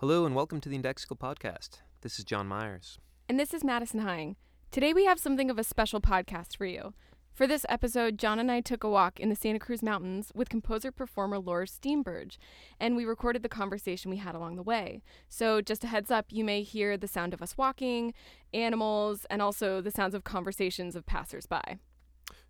Hello 0.00 0.24
and 0.24 0.32
welcome 0.32 0.60
to 0.60 0.68
the 0.68 0.78
Indexical 0.78 1.18
Podcast. 1.18 1.80
This 2.02 2.20
is 2.20 2.24
John 2.24 2.46
Myers. 2.46 3.00
And 3.28 3.36
this 3.36 3.52
is 3.52 3.64
Madison 3.64 3.98
Heying. 3.98 4.36
Today 4.70 4.92
we 4.92 5.06
have 5.06 5.18
something 5.18 5.50
of 5.50 5.58
a 5.58 5.64
special 5.64 6.00
podcast 6.00 6.56
for 6.56 6.66
you. 6.66 6.94
For 7.34 7.48
this 7.48 7.66
episode, 7.68 8.16
John 8.16 8.38
and 8.38 8.48
I 8.48 8.60
took 8.60 8.84
a 8.84 8.88
walk 8.88 9.18
in 9.18 9.28
the 9.28 9.34
Santa 9.34 9.58
Cruz 9.58 9.82
Mountains 9.82 10.30
with 10.36 10.50
composer 10.50 10.92
performer 10.92 11.40
Laura 11.40 11.66
Steenberge, 11.66 12.38
and 12.78 12.94
we 12.94 13.04
recorded 13.04 13.42
the 13.42 13.48
conversation 13.48 14.08
we 14.08 14.18
had 14.18 14.36
along 14.36 14.54
the 14.54 14.62
way. 14.62 15.02
So, 15.28 15.60
just 15.60 15.82
a 15.82 15.88
heads 15.88 16.12
up, 16.12 16.26
you 16.28 16.44
may 16.44 16.62
hear 16.62 16.96
the 16.96 17.08
sound 17.08 17.34
of 17.34 17.42
us 17.42 17.58
walking, 17.58 18.14
animals, 18.54 19.26
and 19.28 19.42
also 19.42 19.80
the 19.80 19.90
sounds 19.90 20.14
of 20.14 20.22
conversations 20.22 20.94
of 20.94 21.06
passersby. 21.06 21.78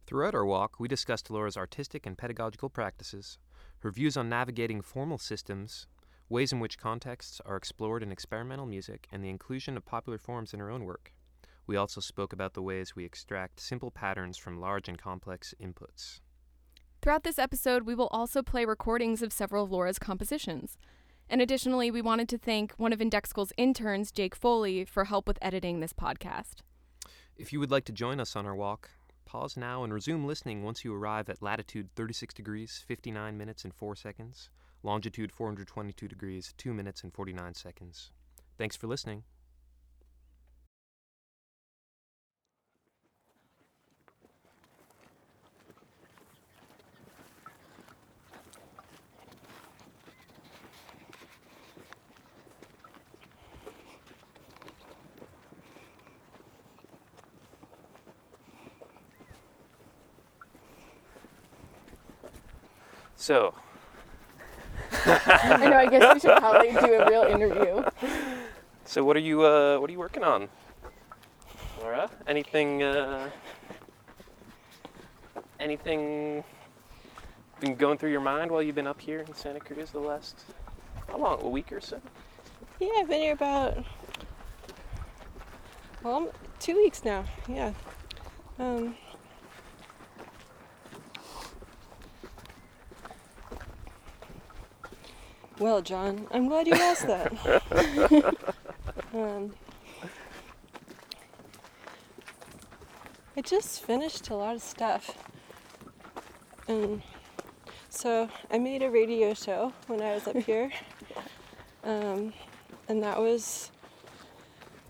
Throughout 0.06 0.34
our 0.34 0.44
walk, 0.44 0.78
we 0.78 0.86
discussed 0.86 1.30
Laura's 1.30 1.56
artistic 1.56 2.04
and 2.04 2.18
pedagogical 2.18 2.68
practices, 2.68 3.38
her 3.78 3.90
views 3.90 4.18
on 4.18 4.28
navigating 4.28 4.82
formal 4.82 5.16
systems, 5.16 5.86
ways 6.28 6.52
in 6.52 6.60
which 6.60 6.78
contexts 6.78 7.40
are 7.46 7.56
explored 7.56 8.02
in 8.02 8.12
experimental 8.12 8.66
music, 8.66 9.08
and 9.10 9.24
the 9.24 9.30
inclusion 9.30 9.76
of 9.76 9.86
popular 9.86 10.18
forms 10.18 10.52
in 10.52 10.60
her 10.60 10.70
own 10.70 10.84
work. 10.84 11.12
We 11.66 11.76
also 11.76 12.00
spoke 12.00 12.32
about 12.32 12.54
the 12.54 12.62
ways 12.62 12.96
we 12.96 13.04
extract 13.04 13.60
simple 13.60 13.90
patterns 13.90 14.36
from 14.36 14.60
large 14.60 14.88
and 14.88 14.98
complex 14.98 15.54
inputs. 15.62 16.20
Throughout 17.00 17.24
this 17.24 17.38
episode, 17.38 17.84
we 17.84 17.94
will 17.94 18.08
also 18.08 18.42
play 18.42 18.64
recordings 18.64 19.22
of 19.22 19.32
several 19.32 19.64
of 19.64 19.70
Laura's 19.70 19.98
compositions. 19.98 20.78
And 21.30 21.40
additionally, 21.40 21.90
we 21.90 22.02
wanted 22.02 22.28
to 22.30 22.38
thank 22.38 22.72
one 22.72 22.92
of 22.92 23.00
Indexical's 23.00 23.52
interns, 23.56 24.10
Jake 24.10 24.34
Foley, 24.34 24.84
for 24.84 25.04
help 25.04 25.28
with 25.28 25.38
editing 25.42 25.80
this 25.80 25.92
podcast. 25.92 26.62
If 27.36 27.52
you 27.52 27.60
would 27.60 27.70
like 27.70 27.84
to 27.84 27.92
join 27.92 28.18
us 28.18 28.34
on 28.34 28.46
our 28.46 28.56
walk, 28.56 28.90
pause 29.26 29.56
now 29.56 29.84
and 29.84 29.92
resume 29.92 30.26
listening 30.26 30.64
once 30.64 30.84
you 30.84 30.94
arrive 30.94 31.28
at 31.28 31.42
latitude 31.42 31.90
36 31.94 32.34
degrees, 32.34 32.82
59 32.88 33.36
minutes 33.36 33.64
and 33.64 33.74
4 33.74 33.94
seconds, 33.94 34.48
longitude 34.82 35.32
422 35.32 36.08
degrees, 36.08 36.54
2 36.56 36.72
minutes 36.72 37.02
and 37.02 37.12
49 37.12 37.54
seconds. 37.54 38.12
Thanks 38.56 38.76
for 38.76 38.86
listening. 38.86 39.24
So, 63.28 63.52
I 65.08 65.68
know, 65.68 65.76
I 65.76 65.86
guess 65.86 66.14
we 66.14 66.20
should 66.20 66.36
probably 66.38 66.72
do 66.72 66.94
a 66.94 67.08
real 67.08 67.22
interview. 67.22 67.82
so 68.84 69.04
what 69.04 69.16
are 69.16 69.20
you 69.20 69.42
uh, 69.44 69.78
what 69.78 69.88
are 69.88 69.92
you 69.92 69.98
working 69.98 70.22
on, 70.22 70.48
Laura? 71.80 72.10
Anything 72.26 72.82
uh, 72.82 73.30
anything 75.58 76.44
been 77.60 77.74
going 77.74 77.98
through 77.98 78.12
your 78.12 78.20
mind 78.20 78.50
while 78.50 78.62
you've 78.62 78.74
been 78.74 78.86
up 78.86 79.00
here 79.00 79.20
in 79.20 79.34
Santa 79.34 79.60
Cruz 79.60 79.90
the 79.90 79.98
last 79.98 80.44
how 81.08 81.18
long? 81.18 81.40
A 81.42 81.48
week 81.48 81.72
or 81.72 81.80
so? 81.80 82.00
Yeah, 82.78 82.88
I've 82.98 83.08
been 83.08 83.20
here 83.20 83.32
about 83.32 83.84
well, 86.02 86.28
two 86.60 86.76
weeks 86.76 87.04
now. 87.04 87.24
Yeah. 87.48 87.72
Um, 88.58 88.94
well, 95.58 95.82
John, 95.82 96.26
I'm 96.30 96.48
glad 96.48 96.66
you 96.66 96.74
asked 96.74 97.06
that. 97.06 97.32
um, 99.14 99.52
I 103.36 103.40
just 103.40 103.82
finished 103.82 104.30
a 104.30 104.34
lot 104.34 104.54
of 104.54 104.62
stuff. 104.62 105.16
And 106.66 107.02
so 107.88 108.28
I 108.50 108.58
made 108.58 108.82
a 108.82 108.90
radio 108.90 109.34
show 109.34 109.72
when 109.86 110.02
I 110.02 110.14
was 110.14 110.28
up 110.28 110.36
here. 110.36 110.70
Um, 111.84 112.32
and 112.88 113.02
that 113.02 113.20
was 113.20 113.70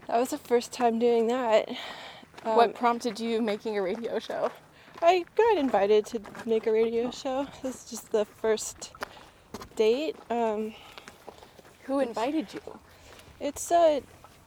that 0.07 0.19
was 0.19 0.31
the 0.31 0.39
first 0.39 0.73
time 0.73 0.99
doing 0.99 1.27
that. 1.29 1.69
Um, 2.45 2.57
what 2.57 2.75
prompted 2.75 3.21
you 3.21 3.43
making 3.43 3.77
a 3.77 3.83
radio 3.83 4.19
show? 4.19 4.51
I 5.03 5.25
got 5.35 5.59
invited 5.59 6.07
to 6.07 6.21
make 6.47 6.67
a 6.67 6.73
radio 6.73 7.11
show. 7.11 7.47
This 7.63 7.85
is 7.85 7.91
just 7.91 8.13
the 8.13 8.25
first 8.25 8.93
date. 9.79 10.17
Um, 10.29 10.75
Who 11.85 12.01
invited 12.01 12.53
you? 12.53 12.61
it's 13.39 13.71
a 13.71 14.03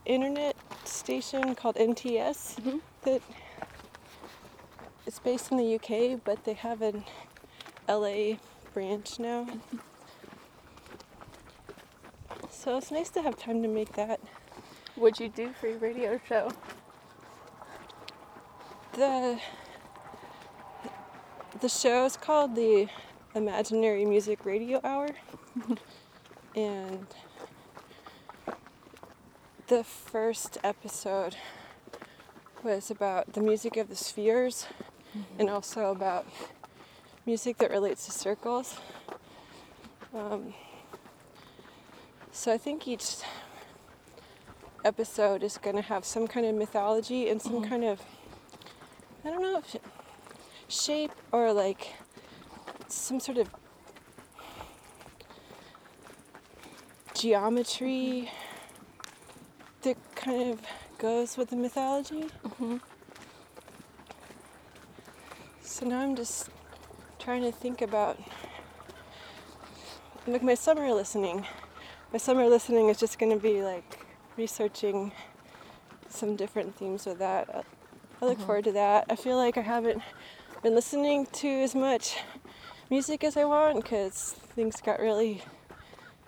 internet 0.06 0.58
station 0.84 1.56
called 1.56 1.78
NTS 1.78 2.58
Mhm. 2.59 2.81
that 3.03 3.22
it's 5.06 5.19
based 5.19 5.50
in 5.52 5.58
the 5.58 5.64
UK, 5.75 6.16
but 6.16 6.44
they 6.44 6.53
have 6.53 6.81
an 6.81 7.06
LA 7.88 8.38
branch 8.74 9.19
now. 9.19 9.47
So 12.50 12.78
it's 12.78 12.92
nice 12.92 13.09
to 13.12 13.22
have 13.22 13.38
time 13.38 13.62
to 13.63 13.68
make 13.69 13.94
that. 13.94 14.19
What'd 14.96 15.19
you 15.22 15.30
do 15.30 15.53
for 15.53 15.68
your 15.68 15.80
radio 15.80 16.19
show? 16.28 16.52
The 18.94 19.40
the 21.62 21.69
show 21.69 22.06
is 22.06 22.18
called 22.18 22.56
the 22.56 22.90
Imaginary 23.34 24.06
Music 24.06 24.46
Radio 24.46 24.81
Hour, 24.84 25.09
and 26.56 27.08
the 29.68 29.84
first 29.84 30.58
episode 30.64 31.38
was 32.62 32.92
about 32.92 33.31
the 33.34 33.40
music 33.40 33.78
of 33.78 33.88
the 33.88 33.96
spheres, 33.96 34.68
and 35.40 35.50
also 35.50 35.92
about 35.92 36.25
music 37.25 37.58
that 37.59 37.72
relates 37.72 38.06
to 38.06 38.12
circles. 38.12 38.78
Um, 40.13 40.53
so 42.34 42.52
I 42.53 42.58
think 42.58 42.86
each 42.88 43.16
episode 44.84 45.42
is 45.42 45.58
going 45.58 45.78
to 45.78 45.81
have 45.84 46.03
some 46.03 46.28
kind 46.28 46.46
of 46.46 46.56
mythology 46.56 47.30
and 47.30 47.42
some 47.42 47.62
Mhm. 47.63 47.69
kind 47.69 47.84
of 47.86 48.02
I 49.24 49.30
don't 49.30 49.42
know 49.44 49.58
if 49.59 49.75
shape 50.68 51.12
or 51.31 51.53
like 51.53 51.94
some 52.91 53.19
sort 53.19 53.38
of 53.38 53.50
geometry 57.13 58.29
that 59.81 59.97
kind 60.16 60.52
of 60.52 60.59
goes 60.97 61.38
with 61.38 61.50
the 61.50 61.56
mythology. 61.56 62.25
Mm-hmm. 62.46 62.78
So 65.62 65.85
now 65.85 66.01
I'm 66.01 66.16
just 66.16 66.50
trying 67.19 67.41
to 67.44 67.51
think 67.51 67.81
about 67.81 68.19
like 70.28 70.44
my 70.44 70.53
summer 70.56 70.91
listening. 70.94 71.46
My 72.12 72.18
summer 72.19 72.47
listening 72.47 72.90
is 72.90 73.00
just 73.00 73.18
going 73.18 73.31
to 73.31 73.41
be 73.41 73.63
like 73.63 74.06
researching 74.38 75.12
some 76.09 76.35
different 76.35 76.75
themes 76.75 77.06
with 77.06 77.19
that. 77.19 77.50
I- 77.56 77.63
look 78.25 78.38
Mhm. 78.38 78.46
forward 78.46 78.63
to 78.66 78.72
that. 78.74 79.06
I 79.09 79.16
feel 79.16 79.35
like 79.38 79.57
I 79.57 79.62
haven't 79.62 80.03
been 80.62 80.75
listening 80.75 81.25
to 81.25 81.47
as 81.47 81.74
much 81.74 82.18
music 82.91 83.24
as 83.24 83.38
I 83.38 83.46
want 83.46 83.78
because 83.81 84.34
things 84.56 84.81
got 84.81 85.00
really, 85.00 85.41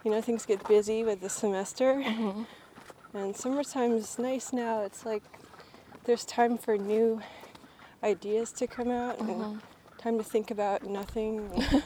you 0.03 0.09
know, 0.11 0.21
things 0.21 0.45
get 0.45 0.65
busy 0.67 1.03
with 1.03 1.19
the 1.21 1.29
semester. 1.29 1.95
Mm-hmm. 1.95 2.43
And 3.17 3.35
summertime 3.35 3.91
is 3.91 4.17
nice 4.17 4.51
now. 4.53 4.81
It's 4.81 5.05
like 5.05 5.21
there's 6.05 6.25
time 6.25 6.57
for 6.57 6.77
new 6.77 7.21
ideas 8.01 8.51
to 8.53 8.65
come 8.65 8.89
out 8.89 9.19
Mm-hmm. 9.19 9.41
and 9.43 9.61
time 9.99 10.17
to 10.17 10.23
think 10.23 10.49
about 10.51 10.83
nothing. 10.83 11.49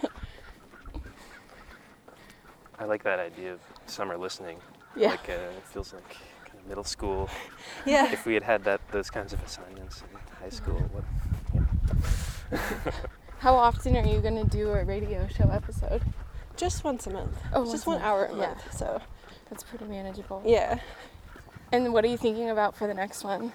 I 2.79 2.85
like 2.85 3.03
that 3.03 3.19
idea 3.19 3.53
of 3.53 3.59
summer 3.87 4.17
listening. 4.17 4.59
yeah. 4.95 5.09
Like 5.09 5.29
uh, 5.29 5.33
it 5.57 5.65
feels 5.65 5.93
like 5.93 6.07
kind 6.45 6.59
of 6.59 6.67
middle 6.67 6.83
school. 6.83 7.29
yeah. 7.85 8.11
if 8.11 8.25
we 8.25 8.33
had 8.35 8.43
had 8.43 8.63
that 8.65 8.81
those 8.91 9.09
kinds 9.09 9.33
of 9.33 9.43
assignments 9.43 10.01
in 10.01 10.07
high 10.41 10.49
school, 10.49 10.79
what? 10.93 11.03
How 13.39 13.55
often 13.55 13.95
are 13.95 14.05
you 14.05 14.19
going 14.19 14.35
to 14.43 14.49
do 14.49 14.71
a 14.71 14.83
radio 14.83 15.27
show 15.27 15.49
episode? 15.49 16.01
Just 16.55 16.83
once 16.83 17.05
a 17.05 17.11
month. 17.11 17.37
Oh, 17.53 17.69
just 17.71 17.85
one 17.85 18.01
hour 18.01 18.25
a 18.25 18.33
month, 18.35 18.59
yeah. 18.65 18.71
So 18.71 19.01
That's 19.49 19.63
pretty 19.63 19.85
manageable. 19.85 20.41
yeah. 20.45 20.79
And 21.71 21.93
what 21.93 22.03
are 22.03 22.07
you 22.07 22.17
thinking 22.17 22.49
about 22.49 22.75
for 22.75 22.87
the 22.87 22.93
next 22.93 23.23
one? 23.23 23.51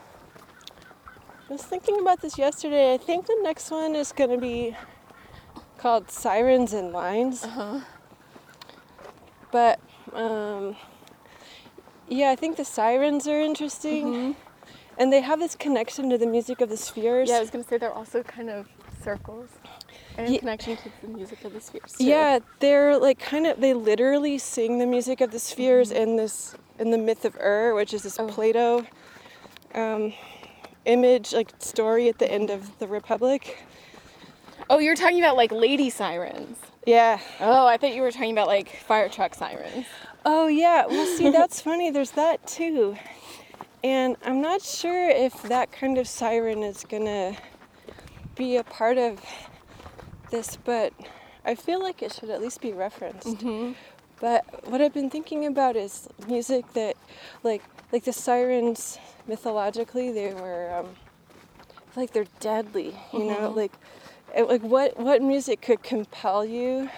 I 1.49 1.52
was 1.52 1.62
thinking 1.64 1.99
about 2.00 2.20
this 2.20 2.38
yesterday. 2.38 2.94
I 2.94 2.99
think 2.99 3.26
the 3.26 3.38
next 3.43 3.70
one 3.70 3.96
is 3.96 4.12
gonna 4.12 4.38
be 4.38 4.76
called 5.79 6.11
Sirens 6.11 6.73
and 6.73 6.93
Lines. 6.93 7.43
Uh-huh. 7.44 7.81
But 9.50 9.81
um, 10.12 10.76
yeah, 12.08 12.31
I 12.31 12.37
think 12.37 12.56
the 12.56 12.64
sirens 12.64 13.26
are 13.26 13.40
interesting, 13.40 14.06
Mhm. 14.06 14.37
and 14.99 15.12
they 15.12 15.20
have 15.23 15.40
this 15.40 15.56
connection 15.56 16.08
to 16.11 16.19
the 16.19 16.26
music 16.26 16.61
of 16.61 16.69
the 16.69 16.76
spheres. 16.76 17.28
Yeah, 17.28 17.37
I 17.37 17.40
was 17.40 17.50
going 17.50 17.64
to 17.64 17.69
say 17.69 17.78
they're 17.78 17.93
also 17.93 18.23
kind 18.23 18.49
of 18.50 18.69
circles. 19.02 19.50
And 20.19 20.29
Ye- 20.29 20.35
in 20.35 20.41
connection 20.41 20.76
to 20.76 20.91
the 21.03 21.09
music 21.09 21.44
of 21.44 21.53
the 21.55 21.61
spheres. 21.61 21.93
too. 21.93 22.05
Yeah, 22.05 22.38
they're 22.61 22.99
like 22.99 23.19
kind 23.19 23.47
of 23.47 23.61
they 23.61 23.73
literally 23.75 24.38
sing 24.38 24.79
the 24.79 24.87
music 24.87 25.20
of 25.20 25.31
the 25.31 25.38
spheres 25.38 25.91
in 25.91 26.17
this 26.17 26.55
in 26.79 26.91
the 26.91 26.99
myth 26.99 27.25
of 27.25 27.37
Ur, 27.41 27.75
which 27.75 27.94
is 27.94 28.03
this 28.03 28.19
Oh. 28.19 28.26
Plato 28.26 28.85
um, 29.75 30.12
image 30.85 31.32
like 31.32 31.50
story 31.61 32.09
at 32.09 32.19
the 32.19 32.31
end 32.31 32.50
of 32.50 32.79
the 32.79 32.87
Republic. 32.87 33.59
Oh, 34.69 34.79
you're 34.79 34.94
talking 34.97 35.19
about 35.19 35.37
like 35.37 35.50
lady 35.53 35.88
sirens. 35.91 36.59
Yeah. 36.87 37.19
Oh, 37.41 37.67
I 37.67 37.76
thought 37.76 37.94
you 37.94 38.03
were 38.03 38.11
talking 38.11 38.32
about 38.32 38.49
like 38.49 38.69
fire 38.69 39.09
truck 39.09 39.35
sirens. 39.35 39.87
Oh 40.26 40.47
yeah. 40.47 40.87
Well, 40.87 41.06
see, 41.06 41.31
that's 41.38 41.61
funny. 41.61 41.91
There's 41.91 42.12
that 42.12 42.47
too, 42.47 42.97
and 43.82 44.17
I'm 44.25 44.41
not 44.43 44.61
sure 44.62 45.09
if 45.09 45.43
that 45.44 45.73
kind 45.73 45.97
of 45.97 46.06
siren 46.06 46.62
is 46.62 46.85
gonna 46.85 47.35
be 48.37 48.56
a 48.56 48.64
part 48.64 48.99
of 48.99 49.20
this, 50.32 50.56
but 50.64 50.93
I 51.44 51.55
feel 51.55 51.81
like 51.81 52.02
it 52.02 52.12
should 52.12 52.31
at 52.31 52.40
least 52.43 52.61
be 52.61 52.73
referenced. 52.73 53.29
Mm-hmm. 53.29 53.73
But 54.20 54.69
what 54.69 54.81
I've 54.81 54.94
been 54.94 55.11
thinking 55.11 55.46
about 55.46 55.76
is 55.76 56.08
music 56.26 56.64
that, 56.75 56.96
like, 57.44 57.62
like 57.93 58.02
the 58.05 58.12
sirens 58.12 58.99
mythologically, 59.29 60.11
they 60.11 60.34
were, 60.34 60.75
um, 60.75 60.88
like 61.94 62.12
they're 62.12 62.26
deadly. 62.40 62.96
You 63.12 63.25
know, 63.25 63.50
Mhm. 63.52 63.56
like, 63.56 63.73
it, 64.34 64.49
like 64.49 64.62
what 64.62 64.99
what 64.99 65.20
music 65.23 65.61
could 65.61 65.82
compel 65.82 66.44
you, 66.44 66.88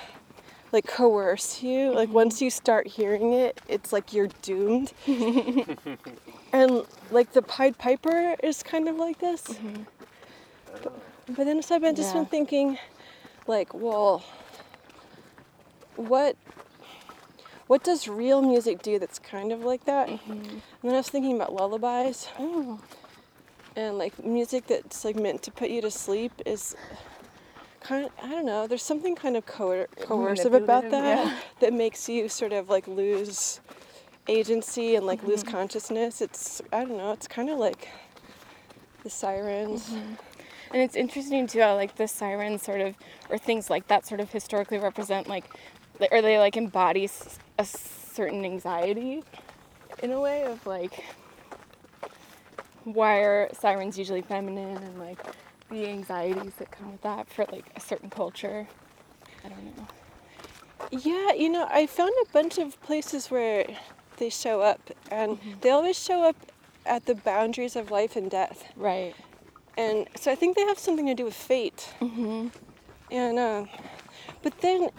like 0.73 0.87
coerce 0.87 1.63
you? 1.63 1.91
Like 1.93 2.11
once 2.11 2.41
you 2.41 2.51
start 2.51 2.87
hearing 2.87 3.33
it, 3.33 3.61
it's 3.69 3.93
like 3.93 4.13
you're 4.13 4.29
doomed. 4.43 4.93
and 6.53 6.85
like 7.11 7.33
the 7.33 7.43
Pied 7.43 7.79
Piper 7.79 8.37
is 8.43 8.63
kind 8.63 8.89
of 8.89 8.97
like 8.97 9.19
this. 9.19 9.43
But 11.27 11.45
then 11.47 11.63
so 11.63 11.75
I've 11.77 11.81
been 11.83 11.97
just 11.97 12.13
been 12.15 12.27
thinking, 12.27 12.79
like, 13.47 13.73
well, 13.75 14.23
what 15.97 16.37
what 17.67 17.83
does 17.83 18.07
real 18.09 18.43
music 18.43 18.83
do 18.83 18.99
that's 18.99 19.19
kind 19.19 19.51
of 19.53 19.65
like 19.65 19.85
that? 19.87 20.09
And 20.09 20.61
then 20.83 20.93
I 20.93 20.99
was 20.99 21.09
thinking 21.09 21.35
about 21.37 21.53
lullabies 21.55 22.29
Oh. 22.39 22.79
and 23.75 23.97
like 23.97 24.23
music 24.23 24.67
that's 24.67 25.03
like 25.05 25.17
meant 25.17 25.43
to 25.45 25.51
put 25.51 25.71
you 25.71 25.81
to 25.81 25.91
sleep 25.91 26.33
is 26.45 26.77
kind 27.81 28.05
of, 28.05 28.13
I 28.23 28.29
don't 28.29 28.45
know, 28.45 28.67
there's 28.67 28.83
something 28.83 29.15
kind 29.17 29.35
of 29.37 29.47
coer- 29.47 29.89
coercive 30.01 30.53
about 30.53 30.91
that 30.91 31.27
yeah. 31.27 31.39
that 31.61 31.73
makes 31.73 32.07
you 32.09 32.29
sort 32.29 32.53
of 32.53 32.69
like 32.69 32.87
lose 32.87 33.61
agency 34.29 34.97
and 34.97 35.07
like 35.07 35.23
lose 35.23 35.43
Mm-hmm. 35.43 35.53
consciousness. 35.57 36.21
It's 36.21 36.61
I 36.73 36.85
don't 36.85 36.99
know, 36.99 37.13
it's 37.13 37.29
kind 37.29 37.49
of 37.49 37.59
like 37.59 37.89
the 39.05 39.11
sirens. 39.11 39.91
And 40.75 40.83
it's 40.83 40.97
interesting 40.97 41.47
too 41.47 41.61
how 41.61 41.77
like 41.77 41.95
the 41.95 42.09
sirens 42.09 42.63
sort 42.63 42.81
of, 42.81 42.97
or 43.31 43.39
things 43.39 43.71
like 43.71 43.87
that 43.87 44.05
sort 44.09 44.21
of 44.21 44.33
historically 44.33 44.79
represent 44.79 45.29
like, 45.29 45.45
or 46.11 46.21
they 46.21 46.37
like 46.37 46.57
embody 46.57 47.09
a 47.61 47.65
certain 47.65 48.45
anxiety 48.45 49.23
in 50.03 50.11
a 50.11 50.21
way 50.21 50.43
of 50.43 50.67
like, 50.67 51.05
why 52.83 53.19
are 53.19 53.49
sirens 53.53 53.97
usually 53.97 54.21
feminine 54.21 54.79
and 54.79 54.99
like 54.99 55.21
the 55.71 55.87
anxieties 55.87 56.55
that 56.59 56.73
come 56.73 56.91
with 56.91 57.03
that 57.03 57.29
for 57.29 57.47
like 57.53 57.67
a 57.77 57.81
certain 57.81 58.11
culture. 58.11 58.67
I 59.45 59.51
don't 59.51 59.77
know. 59.77 59.87
Yeah, 60.91 61.35
you 61.35 61.51
know, 61.51 61.69
I 61.71 61.87
found 61.87 62.13
a 62.23 62.33
bunch 62.33 62.59
of 62.59 62.83
places 62.83 63.31
where 63.31 63.65
they 64.17 64.29
show 64.29 64.61
up, 64.61 64.91
and 65.09 65.39
mm-hmm. 65.39 65.61
they 65.61 65.71
always 65.71 66.03
show 66.03 66.25
up 66.29 66.37
at 66.85 67.07
the 67.07 67.15
boundaries 67.15 67.77
of 67.77 67.93
life 67.93 68.17
and 68.17 68.29
death. 68.29 68.73
Right. 68.75 69.15
And 69.77 70.07
so 70.17 70.31
I 70.31 70.35
think 70.35 70.57
they 70.57 70.65
have 70.65 70.79
something 70.79 71.07
to 71.07 71.15
do 71.15 71.25
with 71.25 71.35
fate. 71.35 71.93
Mm-hmm. 72.01 72.49
And, 73.11 73.39
uh, 73.39 73.65
but 74.43 74.61
then, 74.61 74.91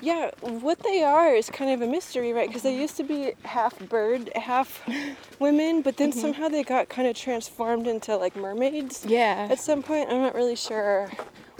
yeah, 0.00 0.30
what 0.40 0.78
they 0.80 1.02
are 1.02 1.34
is 1.34 1.48
kind 1.50 1.70
of 1.70 1.80
a 1.82 1.90
mystery, 1.90 2.32
right? 2.32 2.48
Because 2.48 2.62
they 2.62 2.76
used 2.76 2.96
to 2.98 3.02
be 3.02 3.32
half 3.44 3.78
bird, 3.78 4.30
half 4.36 4.82
women, 5.38 5.82
but 5.82 5.96
then 5.96 6.12
somehow 6.12 6.48
they 6.48 6.62
got 6.62 6.88
kind 6.88 7.08
of 7.08 7.16
transformed 7.16 7.86
into 7.86 8.16
like 8.16 8.36
mermaids 8.36 9.04
Yeah. 9.06 9.48
at 9.50 9.58
some 9.58 9.82
point. 9.82 10.10
I'm 10.10 10.20
not 10.22 10.34
really 10.34 10.56
sure 10.56 11.10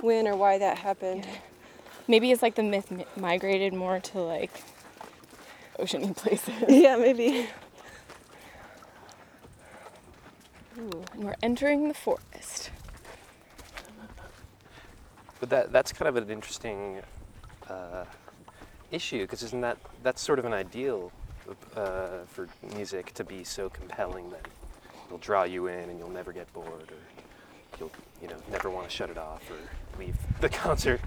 when 0.01 0.27
or 0.29 0.37
why 0.37 0.59
that 0.59 0.79
happened. 0.79 1.27
Maybe 2.09 2.31
it's 2.33 2.43
like 2.43 2.57
the 2.57 2.63
myth 2.63 2.93
migrated 3.17 3.73
more 3.73 4.01
to 4.01 4.19
like 4.21 4.51
oceany 5.79 6.15
places. 6.17 6.55
yeah, 6.69 6.97
maybe. 6.97 7.47
Ooh, 10.81 11.05
and 11.13 11.25
we're 11.25 11.37
entering 11.43 11.89
the 11.89 11.95
forest. 11.95 12.71
But 15.39 15.51
that 15.51 15.73
that's 15.73 15.93
kind 15.93 16.09
of 16.09 16.17
an 16.17 16.31
interesting 16.31 17.01
uh, 17.69 18.05
issue 18.91 19.23
because 19.23 19.43
isn't 19.43 19.61
that 19.61 19.79
that's 20.03 20.23
sort 20.23 20.39
of 20.39 20.45
an 20.45 20.53
ideal 20.53 21.13
uh, 21.77 22.25
for 22.27 22.49
music 22.75 23.13
to 23.15 23.25
be 23.25 23.45
so 23.45 23.69
compelling 23.69 24.31
that 24.31 24.47
it'll 25.07 25.19
draw 25.19 25.45
you 25.45 25.67
in 25.67 25.89
and 25.91 25.99
you'll 25.99 26.11
never 26.11 26.33
get 26.33 26.51
bored 26.53 26.67
or 26.91 27.79
you'll 27.79 27.91
you 28.23 28.29
know 28.29 28.37
never 28.51 28.71
want 28.71 28.89
to 28.89 28.95
shut 28.95 29.11
it 29.11 29.19
off 29.19 29.43
or 29.51 29.99
leave 29.99 30.17
the 30.41 30.49
concert. 30.65 31.01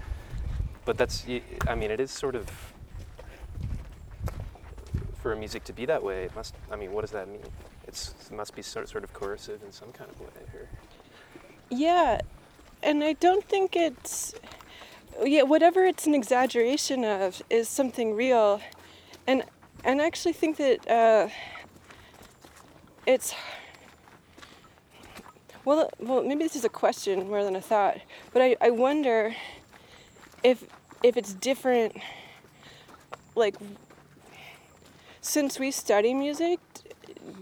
But 0.84 0.98
that's 0.98 1.24
I 1.66 1.74
mean 1.74 1.90
it 1.90 2.00
is 2.00 2.10
sort 2.10 2.34
of 2.34 2.50
for 5.22 5.34
music 5.34 5.64
to 5.64 5.72
be 5.72 5.86
that 5.86 6.02
way. 6.02 6.24
It 6.24 6.36
must 6.36 6.54
I 6.70 6.76
mean 6.76 6.92
what 6.92 7.00
does 7.02 7.12
that 7.12 7.28
mean? 7.28 7.40
It's 7.86 8.14
it 8.30 8.34
must 8.34 8.54
be 8.54 8.62
sort 8.62 8.88
sort 8.88 9.04
of 9.04 9.12
coercive 9.12 9.62
in 9.62 9.72
some 9.72 9.92
kind 9.92 10.10
of 10.10 10.20
way. 10.20 10.26
Or, 10.54 10.68
Yeah, 11.70 12.20
and 12.82 13.04
I 13.04 13.14
don't 13.14 13.44
think 13.44 13.76
it's 13.76 14.34
yeah 15.24 15.42
whatever 15.42 15.84
it's 15.84 16.06
an 16.06 16.14
exaggeration 16.14 17.04
of 17.04 17.42
is 17.50 17.68
something 17.68 18.14
real, 18.14 18.60
and 19.26 19.44
and 19.84 20.00
I 20.00 20.06
actually 20.06 20.32
think 20.32 20.56
that 20.56 20.88
uh, 20.88 21.28
it's 23.06 23.34
well 25.64 25.90
well 25.98 26.22
maybe 26.22 26.44
this 26.44 26.56
is 26.56 26.64
a 26.64 26.70
question 26.70 27.28
more 27.28 27.44
than 27.44 27.56
a 27.56 27.60
thought, 27.60 27.98
but 28.32 28.42
I, 28.42 28.56
I 28.60 28.70
wonder 28.70 29.34
if 30.42 30.64
if 31.02 31.16
it's 31.16 31.34
different 31.34 31.96
like 33.34 33.56
since 35.20 35.58
we 35.58 35.70
study 35.70 36.14
music 36.14 36.60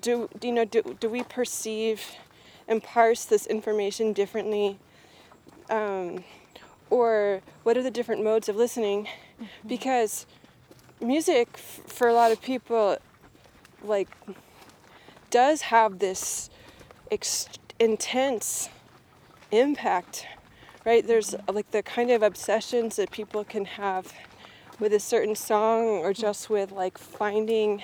do 0.01 0.29
do 0.39 0.49
you 0.49 0.53
know 0.53 0.65
do, 0.65 0.97
do 1.01 1.09
we 1.09 1.23
perceive 1.23 2.03
and 2.69 2.83
parse 2.83 3.25
this 3.25 3.47
information 3.47 4.13
differently 4.13 4.79
um, 5.71 6.25
or 6.91 7.41
what 7.63 7.77
are 7.77 7.83
the 7.83 7.91
different 7.91 8.23
modes 8.23 8.49
of 8.49 8.57
listening? 8.57 9.09
Because 9.67 10.27
music 11.01 11.49
f- 11.55 11.81
for 11.87 12.09
a 12.09 12.15
lot 12.15 12.31
of 12.31 12.41
people 12.43 12.99
like 13.83 14.09
does 15.31 15.63
have 15.63 15.99
this 15.99 16.51
ex- 17.11 17.49
intense 17.81 18.69
impact 19.51 20.27
right? 20.85 21.07
There's 21.07 21.35
uh, 21.35 21.41
like 21.53 21.71
the 21.71 21.83
kind 21.83 22.11
of 22.11 22.23
obsessions 22.23 22.97
that 22.97 23.11
people 23.11 23.45
can 23.45 23.65
have 23.65 24.13
with 24.79 24.93
a 24.93 25.01
certain 25.01 25.35
song 25.35 25.85
or 25.85 26.13
just 26.13 26.51
with 26.51 26.73
like 26.73 26.99
finding 26.99 27.83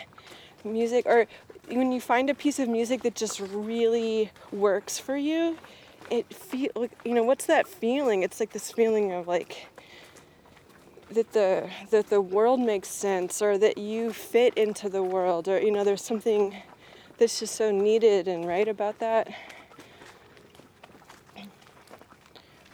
music 0.64 1.06
or 1.06 1.26
when 1.70 1.92
you 1.92 2.00
find 2.00 2.30
a 2.30 2.34
piece 2.34 2.58
of 2.58 2.68
music 2.68 3.02
that 3.02 3.14
just 3.14 3.40
really 3.40 4.30
works 4.52 4.98
for 4.98 5.16
you 5.16 5.58
it 6.10 6.32
feel 6.32 6.70
you 7.04 7.14
know 7.14 7.22
what's 7.22 7.46
that 7.46 7.66
feeling? 7.66 8.22
It's 8.22 8.40
like 8.40 8.52
this 8.52 8.70
feeling 8.72 9.12
of 9.12 9.28
like 9.28 9.68
that 11.10 11.32
the 11.32 11.68
that 11.90 12.08
the 12.08 12.20
world 12.20 12.60
makes 12.60 12.88
sense 12.88 13.40
or 13.42 13.58
that 13.58 13.78
you 13.78 14.12
fit 14.12 14.54
into 14.54 14.88
the 14.88 15.02
world 15.02 15.48
or 15.48 15.60
you 15.60 15.70
know 15.70 15.84
there's 15.84 16.04
something 16.04 16.54
that's 17.18 17.40
just 17.40 17.54
so 17.54 17.70
needed 17.70 18.28
and 18.28 18.46
right 18.46 18.68
about 18.68 18.98
that. 19.00 19.28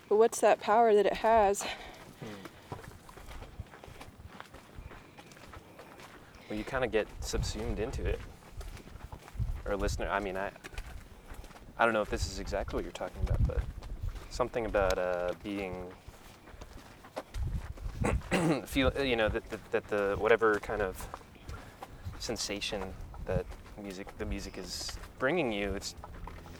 But 0.08 0.16
what's 0.16 0.40
that 0.40 0.60
power 0.60 0.94
that 0.94 1.06
it 1.06 1.14
has? 1.14 1.62
Hmm. 1.62 2.26
Well, 6.48 6.58
you 6.58 6.64
kind 6.64 6.84
of 6.84 6.92
get 6.92 7.08
subsumed 7.20 7.78
into 7.78 8.04
it. 8.04 8.20
Or 9.66 9.76
listener, 9.76 10.08
I 10.08 10.20
mean, 10.20 10.36
I, 10.36 10.50
I 11.78 11.84
don't 11.84 11.94
know 11.94 12.02
if 12.02 12.10
this 12.10 12.30
is 12.30 12.38
exactly 12.38 12.76
what 12.76 12.84
you're 12.84 12.92
talking 12.92 13.22
about, 13.22 13.46
but 13.46 13.60
something 14.30 14.66
about 14.66 14.98
uh, 14.98 15.32
being, 15.42 15.86
feel, 18.66 18.92
you 19.02 19.16
know, 19.16 19.28
that, 19.28 19.48
that, 19.50 19.72
that 19.72 19.88
the 19.88 20.16
whatever 20.18 20.58
kind 20.60 20.82
of 20.82 21.08
sensation 22.18 22.82
that 23.26 23.46
music, 23.82 24.06
the 24.18 24.26
music 24.26 24.58
is 24.58 24.92
bringing 25.18 25.50
you, 25.50 25.74
it's 25.74 25.94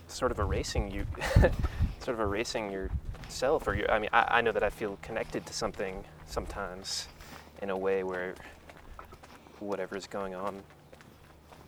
sort 0.09 0.33
of 0.33 0.39
erasing 0.39 0.91
you, 0.91 1.07
sort 2.01 2.15
of 2.15 2.21
erasing 2.21 2.71
yourself. 2.71 3.67
Or 3.67 3.75
your, 3.75 3.91
I 3.91 3.99
mean, 3.99 4.11
I, 4.13 4.39
I 4.39 4.41
know 4.41 4.53
that 4.53 4.63
I 4.63 4.71
feel 4.71 4.99
connected 5.03 5.45
to 5.47 5.53
something 5.53 6.05
sometimes 6.27 7.09
in 7.61 7.71
a 7.71 7.77
way 7.77 8.03
where 8.03 8.35
whatever 9.61 9.97
is 9.97 10.07
going 10.07 10.35
on 10.35 10.63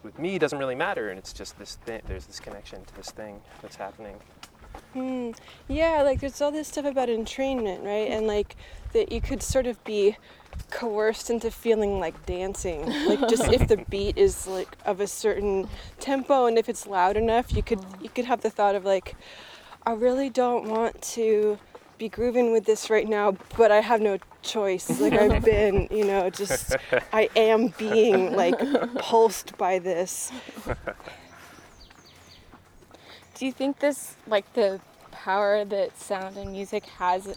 with 0.06 0.18
me 0.18 0.38
doesn't 0.38 0.58
really 0.58 0.74
matter 0.74 1.10
and 1.10 1.18
it's 1.18 1.32
just 1.32 1.58
this 1.58 1.76
thing 1.84 2.00
there's 2.06 2.26
this 2.26 2.40
connection 2.40 2.84
to 2.84 2.96
this 2.96 3.10
thing 3.10 3.40
that's 3.60 3.76
happening 3.76 4.16
Hmm. 4.92 5.32
Yeah, 5.68 6.02
like 6.02 6.20
there's 6.20 6.40
all 6.40 6.50
this 6.50 6.68
stuff 6.68 6.84
about 6.84 7.08
entrainment, 7.08 7.84
right? 7.84 8.10
And 8.10 8.26
like 8.26 8.56
that 8.92 9.12
you 9.12 9.20
could 9.20 9.42
sort 9.42 9.66
of 9.66 9.82
be 9.84 10.16
coerced 10.70 11.28
into 11.28 11.50
feeling 11.50 12.00
like 12.00 12.24
dancing. 12.26 12.86
Like 13.06 13.28
just 13.28 13.48
if 13.52 13.68
the 13.68 13.76
beat 13.90 14.16
is 14.16 14.46
like 14.46 14.76
of 14.84 15.00
a 15.00 15.06
certain 15.06 15.68
tempo 16.00 16.46
and 16.46 16.58
if 16.58 16.68
it's 16.68 16.86
loud 16.86 17.16
enough, 17.16 17.52
you 17.52 17.62
could 17.62 17.80
you 18.00 18.08
could 18.08 18.24
have 18.24 18.40
the 18.40 18.50
thought 18.50 18.74
of 18.74 18.84
like 18.84 19.16
I 19.84 19.92
really 19.92 20.30
don't 20.30 20.68
want 20.68 21.00
to 21.02 21.58
be 21.98 22.08
grooving 22.08 22.52
with 22.52 22.64
this 22.64 22.90
right 22.90 23.08
now, 23.08 23.36
but 23.56 23.70
I 23.70 23.80
have 23.80 24.00
no 24.00 24.18
choice. 24.42 25.00
Like 25.00 25.14
I've 25.14 25.44
been, 25.44 25.88
you 25.90 26.04
know, 26.04 26.30
just 26.30 26.76
I 27.12 27.28
am 27.36 27.68
being 27.78 28.34
like 28.34 28.58
pulsed 28.98 29.56
by 29.56 29.78
this. 29.78 30.32
Do 33.34 33.46
you 33.46 33.52
think 33.52 33.78
this, 33.80 34.16
like 34.26 34.50
the 34.54 34.80
power 35.10 35.64
that 35.64 35.98
sound 35.98 36.36
and 36.36 36.52
music 36.52 36.86
has 36.86 37.36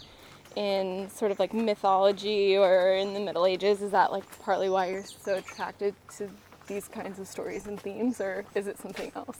in 0.55 1.09
sort 1.09 1.31
of 1.31 1.39
like 1.39 1.53
mythology 1.53 2.57
or 2.57 2.93
in 2.93 3.13
the 3.13 3.19
Middle 3.19 3.45
Ages, 3.45 3.81
is 3.81 3.91
that 3.91 4.11
like 4.11 4.23
partly 4.41 4.69
why 4.69 4.89
you're 4.89 5.03
so 5.03 5.35
attracted 5.35 5.95
to 6.17 6.29
these 6.67 6.87
kinds 6.87 7.19
of 7.19 7.27
stories 7.27 7.67
and 7.67 7.79
themes, 7.79 8.21
or 8.21 8.45
is 8.55 8.67
it 8.67 8.77
something 8.77 9.11
else? 9.15 9.37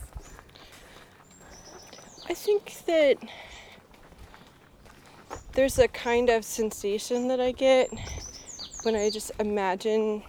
I 2.28 2.34
think 2.34 2.74
that 2.86 3.16
there's 5.52 5.78
a 5.78 5.88
kind 5.88 6.30
of 6.30 6.44
sensation 6.44 7.28
that 7.28 7.40
I 7.40 7.52
get 7.52 7.90
when 8.82 8.94
I 8.94 9.10
just 9.10 9.32
imagine 9.38 10.22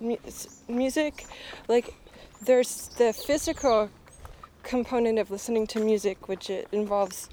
mu- 0.00 0.16
music. 0.68 1.26
Like, 1.68 1.94
there's 2.42 2.88
the 2.98 3.12
physical 3.12 3.90
component 4.62 5.18
of 5.18 5.30
listening 5.30 5.66
to 5.68 5.80
music, 5.80 6.28
which 6.28 6.50
it 6.50 6.68
involves, 6.72 7.28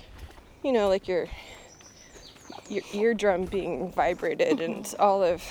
you 0.63 0.72
know, 0.72 0.88
like 0.88 1.08
your 1.08 1.27
your 2.70 2.84
eardrum 2.94 3.46
being 3.46 3.92
vibrated 3.92 4.62
and 4.62 4.96
all 5.00 5.22
of 5.22 5.44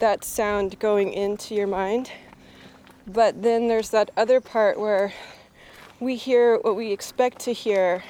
that 0.00 0.24
sound 0.24 0.78
going 0.78 1.12
into 1.12 1.54
your 1.54 1.66
mind. 1.66 2.10
But 3.06 3.42
then 3.42 3.68
there's 3.68 3.90
that 3.90 4.10
other 4.16 4.40
part 4.40 4.78
where 4.78 5.12
we 6.00 6.16
hear 6.16 6.58
what 6.58 6.76
we 6.76 6.92
expect 6.92 7.38
to 7.40 7.52
hear, 7.52 8.02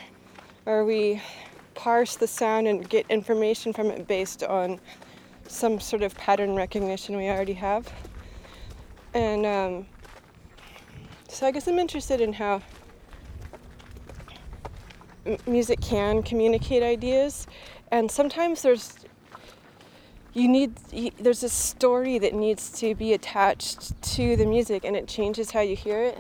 or 0.67 0.85
we 0.85 1.21
parse 1.75 2.17
the 2.17 2.27
sound 2.27 2.67
and 2.67 2.89
get 2.89 3.07
information 3.11 3.73
from 3.73 3.89
it 3.89 4.07
based 4.07 4.43
on 4.43 4.81
some 5.47 5.81
sort 5.81 6.03
of 6.03 6.15
pattern 6.17 6.55
recognition 6.55 7.17
we 7.17 7.29
already 7.29 7.53
have. 7.55 7.93
And 9.13 9.47
um, 9.47 9.87
so 11.29 11.47
I 11.47 11.51
guess 11.51 11.69
I'm 11.69 11.79
interested 11.79 12.21
in 12.21 12.33
how 12.33 12.63
m- 15.27 15.37
music 15.47 15.81
can 15.81 16.23
communicate 16.23 16.83
ideas, 16.83 17.47
and 17.91 18.11
sometimes 18.11 18.63
there's 18.63 18.95
you 20.33 20.49
need 20.49 20.75
there's 21.19 21.45
a 21.45 21.49
story 21.49 22.19
that 22.19 22.35
needs 22.35 22.71
to 22.81 22.95
be 22.97 23.13
attached 23.13 24.01
to 24.03 24.37
the 24.37 24.47
music, 24.47 24.85
and 24.85 24.97
it 24.97 25.07
changes 25.07 25.53
how 25.53 25.61
you 25.61 25.77
hear 25.77 26.03
it. 26.03 26.19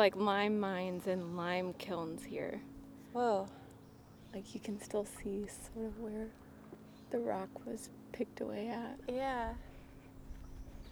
like 0.00 0.16
lime 0.16 0.58
mines 0.58 1.06
and 1.06 1.36
lime 1.36 1.74
kilns 1.74 2.24
here. 2.24 2.58
Whoa. 3.12 3.46
Like 4.32 4.54
you 4.54 4.60
can 4.60 4.80
still 4.80 5.04
see 5.04 5.46
sort 5.46 5.88
of 5.88 6.00
where 6.00 6.26
the 7.10 7.18
rock 7.18 7.50
was 7.66 7.90
picked 8.10 8.40
away 8.40 8.68
at. 8.68 8.98
Yeah. 9.06 9.52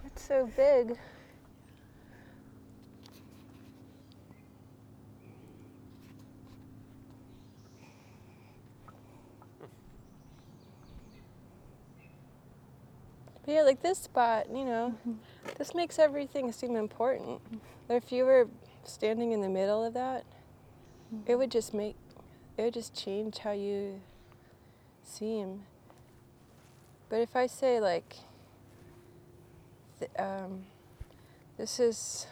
That's 0.02 0.22
so 0.22 0.50
big. 0.54 0.98
But 13.46 13.54
yeah, 13.54 13.62
like 13.62 13.80
this 13.80 14.00
spot, 14.00 14.48
you 14.50 14.66
know, 14.66 14.94
this 15.56 15.74
makes 15.74 15.98
everything 15.98 16.52
seem 16.52 16.76
important. 16.76 17.40
There 17.88 18.02
are 18.12 18.24
were 18.26 18.48
standing 18.88 19.32
in 19.32 19.40
the 19.40 19.48
middle 19.48 19.84
of 19.84 19.94
that, 19.94 20.24
it 21.26 21.36
would 21.36 21.50
just 21.50 21.72
make, 21.72 21.96
it 22.56 22.62
would 22.62 22.74
just 22.74 22.94
change 22.94 23.38
how 23.38 23.52
you 23.52 24.00
seem. 25.02 25.62
But 27.08 27.20
if 27.20 27.34
I 27.34 27.46
say 27.46 27.80
like, 27.80 28.16
th- 29.98 30.10
um, 30.18 30.64
this 31.56 31.80
is 31.80 32.26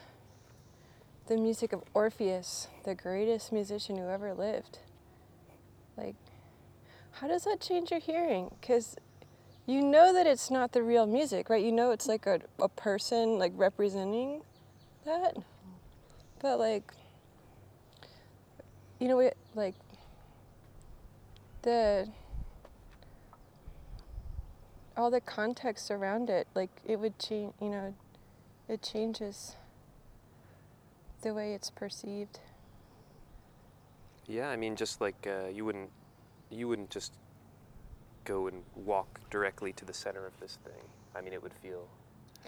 the 1.26 1.36
music 1.36 1.72
of 1.72 1.82
Orpheus, 1.94 2.68
the 2.84 2.94
greatest 2.94 3.52
musician 3.52 3.96
who 3.96 4.08
ever 4.08 4.32
lived. 4.32 4.78
Like, 5.96 6.14
how 7.12 7.28
does 7.28 7.44
that 7.44 7.60
change 7.60 7.90
your 7.90 8.00
hearing? 8.00 8.54
Because 8.60 8.96
you 9.66 9.82
know 9.82 10.12
that 10.12 10.26
it's 10.26 10.50
not 10.50 10.72
the 10.72 10.82
real 10.82 11.06
music, 11.06 11.48
right? 11.48 11.64
You 11.64 11.72
know 11.72 11.90
it's 11.90 12.06
like 12.06 12.26
a, 12.26 12.40
a 12.60 12.68
person 12.68 13.38
like 13.38 13.52
representing 13.56 14.42
that. 15.04 15.36
But 16.40 16.58
like, 16.58 16.92
you 18.98 19.08
know, 19.08 19.18
it, 19.20 19.36
like 19.54 19.74
the 21.62 22.08
all 24.96 25.10
the 25.10 25.20
context 25.20 25.90
around 25.90 26.30
it, 26.30 26.46
like 26.54 26.70
it 26.84 26.98
would 26.98 27.18
change, 27.18 27.52
you 27.60 27.70
know, 27.70 27.94
it 28.68 28.82
changes 28.82 29.56
the 31.22 31.34
way 31.34 31.54
it's 31.54 31.70
perceived. 31.70 32.40
Yeah, 34.26 34.48
I 34.48 34.56
mean, 34.56 34.76
just 34.76 35.00
like 35.00 35.26
uh, 35.26 35.48
you 35.48 35.64
wouldn't 35.64 35.90
you 36.50 36.68
wouldn't 36.68 36.90
just 36.90 37.12
go 38.24 38.46
and 38.48 38.62
walk 38.74 39.20
directly 39.30 39.72
to 39.72 39.84
the 39.84 39.94
center 39.94 40.26
of 40.26 40.38
this 40.40 40.58
thing. 40.64 40.82
I 41.14 41.20
mean, 41.20 41.32
it 41.32 41.42
would 41.42 41.54
feel 41.54 41.86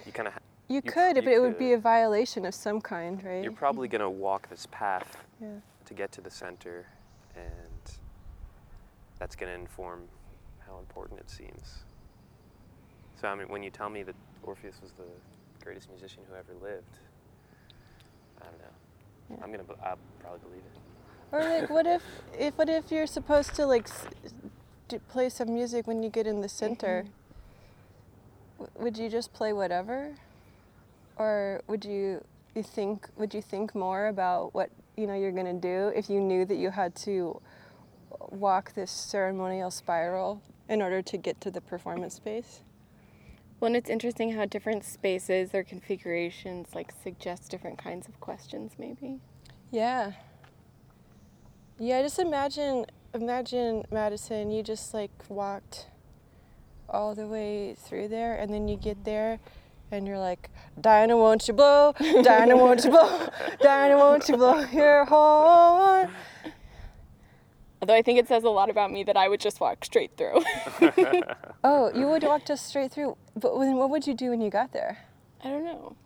you 0.05 0.12
kind 0.12 0.29
of 0.29 0.35
ha- 0.35 0.40
You, 0.68 0.76
You 0.76 0.83
could, 0.83 1.16
c- 1.16 1.20
but 1.22 1.31
you 1.31 1.37
it 1.37 1.40
would 1.40 1.59
be 1.59 1.72
a 1.72 1.78
violation 1.78 2.44
of 2.44 2.54
some 2.54 2.81
kind, 2.81 3.22
right? 3.24 3.42
you're 3.42 3.52
probably 3.52 3.88
gonna 3.88 4.11
walk 4.11 4.48
this 4.50 4.66
path 4.70 5.16
yeah. 5.40 5.48
to 5.87 5.94
get 5.94 6.12
to 6.12 6.20
the 6.20 6.31
center, 6.31 6.87
and 7.35 7.96
that's 9.18 9.35
gonna 9.35 9.52
inform 9.52 10.02
how 10.66 10.78
important 10.78 11.20
it 11.20 11.31
seems. 11.31 11.85
So 13.20 13.28
I 13.28 13.35
mean, 13.35 13.48
when 13.48 13.62
you 13.62 13.70
tell 13.70 13.88
me 13.88 14.02
that 14.04 14.14
Orpheus 14.42 14.76
was 14.83 14.92
the 14.92 15.04
greatest 15.64 15.88
musician 15.90 16.22
who 16.28 16.35
ever 16.37 16.52
lived, 16.62 16.98
I 18.40 18.44
don't 18.44 18.59
know. 18.59 18.64
Yeah. 19.31 19.37
I'm 19.42 19.50
gonna, 19.50 19.64
I'll 19.83 19.98
probably 20.20 20.40
believe 20.40 20.62
it. 20.62 20.78
Or 21.33 21.61
like, 21.61 21.70
what 21.70 21.87
if, 21.87 22.02
if 22.38 22.57
what 22.59 22.68
if 22.68 22.90
you're 22.92 23.07
supposed 23.07 23.54
to 23.54 23.66
like 23.66 23.88
s- 23.88 24.07
d- 24.88 24.98
play 25.09 25.28
some 25.31 25.52
music 25.54 25.87
when 25.87 26.02
you 26.02 26.11
get 26.11 26.26
in 26.26 26.42
the 26.42 26.48
center? 26.48 27.04
Mm-hmm. 27.07 28.64
W- 28.64 28.85
would 28.85 28.98
you 28.98 29.09
just 29.09 29.33
play 29.33 29.52
whatever, 29.52 30.14
or 31.18 31.62
would 31.66 31.85
you 31.85 32.24
you 32.54 32.62
think 32.62 33.09
would 33.16 33.35
you 33.35 33.42
think 33.42 33.74
more 33.74 34.07
about 34.07 34.54
what 34.54 34.70
you 34.96 35.07
know 35.07 35.14
you're 35.14 35.33
gonna 35.33 35.52
do 35.52 35.92
if 35.94 36.09
you 36.09 36.20
knew 36.20 36.44
that 36.44 36.57
you 36.57 36.70
had 36.70 36.94
to 36.94 37.40
walk 38.31 38.74
this 38.74 38.90
ceremonial 38.90 39.70
spiral 39.70 40.42
in 40.68 40.83
order 40.83 41.02
to 41.02 41.16
get 41.16 41.40
to 41.40 41.50
the 41.50 41.61
performance 41.61 42.14
space? 42.14 42.62
Well, 43.61 43.66
and 43.66 43.76
it's 43.76 43.90
interesting 43.90 44.33
how 44.33 44.44
different 44.44 44.85
spaces 44.85 45.52
or 45.52 45.64
configurations 45.64 46.74
like 46.74 46.92
suggest 47.02 47.50
different 47.50 47.78
kinds 47.78 48.07
of 48.07 48.20
questions, 48.20 48.72
maybe. 48.78 49.20
Yeah. 49.70 50.12
Yeah, 51.78 52.02
just 52.02 52.18
imagine 52.18 52.87
imagine 53.14 53.85
Madison, 53.90 54.50
you 54.50 54.62
just 54.62 54.94
like 54.94 55.11
walked 55.28 55.87
all 56.88 57.14
the 57.14 57.26
way 57.26 57.74
through 57.74 58.09
there 58.09 58.35
and 58.35 58.52
then 58.52 58.66
you 58.68 58.76
get 58.76 59.04
there 59.04 59.38
and 59.90 60.07
you're 60.07 60.18
like, 60.18 60.51
Dinah, 60.81 61.16
won't 61.16 61.48
you 61.48 61.55
blow? 61.55 61.92
Dinah, 62.22 62.57
won't 62.57 62.85
you 62.85 62.90
blow? 62.90 63.29
Dinah, 63.61 63.96
won't 63.96 64.29
you 64.29 64.37
blow 64.37 64.61
your 64.72 65.05
horn? 65.07 66.11
Although 67.81 67.94
I 67.94 68.03
think 68.03 68.18
it 68.18 68.27
says 68.27 68.42
a 68.44 68.51
lot 68.51 68.70
about 68.70 68.90
me 68.90 69.05
that 69.05 69.16
I 69.16 69.29
would 69.29 69.40
just 69.40 69.61
walk 69.61 69.85
straight 69.85 70.16
through. 70.16 70.42
Oh, 71.64 71.90
you 71.92 72.07
would 72.07 72.22
walk 72.22 72.46
just 72.46 72.66
straight 72.66 72.92
through. 72.92 73.16
But 73.35 73.59
then 73.59 73.77
what 73.77 73.90
would 73.90 74.07
you 74.07 74.14
do 74.14 74.31
when 74.31 74.40
you 74.40 74.48
got 74.48 74.72
there? 74.72 74.98
I 75.44 75.48
don't 75.48 75.64
know. 75.64 75.96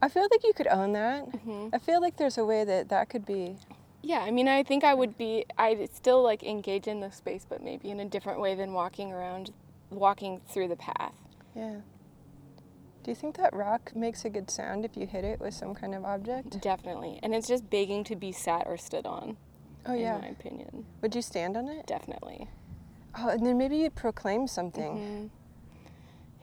I 0.00 0.08
feel 0.08 0.26
like 0.30 0.42
you 0.44 0.52
could 0.54 0.66
own 0.66 0.92
that. 0.94 1.24
hmm 1.24 1.68
I 1.74 1.78
feel 1.78 2.00
like 2.00 2.16
there's 2.16 2.38
a 2.38 2.44
way 2.44 2.64
that 2.64 2.88
that 2.88 3.10
could 3.10 3.26
be. 3.26 3.56
Yeah, 4.02 4.20
I 4.20 4.30
mean, 4.30 4.48
I 4.48 4.62
think 4.62 4.84
I 4.84 4.94
would 4.94 5.18
be, 5.18 5.44
I'd 5.58 5.94
still 5.94 6.22
like 6.22 6.42
engage 6.42 6.86
in 6.86 7.00
the 7.00 7.10
space, 7.10 7.44
but 7.48 7.62
maybe 7.62 7.90
in 7.90 8.00
a 8.00 8.04
different 8.06 8.40
way 8.40 8.54
than 8.54 8.72
walking 8.72 9.12
around, 9.12 9.52
walking 9.90 10.40
through 10.48 10.68
the 10.68 10.76
path. 10.76 11.14
Yeah. 11.54 11.80
Do 13.02 13.10
you 13.10 13.14
think 13.14 13.36
that 13.36 13.54
rock 13.54 13.92
makes 13.94 14.24
a 14.24 14.30
good 14.30 14.50
sound 14.50 14.84
if 14.84 14.96
you 14.96 15.06
hit 15.06 15.24
it 15.24 15.40
with 15.40 15.54
some 15.54 15.74
kind 15.74 15.94
of 15.94 16.04
object? 16.04 16.60
Definitely. 16.60 17.18
And 17.22 17.34
it's 17.34 17.48
just 17.48 17.70
begging 17.70 18.04
to 18.04 18.16
be 18.16 18.32
sat 18.32 18.64
or 18.66 18.76
stood 18.76 19.06
on, 19.06 19.36
Oh, 19.86 19.94
yeah. 19.94 20.16
in 20.16 20.20
my 20.22 20.28
opinion. 20.28 20.84
Would 21.00 21.14
you 21.14 21.22
stand 21.22 21.56
on 21.56 21.68
it? 21.68 21.86
Definitely. 21.86 22.48
Oh, 23.16 23.28
and 23.28 23.46
then 23.46 23.56
maybe 23.56 23.78
you'd 23.78 23.94
proclaim 23.94 24.46
something. 24.46 25.30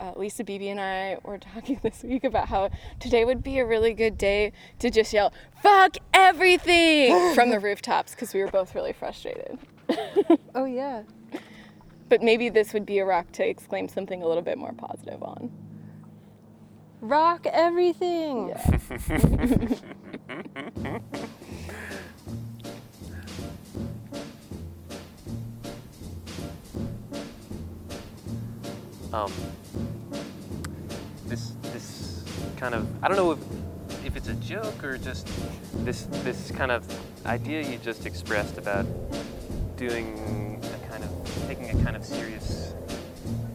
Yeah. 0.00 0.06
Uh, 0.08 0.12
Lisa 0.18 0.42
Beebe 0.42 0.68
and 0.68 0.80
I 0.80 1.18
were 1.22 1.38
talking 1.38 1.78
this 1.82 2.02
week 2.02 2.24
about 2.24 2.48
how 2.48 2.70
today 2.98 3.24
would 3.24 3.42
be 3.42 3.58
a 3.60 3.66
really 3.66 3.94
good 3.94 4.18
day 4.18 4.52
to 4.80 4.90
just 4.90 5.12
yell 5.12 5.32
"fuck 5.62 5.96
everything" 6.12 7.34
from 7.34 7.50
the 7.50 7.60
rooftops 7.60 8.12
because 8.14 8.34
we 8.34 8.40
were 8.40 8.50
both 8.50 8.74
really 8.74 8.92
frustrated. 8.92 9.58
Oh 10.56 10.64
yeah. 10.64 11.02
But 12.08 12.22
maybe 12.22 12.48
this 12.48 12.72
would 12.72 12.86
be 12.86 12.98
a 12.98 13.04
rock 13.04 13.32
to 13.32 13.46
exclaim 13.46 13.88
something 13.88 14.22
a 14.22 14.26
little 14.26 14.42
bit 14.42 14.58
more 14.58 14.72
positive 14.72 15.22
on. 15.22 15.50
Rock 17.00 17.46
everything. 17.46 18.48
Yeah. 18.48 18.78
um, 29.12 29.32
this 31.26 31.52
this 31.72 32.24
kind 32.56 32.74
of 32.74 32.86
I 33.04 33.08
don't 33.08 33.16
know 33.16 33.32
if 33.32 33.38
if 34.04 34.16
it's 34.16 34.28
a 34.28 34.34
joke 34.34 34.82
or 34.84 34.98
just 34.98 35.28
this 35.84 36.06
this 36.24 36.50
kind 36.52 36.70
of 36.70 36.86
idea 37.26 37.62
you 37.62 37.78
just 37.78 38.06
expressed 38.06 38.58
about 38.58 38.86
doing 39.76 40.16
a 40.16 40.24
kind 40.26 40.52
of 40.52 40.55
taking 41.58 41.80
a 41.80 41.84
kind 41.84 41.96
of 41.96 42.04
serious 42.04 42.74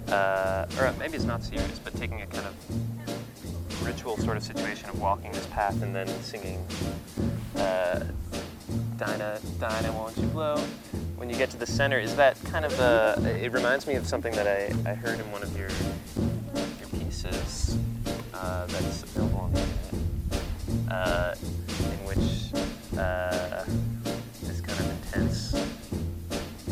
uh, 0.10 0.66
or 0.80 0.94
maybe 1.00 1.16
it's 1.16 1.26
not 1.26 1.44
serious 1.44 1.80
but 1.80 1.96
taking 1.96 2.22
a 2.22 2.28
kind 2.28 2.46
of 2.46 3.86
ritual 3.86 4.18
sort 4.18 4.38
of 4.38 4.44
situation 4.44 4.90
of 4.90 5.00
walking 5.02 5.32
this 5.32 5.46
path 5.48 5.82
and 5.82 5.96
then 5.96 6.08
singing 6.22 6.66
uh, 7.58 8.04
Dinah, 8.98 9.40
Dinah, 9.60 9.92
won't 9.94 10.16
you 10.16 10.28
blow? 10.28 10.58
When 11.16 11.28
you 11.28 11.36
get 11.36 11.50
to 11.52 11.58
the 11.58 11.66
center, 11.66 11.98
is 11.98 12.16
that 12.18 12.38
kind 12.46 12.66
of 12.66 12.80
a? 12.80 13.20
It 13.44 13.52
reminds 13.52 13.88
me 13.88 13.96
of 13.96 14.06
something 14.06 14.32
that 14.34 14.48
I, 14.48 14.90
I 14.90 14.94
heard 14.94 15.20
in 15.20 15.32
one 15.32 15.42
of 15.42 15.58
your 15.58 15.70
your 16.80 16.88
pieces 17.00 17.80
uh, 18.32 18.68
that's 18.68 19.02
available 19.02 19.40
on 19.40 19.54
the 19.54 19.60
internet, 19.60 20.92
uh, 20.92 21.36
in 21.40 22.06
which 22.06 22.54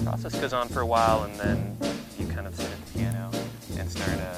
process 0.03 0.39
goes 0.39 0.53
on 0.53 0.69
for 0.69 0.81
a 0.81 0.85
while, 0.85 1.23
and 1.23 1.35
then 1.35 1.77
you 2.17 2.25
kind 2.27 2.47
of 2.47 2.55
sit 2.55 2.71
at 2.71 2.85
the 2.85 2.93
piano 2.93 3.31
and 3.77 3.89
start 3.89 4.17
uh, 4.19 4.35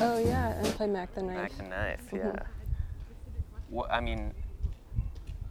Oh 0.00 0.18
yeah, 0.18 0.52
and 0.58 0.66
play 0.74 0.86
Mack 0.86 1.14
the 1.14 1.22
Knife. 1.22 1.36
Mack 1.36 1.56
the 1.56 1.62
knife, 1.64 2.10
Mhm. 2.12 2.18
yeah. 3.72 3.82
I 3.90 4.00
mean, 4.00 4.32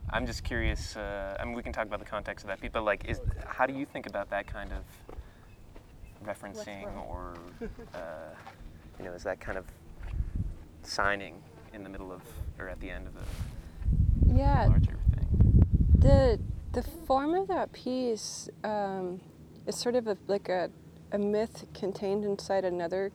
I'm 0.09 0.25
just 0.25 0.43
curious. 0.43 0.95
Uh, 0.95 1.35
I 1.39 1.45
mean, 1.45 1.55
we 1.55 1.63
can 1.63 1.73
talk 1.73 1.85
about 1.87 1.99
the 1.99 2.05
context 2.05 2.45
of 2.45 2.49
that, 2.49 2.71
but 2.71 2.83
like, 2.83 3.05
is 3.05 3.19
how 3.45 3.65
do 3.65 3.73
you 3.73 3.85
think 3.85 4.05
about 4.05 4.29
that 4.29 4.47
kind 4.47 4.71
of 4.71 4.83
referencing, 6.25 6.87
or 7.09 7.33
uh, 7.95 7.99
you 8.99 9.05
know, 9.05 9.13
is 9.13 9.23
that 9.23 9.39
kind 9.39 9.57
of 9.57 9.65
signing 10.83 11.41
in 11.73 11.83
the 11.83 11.89
middle 11.89 12.11
of 12.11 12.21
or 12.59 12.69
at 12.69 12.79
the 12.79 12.89
end 12.89 13.07
of 13.07 13.13
the 13.13 14.33
Yeah, 14.35 14.67
larger 14.67 14.97
thing? 15.15 15.65
the 15.97 16.39
the 16.73 16.83
form 16.83 17.33
of 17.35 17.47
that 17.47 17.71
piece 17.71 18.49
um, 18.63 19.19
is 19.67 19.77
sort 19.77 19.95
of 19.95 20.07
a, 20.07 20.17
like 20.27 20.49
a, 20.49 20.69
a 21.11 21.17
myth 21.17 21.65
contained 21.73 22.25
inside 22.25 22.65
another 22.65 23.11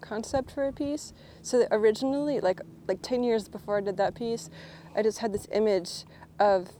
concept 0.00 0.50
for 0.50 0.66
a 0.66 0.72
piece. 0.72 1.12
So 1.42 1.66
originally, 1.70 2.40
like 2.40 2.60
like 2.86 3.02
ten 3.02 3.22
years 3.22 3.48
before 3.48 3.78
I 3.78 3.80
did 3.80 3.96
that 3.96 4.14
piece, 4.14 4.50
I 4.94 5.02
just 5.02 5.18
had 5.18 5.32
this 5.32 5.46
image 5.52 6.04
of 6.38 6.70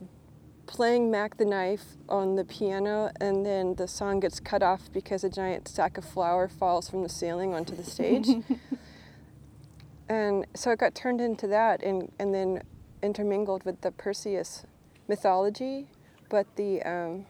playing 0.69 1.09
Mack 1.09 1.37
the 1.37 1.45
Knife 1.45 1.97
on 2.07 2.35
the 2.35 2.45
piano, 2.45 3.09
and 3.19 3.45
then 3.45 3.75
the 3.75 3.87
song 3.87 4.19
gets 4.19 4.39
cut 4.39 4.61
off 4.61 4.91
because 4.93 5.23
a 5.23 5.29
giant 5.29 5.67
sack 5.67 5.97
of 5.97 6.05
flour 6.05 6.47
falls 6.47 6.87
from 6.89 7.01
the 7.01 7.09
ceiling 7.09 7.55
onto 7.55 7.75
the 7.75 7.83
stage. 7.83 8.27
and 10.09 10.45
so 10.53 10.69
it 10.71 10.79
got 10.79 10.93
turned 10.93 11.21
into 11.21 11.47
that, 11.47 11.81
and, 11.81 12.11
and 12.19 12.35
then 12.35 12.61
intermingled 13.01 13.63
with 13.63 13.81
the 13.81 13.91
Perseus 13.91 14.63
mythology, 15.07 15.87
but 16.29 16.45
the 16.55 16.83
um, 16.83 17.25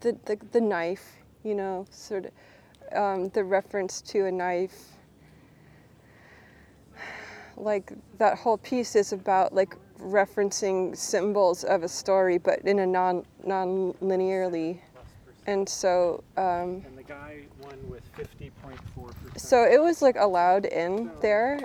the, 0.00 0.16
the 0.24 0.38
the 0.52 0.60
knife, 0.60 1.16
you 1.44 1.54
know, 1.54 1.86
sort 1.90 2.26
of 2.26 2.32
um, 2.96 3.28
the 3.30 3.44
reference 3.44 4.00
to 4.02 4.26
a 4.26 4.32
knife. 4.32 4.88
Like 7.56 7.92
that 8.18 8.38
whole 8.38 8.58
piece 8.58 8.96
is 8.96 9.12
about 9.12 9.54
like 9.54 9.76
referencing 10.00 10.96
symbols 10.96 11.62
of 11.64 11.82
a 11.82 11.88
story, 11.88 12.38
but 12.38 12.60
in 12.60 12.78
a 12.78 12.86
non 12.86 13.24
non 13.44 13.92
linearly, 14.02 14.78
and 15.46 15.68
so. 15.68 16.24
Um, 16.36 16.82
And 16.86 16.96
the 16.96 17.02
guy 17.02 17.42
won 17.62 17.76
with 17.90 18.02
50.4%. 18.16 19.38
so 19.38 19.64
it 19.64 19.80
was 19.80 20.00
like 20.00 20.16
allowed 20.16 20.64
in 20.64 21.10
there, 21.20 21.60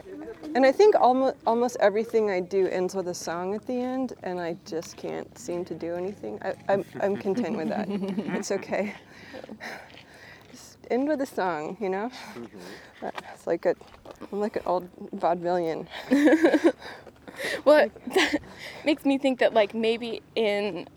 and 0.55 0.65
I 0.65 0.71
think 0.71 0.95
almost 0.95 1.35
almost 1.45 1.77
everything 1.79 2.31
I 2.31 2.39
do 2.39 2.67
ends 2.67 2.95
with 2.95 3.07
a 3.07 3.13
song 3.13 3.53
at 3.53 3.67
the 3.67 3.73
end, 3.73 4.13
and 4.23 4.39
I 4.39 4.57
just 4.65 4.97
can't 4.97 5.37
seem 5.37 5.63
to 5.65 5.75
do 5.75 5.95
anything. 5.95 6.39
I, 6.41 6.53
I'm 6.67 6.85
I'm 7.01 7.15
content 7.15 7.57
with 7.57 7.69
that. 7.69 7.87
it's 7.89 8.51
okay. 8.51 8.95
Just 10.51 10.77
end 10.89 11.07
with 11.07 11.21
a 11.21 11.25
song, 11.27 11.77
you 11.79 11.89
know. 11.89 12.09
Mm-hmm. 12.33 13.07
It's 13.33 13.45
like 13.45 13.65
a 13.67 13.75
I'm 14.31 14.39
like 14.39 14.55
an 14.55 14.63
old 14.65 14.89
vaudevillian. 15.11 15.87
Well, 17.63 17.89
that 18.13 18.39
makes 18.85 19.05
me 19.05 19.17
think 19.17 19.39
that 19.39 19.53
like 19.53 19.73
maybe 19.73 20.21
in 20.35 20.87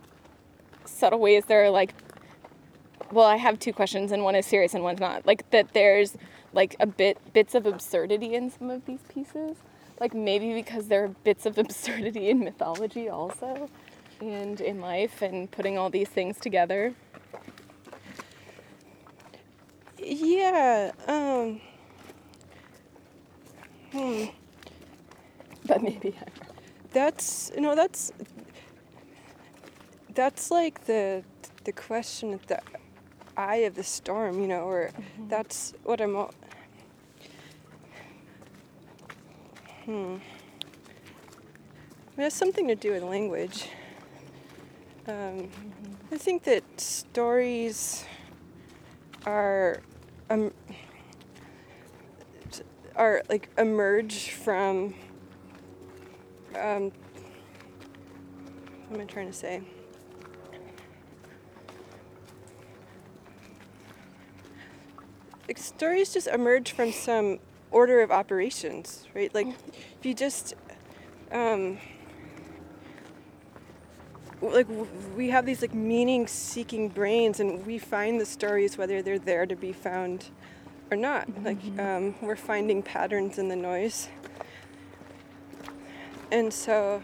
subtle 0.84 1.18
ways 1.18 1.44
there 1.46 1.64
are 1.64 1.70
like 1.70 1.94
well, 3.10 3.26
I 3.26 3.36
have 3.36 3.58
two 3.58 3.72
questions 3.72 4.12
and 4.12 4.22
one 4.22 4.34
is 4.34 4.44
serious 4.44 4.74
and 4.74 4.84
one's 4.84 5.00
not. 5.00 5.24
Like 5.24 5.48
that 5.50 5.72
there's 5.72 6.16
like 6.52 6.76
a 6.80 6.86
bit 6.86 7.18
bits 7.32 7.54
of 7.54 7.66
absurdity 7.66 8.34
in 8.34 8.50
some 8.50 8.70
of 8.70 8.86
these 8.86 9.02
pieces. 9.12 9.56
Like 10.00 10.14
maybe 10.14 10.54
because 10.54 10.88
there 10.88 11.04
are 11.04 11.08
bits 11.08 11.46
of 11.46 11.58
absurdity 11.64 12.30
in 12.30 12.40
mythology 12.40 13.08
also 13.08 13.70
and 14.20 14.60
in 14.60 14.80
life 14.80 15.22
and 15.22 15.50
putting 15.50 15.78
all 15.78 15.90
these 15.90 16.08
things 16.08 16.38
together. 16.38 16.94
Yeah. 19.98 20.92
Um. 21.08 21.60
Hmm. 23.92 24.26
But 25.66 25.82
maybe 25.82 26.14
That's 26.92 27.50
you 27.54 27.60
know 27.62 27.74
that's 27.76 28.12
that's 30.14 30.50
like 30.50 30.86
the 30.86 31.24
the 31.64 31.72
question 31.72 32.34
at 32.34 32.46
the 32.48 32.60
eye 33.36 33.58
of 33.58 33.74
the 33.76 33.84
storm, 33.84 34.40
you 34.40 34.48
know, 34.48 34.62
or 34.64 34.90
that's 35.28 35.74
what 35.84 36.00
I'm. 36.00 36.16
Hmm. 39.88 40.16
It 42.18 42.20
has 42.20 42.34
something 42.34 42.68
to 42.68 42.74
do 42.74 42.92
with 42.92 43.02
language. 43.02 43.70
Um, 45.06 45.48
I 46.12 46.18
think 46.18 46.44
that 46.44 46.62
stories 46.78 48.04
are 49.24 49.80
um, 50.28 50.52
are 52.96 53.22
like 53.30 53.48
emerge 53.56 54.32
from 54.32 54.92
um, 56.54 56.92
what 58.88 59.00
am 59.00 59.00
I 59.00 59.04
trying 59.04 59.28
to 59.28 59.32
say? 59.32 59.62
Like, 65.46 65.56
stories 65.56 66.12
just 66.12 66.26
emerge 66.26 66.72
from 66.72 66.92
some 66.92 67.38
order 67.70 68.00
of 68.00 68.10
operations, 68.10 69.06
right? 69.14 69.34
Like, 69.34 69.48
if 69.48 70.04
you 70.04 70.14
just, 70.14 70.54
um, 71.32 71.78
like, 74.40 74.66
we 75.16 75.30
have 75.30 75.46
these 75.46 75.62
like 75.62 75.74
meaning-seeking 75.74 76.90
brains, 76.90 77.40
and 77.40 77.66
we 77.66 77.78
find 77.78 78.20
the 78.20 78.26
stories 78.26 78.78
whether 78.78 79.02
they're 79.02 79.18
there 79.18 79.46
to 79.46 79.56
be 79.56 79.72
found 79.72 80.30
or 80.90 80.96
not. 80.96 81.28
Like, 81.42 81.58
um, 81.78 82.14
we're 82.22 82.36
finding 82.36 82.82
patterns 82.82 83.38
in 83.38 83.48
the 83.48 83.56
noise. 83.56 84.08
And 86.30 86.52
so, 86.52 87.02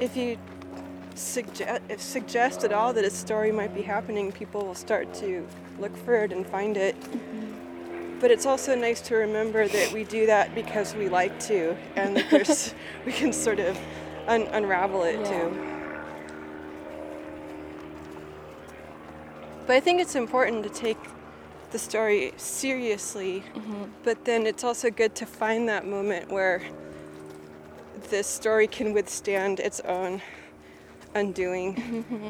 if 0.00 0.16
you 0.16 0.38
suggest, 1.14 1.82
if 1.88 2.00
suggest 2.00 2.64
at 2.64 2.72
all 2.72 2.92
that 2.94 3.04
a 3.04 3.10
story 3.10 3.52
might 3.52 3.74
be 3.74 3.82
happening, 3.82 4.32
people 4.32 4.64
will 4.64 4.74
start 4.74 5.12
to 5.14 5.46
look 5.78 5.96
for 5.98 6.16
it 6.16 6.32
and 6.32 6.46
find 6.46 6.76
it. 6.76 6.96
But 8.22 8.30
it's 8.30 8.46
also 8.46 8.76
nice 8.76 9.00
to 9.02 9.16
remember 9.16 9.66
that 9.66 9.92
we 9.92 10.04
do 10.04 10.26
that 10.26 10.54
because 10.54 10.94
we 10.94 11.08
like 11.08 11.40
to, 11.40 11.76
and 11.96 12.16
that 12.16 12.30
there's 12.30 12.72
we 13.04 13.10
can 13.10 13.32
sort 13.32 13.58
of 13.58 13.76
un- 14.28 14.46
unravel 14.52 15.02
it 15.02 15.24
too. 15.26 15.68
But 19.66 19.74
I 19.74 19.80
think 19.80 20.00
it's 20.00 20.14
important 20.14 20.62
to 20.62 20.70
take 20.70 20.98
the 21.72 21.80
story 21.80 22.32
seriously, 22.36 23.42
mm-hmm. 23.56 23.86
but 24.04 24.24
then 24.24 24.46
it's 24.46 24.62
also 24.62 24.88
good 24.88 25.16
to 25.16 25.26
find 25.26 25.68
that 25.68 25.84
moment 25.84 26.30
where 26.30 26.62
this 28.10 28.28
story 28.28 28.68
can 28.68 28.92
withstand 28.92 29.58
its 29.58 29.80
own 29.80 30.22
undoing. 31.16 31.74
Mm-hmm. 31.74 32.28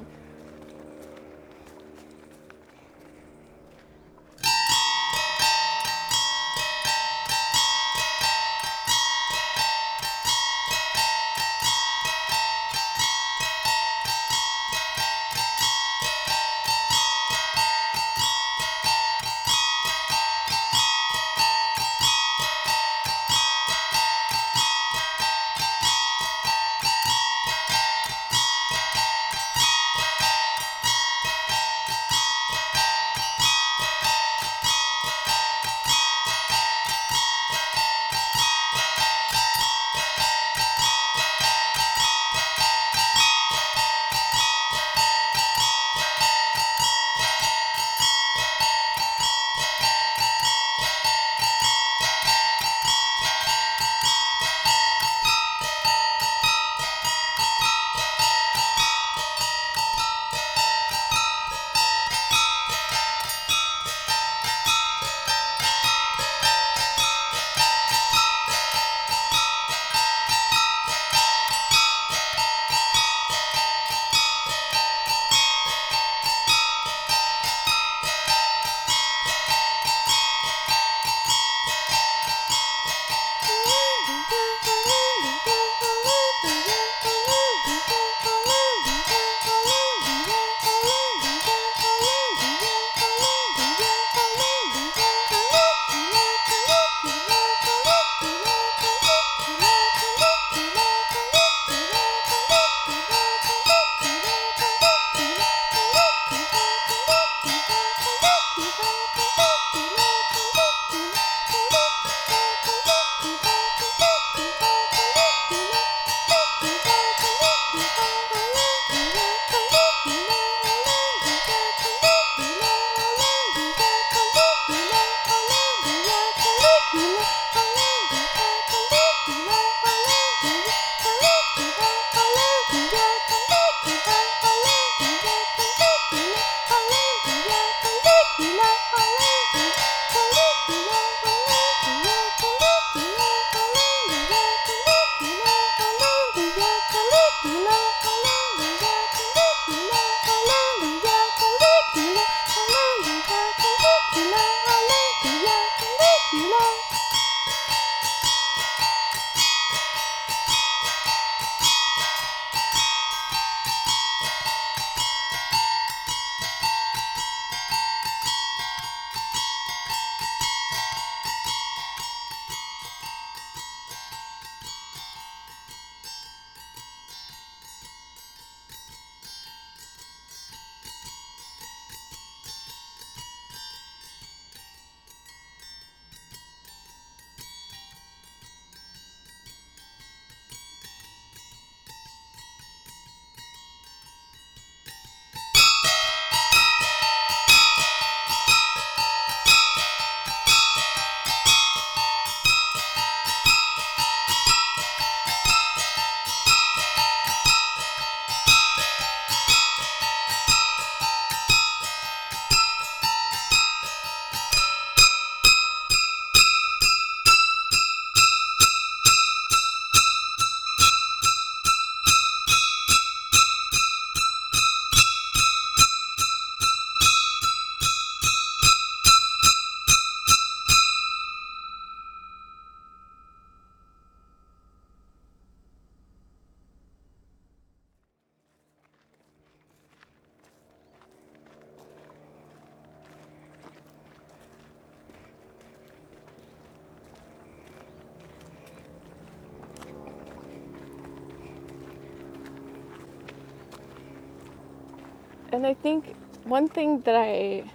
And 255.62 255.70
I 255.70 255.74
think 255.74 256.16
one 256.42 256.68
thing 256.68 257.02
that 257.02 257.14
I 257.14 257.70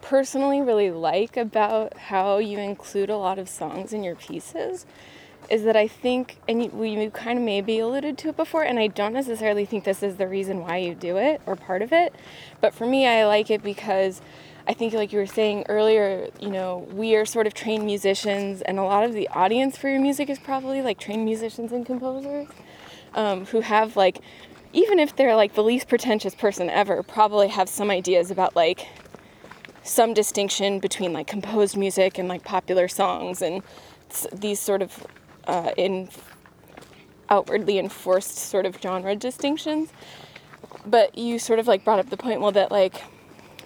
personally 0.00 0.62
really 0.62 0.90
like 0.90 1.36
about 1.36 1.94
how 1.98 2.38
you 2.38 2.58
include 2.58 3.10
a 3.10 3.18
lot 3.18 3.38
of 3.38 3.50
songs 3.50 3.92
in 3.92 4.02
your 4.02 4.14
pieces 4.14 4.86
is 5.50 5.64
that 5.64 5.76
I 5.76 5.86
think, 5.86 6.38
and 6.48 6.62
you, 6.62 6.70
we 6.70 7.10
kind 7.10 7.38
of 7.38 7.44
maybe 7.44 7.80
alluded 7.80 8.16
to 8.16 8.30
it 8.30 8.38
before, 8.38 8.62
and 8.62 8.78
I 8.78 8.86
don't 8.86 9.12
necessarily 9.12 9.66
think 9.66 9.84
this 9.84 10.02
is 10.02 10.16
the 10.16 10.26
reason 10.26 10.60
why 10.60 10.78
you 10.78 10.94
do 10.94 11.18
it 11.18 11.42
or 11.44 11.54
part 11.54 11.82
of 11.82 11.92
it, 11.92 12.14
but 12.62 12.72
for 12.72 12.86
me, 12.86 13.06
I 13.06 13.26
like 13.26 13.50
it 13.50 13.62
because 13.62 14.22
I 14.66 14.72
think, 14.72 14.94
like 14.94 15.12
you 15.12 15.18
were 15.18 15.26
saying 15.26 15.66
earlier, 15.68 16.30
you 16.40 16.48
know, 16.48 16.88
we 16.94 17.14
are 17.14 17.26
sort 17.26 17.46
of 17.46 17.52
trained 17.52 17.84
musicians, 17.84 18.62
and 18.62 18.78
a 18.78 18.84
lot 18.84 19.04
of 19.04 19.12
the 19.12 19.28
audience 19.28 19.76
for 19.76 19.90
your 19.90 20.00
music 20.00 20.30
is 20.30 20.38
probably 20.38 20.80
like 20.80 20.98
trained 20.98 21.26
musicians 21.26 21.72
and 21.72 21.84
composers 21.84 22.48
um, 23.12 23.44
who 23.44 23.60
have 23.60 23.96
like, 23.96 24.20
even 24.72 24.98
if 24.98 25.16
they're 25.16 25.36
like 25.36 25.54
the 25.54 25.62
least 25.62 25.88
pretentious 25.88 26.34
person 26.34 26.70
ever, 26.70 27.02
probably 27.02 27.48
have 27.48 27.68
some 27.68 27.90
ideas 27.90 28.30
about 28.30 28.56
like 28.56 28.86
some 29.82 30.14
distinction 30.14 30.78
between 30.78 31.12
like 31.12 31.26
composed 31.26 31.76
music 31.76 32.18
and 32.18 32.28
like 32.28 32.44
popular 32.44 32.88
songs 32.88 33.42
and 33.42 33.62
these 34.32 34.60
sort 34.60 34.82
of 34.82 35.06
uh, 35.46 35.72
in 35.76 36.08
outwardly 37.28 37.78
enforced 37.78 38.36
sort 38.36 38.66
of 38.66 38.78
genre 38.80 39.16
distinctions. 39.16 39.92
But 40.86 41.16
you 41.16 41.38
sort 41.38 41.58
of 41.58 41.66
like 41.66 41.84
brought 41.84 41.98
up 41.98 42.10
the 42.10 42.16
point, 42.16 42.40
well, 42.40 42.52
that 42.52 42.70
like 42.70 43.02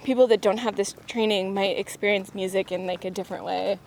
people 0.05 0.27
that 0.29 0.41
don't 0.41 0.59
have 0.59 0.77
this 0.77 0.95
training 1.07 1.55
might 1.55 1.79
experience 1.79 2.35
music 2.35 2.71
in 2.71 2.87
like 2.87 3.05
a 3.05 3.11
different 3.11 3.45
way 3.45 3.79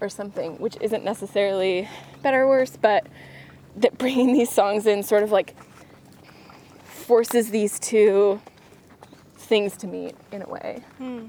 or 0.00 0.08
something, 0.08 0.58
which 0.58 0.76
isn't 0.80 1.04
necessarily 1.04 1.88
better 2.22 2.42
or 2.42 2.48
worse, 2.48 2.76
but 2.76 3.06
that 3.76 3.98
bringing 3.98 4.32
these 4.32 4.50
songs 4.50 4.86
in 4.86 5.02
sort 5.02 5.22
of 5.22 5.30
like 5.32 5.54
forces 7.04 7.50
these 7.50 7.78
two 7.78 8.40
things 9.36 9.76
to 9.76 9.86
meet 9.86 10.14
in 10.32 10.42
a 10.42 10.48
way. 10.48 10.82
Hmm. 10.98 11.26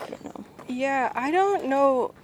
I 0.00 0.06
don't 0.06 0.24
know. 0.24 0.44
Yeah, 0.68 1.12
I 1.14 1.30
don't 1.30 1.66
know 1.66 2.14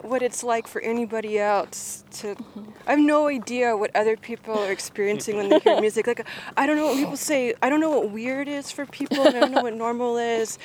what 0.00 0.22
it's 0.22 0.42
like 0.42 0.66
for 0.66 0.80
anybody 0.80 1.38
else 1.38 2.04
to. 2.12 2.34
Mm-hmm. 2.34 2.70
I 2.86 2.90
have 2.92 3.00
no 3.00 3.26
idea 3.26 3.76
what 3.76 3.94
other 3.94 4.16
people 4.16 4.58
are 4.58 4.72
experiencing 4.72 5.36
when 5.36 5.48
they 5.48 5.58
hear 5.58 5.80
music. 5.86 6.06
Like, 6.06 6.26
I 6.56 6.66
don't 6.66 6.76
know 6.76 6.86
what 6.86 6.96
people 6.96 7.16
say. 7.16 7.54
I 7.60 7.68
don't 7.68 7.80
know 7.80 7.90
what 7.90 8.10
weird 8.10 8.48
is 8.48 8.70
for 8.70 8.86
people. 8.86 9.20
I 9.20 9.30
don't 9.30 9.52
know 9.52 9.62
what 9.62 9.74
normal 9.74 10.16
is. 10.16 10.58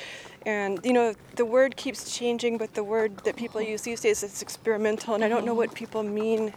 And 0.46 0.80
you 0.84 0.92
know, 0.92 1.14
the 1.34 1.44
word 1.44 1.76
keeps 1.76 2.16
changing, 2.16 2.56
but 2.56 2.74
the 2.74 2.84
word 2.84 3.18
that 3.24 3.36
people 3.36 3.60
mm-hmm. 3.60 3.72
use 3.72 3.82
these 3.82 4.00
days 4.00 4.22
is 4.22 4.40
experimental, 4.42 5.14
and 5.14 5.24
I 5.24 5.28
don't 5.28 5.44
know 5.44 5.52
mm-hmm. 5.52 5.58
what 5.58 5.74
people 5.74 6.02
mean 6.02 6.54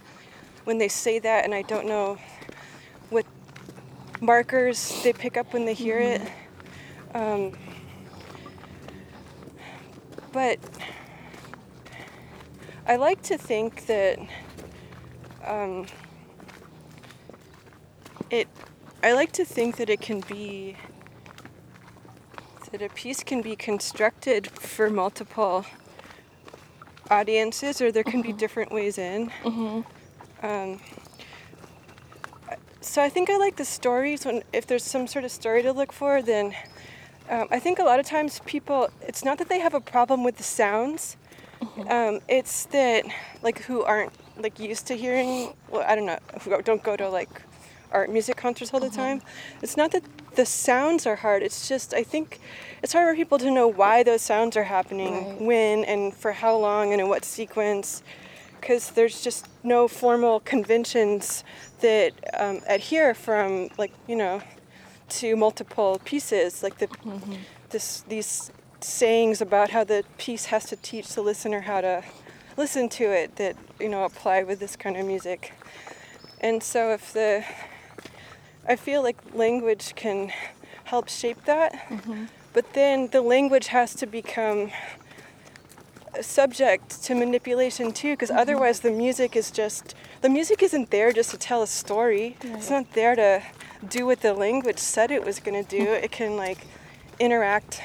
when 0.64 0.78
they 0.78 0.88
say 0.88 1.18
that, 1.20 1.44
and 1.44 1.54
I 1.54 1.64
don't 1.64 1.88
know 1.88 2.18
markers 4.22 5.02
they 5.04 5.14
pick 5.14 5.38
up 5.38 5.54
when 5.54 5.66
they 5.66 5.74
hear 5.74 6.00
it. 6.00 6.22
Um, 7.14 7.54
but 10.32 10.60
I 12.88 12.96
like 12.98 13.22
to 13.24 13.38
think 13.38 13.86
that 13.88 14.20
um, 15.46 15.86
it. 18.30 18.48
I 19.02 19.14
like 19.14 19.32
to 19.34 19.46
think 19.46 19.78
that 19.78 19.90
it 19.90 20.02
can 20.02 20.20
be 20.22 20.76
that 22.72 22.82
a 22.82 22.90
piece 22.90 23.24
can 23.24 23.42
be 23.42 23.56
constructed 23.56 24.48
for 24.48 24.90
multiple 24.90 25.66
audiences, 27.10 27.82
or 27.82 27.92
there 27.92 28.04
can 28.04 28.22
be 28.22 28.34
different 28.34 28.72
ways 28.72 28.98
in. 28.98 29.32
Um, 30.44 30.80
so 32.82 33.02
I 33.02 33.10
think 33.10 33.30
I 33.30 33.38
like 33.38 33.56
the 33.58 33.66
stories 33.66 34.26
when 34.26 34.44
if 34.54 34.66
there's 34.68 34.84
some 34.84 35.08
sort 35.08 35.26
of 35.26 35.32
story 35.32 35.62
to 35.64 35.72
look 35.74 35.92
for, 35.92 36.22
then 36.22 36.56
um, 37.30 37.48
I 37.52 37.60
think 37.60 37.80
a 37.80 37.84
lot 37.84 38.00
of 38.00 38.06
times 38.06 38.42
people 38.46 38.90
it's 39.02 39.24
not 39.24 39.38
that 39.38 39.50
they 39.50 39.60
have 39.60 39.74
a 39.74 39.82
problem 39.82 40.24
with 40.24 40.38
the 40.38 40.44
sounds. 40.44 41.18
Um, 41.90 42.20
it's 42.30 42.66
that 42.68 43.06
like 43.44 43.60
who 43.64 43.84
aren't 43.84 44.14
like 44.38 44.60
used 44.60 44.88
to 44.88 44.96
hearing 44.96 45.54
well 45.70 45.84
I 45.86 45.96
don't 45.96 46.06
know 46.06 46.20
who 46.42 46.62
don't 46.62 46.82
go 46.84 46.96
to 46.96 47.10
like 47.10 47.30
art 47.92 48.10
music 48.10 48.38
concerts 48.38 48.74
all 48.74 48.80
the 48.80 48.90
time. 48.90 49.22
It's 49.62 49.76
not 49.76 49.92
that 49.92 50.04
the 50.36 50.46
sounds 50.46 51.06
are 51.06 51.18
hard. 51.18 51.44
It's 51.44 51.68
just 51.68 51.94
I 51.94 52.04
think 52.04 52.40
it's 52.82 52.94
hard 52.94 53.10
for 53.10 53.16
people 53.16 53.38
to 53.40 53.52
know 53.52 53.68
why 53.68 54.04
those 54.04 54.22
sounds 54.22 54.56
are 54.56 54.64
happening, 54.64 55.14
Right. 55.16 55.42
when 55.42 55.84
and 55.84 56.14
for 56.14 56.32
how 56.32 56.56
long 56.56 56.94
and 56.94 57.02
in 57.02 57.10
what 57.10 57.26
sequence 57.26 58.04
because 58.60 58.92
there's 58.92 59.22
just 59.24 59.48
no 59.64 59.88
formal 59.88 60.40
conventions 60.42 61.44
that 61.82 62.12
um, 62.38 62.60
adhere 62.68 63.14
from 63.14 63.70
like 63.78 63.92
you 64.08 64.16
know 64.16 64.42
to 65.10 65.36
multiple 65.36 66.00
pieces 66.06 66.62
like 66.64 66.78
the 66.78 66.88
this 67.70 68.02
these 68.08 68.52
sayings 68.82 69.42
about 69.42 69.70
how 69.72 69.84
the 69.84 70.04
piece 70.18 70.46
has 70.46 70.66
to 70.66 70.76
teach 70.76 71.08
the 71.16 71.22
listener 71.22 71.62
how 71.62 71.82
to 71.82 72.04
listen 72.58 72.88
to 72.90 73.04
it 73.06 73.36
that 73.38 73.56
you 73.80 73.90
know 73.90 74.04
apply 74.04 74.44
with 74.44 74.60
this 74.60 74.76
kind 74.76 74.96
of 74.98 75.06
music. 75.06 75.54
And 76.42 76.64
so 76.64 76.92
if 76.94 77.12
the 77.14 77.44
i 78.68 78.76
feel 78.76 79.02
like 79.04 79.18
language 79.34 79.94
can 79.96 80.32
help 80.86 81.10
shape 81.10 81.44
that 81.46 81.72
but 82.54 82.74
then 82.74 83.08
the 83.12 83.22
language 83.22 83.68
has 83.68 83.94
to 83.96 84.06
become 84.06 84.72
subject 86.22 87.04
to 87.04 87.16
manipulation 87.16 87.92
too 87.92 88.14
because 88.14 88.30
mm-hmm. 88.30 88.40
otherwise 88.40 88.80
the 88.82 88.92
music 88.92 89.36
is 89.36 89.52
just 89.52 89.96
the 90.22 90.30
music 90.30 90.62
isn't 90.64 90.90
there 90.90 91.12
just 91.12 91.32
to 91.32 91.38
tell 91.38 91.62
a 91.62 91.68
story. 91.68 92.36
It's 92.42 92.70
not 92.70 92.94
there 92.94 93.16
to 93.16 93.44
do 93.88 94.06
what 94.06 94.22
the 94.22 94.34
language 94.34 94.78
said 94.78 95.12
it 95.12 95.26
was 95.26 95.40
going 95.40 95.64
to 95.64 95.70
do 95.70 95.86
mm-hmm. 95.86 96.04
it 96.04 96.12
can 96.12 96.36
like 96.36 96.68
interact 97.20 97.82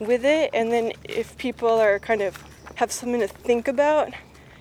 with 0.00 0.24
it 0.24 0.50
and 0.52 0.72
then 0.72 0.92
if 1.04 1.36
people 1.38 1.68
are 1.68 1.98
kind 1.98 2.20
of 2.20 2.42
have 2.76 2.90
something 2.90 3.20
to 3.20 3.28
think 3.28 3.68
about 3.68 4.12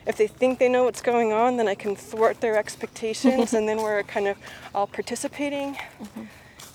if 0.05 0.15
they 0.17 0.27
think 0.27 0.59
they 0.59 0.69
know 0.69 0.83
what's 0.83 1.01
going 1.01 1.33
on 1.33 1.57
then 1.57 1.67
i 1.67 1.73
can 1.73 1.95
thwart 1.95 2.39
their 2.39 2.55
expectations 2.55 3.53
and 3.55 3.67
then 3.67 3.77
we're 3.77 4.03
kind 4.03 4.27
of 4.27 4.37
all 4.75 4.87
participating 4.87 5.73
mm-hmm. 5.73 6.23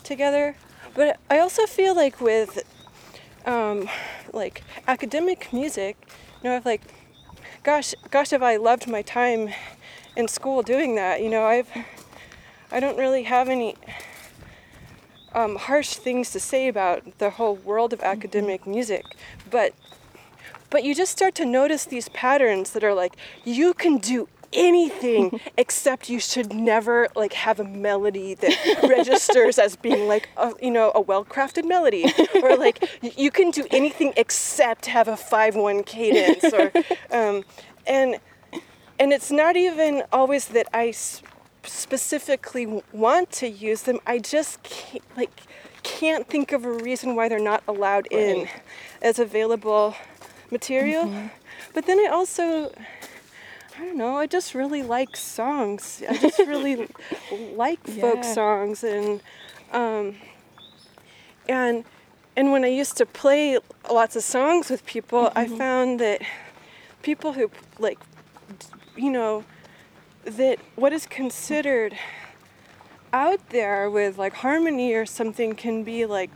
together. 0.03 0.57
But 0.95 1.21
i 1.31 1.39
also 1.39 1.67
feel 1.67 1.95
like 1.95 2.21
with 2.21 2.65
um, 3.47 3.89
like 4.33 4.63
academic 4.87 5.53
music, 5.53 5.97
you 6.43 6.49
know, 6.49 6.57
I've 6.57 6.67
like, 6.67 6.83
gosh, 7.63 7.95
gosh, 8.11 8.31
have 8.31 8.43
I 8.43 8.57
loved 8.57 8.87
my 8.89 9.03
time 9.03 9.51
in 10.17 10.29
school 10.29 10.63
doing 10.63 10.95
that? 10.95 11.23
You 11.23 11.31
know, 11.31 11.45
I've, 11.45 11.69
I 12.71 12.81
don't 12.81 12.99
really 12.99 13.25
have 13.25 13.49
any 13.49 13.77
um, 15.35 15.57
harsh 15.57 15.95
things 15.95 16.31
to 16.31 16.41
say 16.41 16.69
about 16.69 17.19
the 17.19 17.31
whole 17.31 17.57
world 17.57 17.93
of 17.93 18.01
academic 18.03 18.67
music, 18.67 19.05
but, 19.51 19.75
but 20.71 20.85
you 20.85 20.95
just 20.95 21.13
start 21.13 21.35
to 21.37 21.45
notice 21.45 21.85
these 21.85 22.09
patterns 22.11 22.71
that 22.71 22.85
are 22.85 22.95
like, 22.95 23.17
you 23.45 23.75
can 23.75 23.99
do 23.99 24.29
anything 24.53 25.41
except 25.57 26.09
you 26.09 26.19
should 26.21 26.53
never 26.53 27.09
like 27.15 27.33
have 27.35 27.61
a 27.61 27.65
melody 27.65 28.35
that 28.35 28.83
registers 28.89 29.59
as 29.59 29.77
being 29.77 30.09
like 30.09 30.29
a, 30.37 30.53
you 30.63 30.71
know 30.71 30.93
a 30.95 31.01
well-crafted 31.01 31.65
melody. 31.67 32.07
Or 32.43 32.57
like 32.57 32.89
you 33.17 33.31
can 33.31 33.51
do 33.51 33.67
anything 33.71 34.13
except 34.17 34.87
have 34.87 35.09
a 35.09 35.13
5-1 35.13 35.85
cadence 35.87 36.45
or 36.53 36.73
um, 37.17 37.45
and 37.87 38.19
and 38.99 39.13
it's 39.13 39.31
not 39.31 39.57
even 39.57 40.03
always 40.13 40.47
that 40.49 40.67
I 40.75 40.93
specifically 41.63 42.83
want 42.93 43.31
to 43.33 43.49
use 43.49 43.83
them. 43.83 44.01
I 44.07 44.19
just 44.19 44.63
can't, 44.63 45.05
like 45.17 45.31
can't 45.83 46.27
think 46.27 46.53
of 46.53 46.65
a 46.65 46.73
reason 46.73 47.15
why 47.15 47.29
they're 47.29 47.39
not 47.39 47.63
allowed 47.69 48.07
in 48.11 48.39
Right. 48.41 48.51
as 49.03 49.19
available 49.19 49.95
material. 50.51 51.31
But 51.75 51.87
then 51.87 51.99
I 51.99 52.09
also 52.11 52.73
I 53.79 53.85
don't 53.85 53.97
know. 53.97 54.17
I 54.17 54.27
just 54.27 54.55
really 54.55 54.83
like 54.83 55.17
songs. 55.17 56.03
I 56.09 56.17
just 56.17 56.41
really 56.41 56.89
like 57.55 57.87
folk 57.87 58.25
songs, 58.25 58.83
and 58.83 59.21
um, 59.73 60.17
and 61.49 61.85
and 62.37 62.51
when 62.51 62.65
I 62.65 62.69
used 62.69 62.97
to 62.97 63.07
play 63.07 63.57
lots 63.89 64.17
of 64.17 64.25
songs 64.25 64.69
with 64.69 64.85
people, 64.85 65.31
I 65.37 65.47
found 65.47 66.01
that 66.01 66.23
people 67.03 67.35
who 67.35 67.53
like, 67.79 68.01
you 68.97 69.11
know, 69.11 69.45
that 70.25 70.59
what 70.75 70.93
is 70.93 71.07
considered 71.07 71.97
out 73.13 73.51
there 73.51 73.89
with 73.89 74.19
like 74.19 74.35
harmony 74.35 74.93
or 74.93 75.07
something 75.07 75.55
can 75.55 75.85
be 75.85 76.05
like 76.05 76.31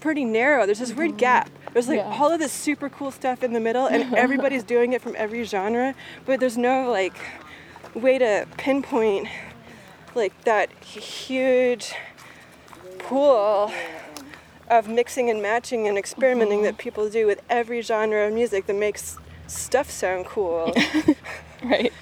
pretty 0.00 0.24
narrow. 0.24 0.66
There's 0.66 0.80
this 0.80 0.92
weird 0.92 1.16
gap. 1.16 1.50
There's 1.72 1.88
like 1.88 1.98
Yeah. 1.98 2.16
all 2.18 2.32
of 2.32 2.38
this 2.40 2.52
super 2.52 2.88
cool 2.88 3.10
stuff 3.10 3.42
in 3.42 3.52
the 3.52 3.60
middle, 3.60 3.86
and 3.86 4.14
everybody's 4.16 4.62
doing 4.64 4.92
it 4.92 5.02
from 5.02 5.14
every 5.16 5.44
genre, 5.44 5.94
but 6.26 6.40
there's 6.40 6.56
no 6.58 6.90
like 6.90 7.16
way 7.94 8.18
to 8.18 8.46
pinpoint 8.56 9.28
like 10.14 10.32
that 10.44 10.70
huge 10.84 11.94
pool 12.98 13.70
of 14.68 14.88
mixing 14.88 15.30
and 15.30 15.40
matching 15.40 15.88
and 15.88 15.96
experimenting 15.96 16.62
that 16.62 16.76
people 16.76 17.08
do 17.08 17.26
with 17.26 17.40
every 17.48 17.80
genre 17.80 18.26
of 18.26 18.32
music 18.34 18.66
that 18.66 18.76
makes 18.76 19.16
stuff 19.46 19.90
sound 19.90 20.26
cool. 20.26 20.74
Right. 21.64 21.92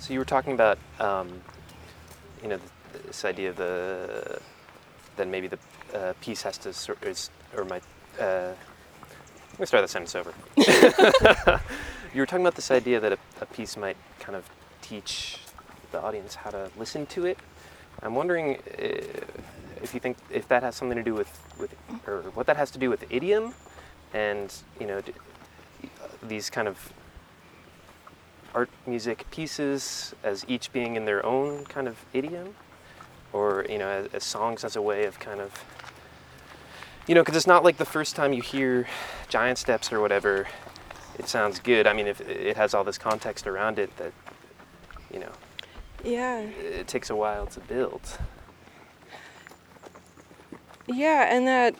So 0.00 0.12
you 0.12 0.18
were 0.18 0.24
talking 0.24 0.52
about, 0.52 0.76
um, 0.98 1.40
you 2.42 2.48
know, 2.48 2.58
this 3.06 3.24
idea 3.24 3.50
of 3.50 3.56
the 3.56 4.40
then 5.16 5.30
maybe 5.30 5.46
the 5.46 5.58
uh, 5.94 6.12
piece 6.20 6.42
has 6.42 6.58
to 6.58 6.72
sort 6.72 7.02
is 7.04 7.30
or 7.56 7.64
my 7.64 7.80
uh, 8.20 8.52
let 9.52 9.60
me 9.60 9.66
start 9.66 9.84
that 9.84 9.90
sentence 9.90 10.16
over. 10.16 10.34
you 12.12 12.20
were 12.20 12.26
talking 12.26 12.44
about 12.44 12.56
this 12.56 12.70
idea 12.70 12.98
that 12.98 13.12
a, 13.12 13.18
a 13.40 13.46
piece 13.46 13.76
might 13.76 13.96
kind 14.18 14.34
of 14.34 14.48
teach 14.82 15.38
the 15.92 16.00
audience 16.00 16.34
how 16.34 16.50
to 16.50 16.70
listen 16.76 17.06
to 17.06 17.24
it. 17.24 17.38
I'm 18.02 18.14
wondering 18.14 18.56
uh, 18.56 18.88
if 19.82 19.94
you 19.94 20.00
think 20.00 20.16
if 20.30 20.48
that 20.48 20.62
has 20.62 20.74
something 20.74 20.96
to 20.96 21.04
do 21.04 21.14
with 21.14 21.30
with 21.58 21.74
or 22.06 22.22
what 22.34 22.46
that 22.46 22.56
has 22.56 22.70
to 22.72 22.78
do 22.78 22.90
with 22.90 23.04
idiom 23.10 23.54
and 24.12 24.52
you 24.80 24.86
know 24.86 25.00
d- 25.00 25.12
these 26.22 26.50
kind 26.50 26.66
of 26.66 26.92
art 28.54 28.70
music 28.86 29.24
pieces 29.30 30.14
as 30.22 30.44
each 30.48 30.72
being 30.72 30.96
in 30.96 31.04
their 31.04 31.24
own 31.24 31.64
kind 31.66 31.86
of 31.86 32.04
idiom 32.12 32.54
or 33.32 33.66
you 33.68 33.78
know 33.78 33.88
as, 33.88 34.06
as 34.14 34.24
songs 34.24 34.64
as 34.64 34.76
a 34.76 34.82
way 34.82 35.04
of 35.04 35.18
kind 35.18 35.40
of 35.40 35.52
you 37.06 37.14
know 37.14 37.22
because 37.22 37.36
it's 37.36 37.46
not 37.46 37.64
like 37.64 37.76
the 37.76 37.84
first 37.84 38.16
time 38.16 38.32
you 38.32 38.42
hear 38.42 38.86
giant 39.28 39.58
steps 39.58 39.92
or 39.92 40.00
whatever 40.00 40.46
it 41.18 41.28
sounds 41.28 41.58
good 41.60 41.86
i 41.86 41.92
mean 41.92 42.06
if 42.06 42.20
it 42.22 42.56
has 42.56 42.74
all 42.74 42.84
this 42.84 42.98
context 42.98 43.46
around 43.46 43.78
it 43.78 43.94
that 43.96 44.12
you 45.12 45.20
know 45.20 45.32
Yeah. 46.04 46.40
it 46.40 46.86
takes 46.88 47.10
a 47.10 47.16
while 47.16 47.46
to 47.46 47.60
build 47.60 48.18
Yeah, 50.86 51.34
and 51.34 51.46
that 51.48 51.74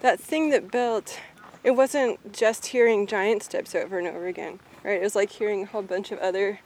that 0.00 0.18
thing 0.18 0.48
that 0.50 0.70
built 0.70 1.20
it 1.62 1.72
wasn't 1.72 2.32
just 2.32 2.66
hearing 2.66 3.06
giant 3.06 3.42
steps 3.42 3.74
over 3.74 3.98
and 3.98 4.08
over 4.08 4.26
again, 4.26 4.60
right? 4.82 4.96
It 4.98 5.02
was 5.02 5.14
like 5.14 5.30
hearing 5.30 5.64
a 5.64 5.66
whole 5.66 5.82
bunch 5.82 6.10
of 6.10 6.18
other 6.20 6.60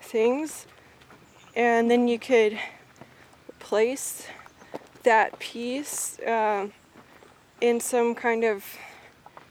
things. 0.00 0.66
And 1.56 1.90
then 1.90 2.06
you 2.06 2.20
could 2.20 2.56
place 3.58 4.28
that 5.02 5.40
piece 5.40 6.20
um, 6.24 6.72
in 7.62 7.78
some 7.78 8.12
kind 8.16 8.42
of 8.42 8.76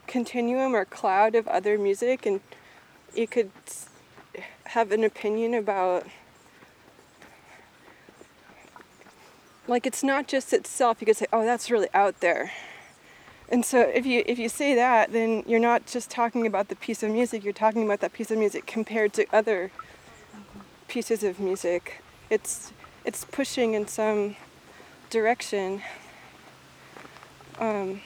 continuum 0.06 0.76
or 0.76 0.84
cloud 0.84 1.34
of 1.34 1.48
other 1.48 1.78
music, 1.78 2.26
and 2.26 2.42
you 3.16 3.26
could 3.26 3.52
have 4.66 4.92
an 4.92 5.04
opinion 5.04 5.54
about 5.54 6.06
like 9.68 9.86
it's 9.86 10.04
not 10.04 10.28
just 10.28 10.54
itself 10.54 10.98
you 11.02 11.06
could 11.06 11.18
say 11.18 11.26
oh 11.32 11.44
that's 11.44 11.72
really 11.72 11.88
out 11.94 12.20
there. 12.20 12.52
And 13.50 13.66
so 13.66 13.82
if 13.82 14.06
you 14.06 14.24
if 14.26 14.38
you 14.40 14.50
say 14.50 14.76
that 14.76 15.12
then 15.12 15.44
you're 15.46 15.60
not 15.60 15.86
just 15.86 16.10
talking 16.10 16.46
about 16.46 16.68
the 16.68 16.76
piece 16.76 17.04
of 17.04 17.12
music 17.12 17.44
you're 17.44 17.54
talking 17.54 17.84
about 17.84 18.00
that 18.02 18.14
piece 18.14 18.32
of 18.32 18.38
music 18.38 18.66
compared 18.66 19.14
to 19.14 19.26
other 19.32 19.72
pieces 20.88 21.24
of 21.24 21.40
music. 21.40 22.02
It's 22.30 22.74
it's 23.06 23.24
pushing 23.26 23.74
in 23.74 23.88
some 23.88 24.36
direction 25.10 25.82
um, 27.62 28.02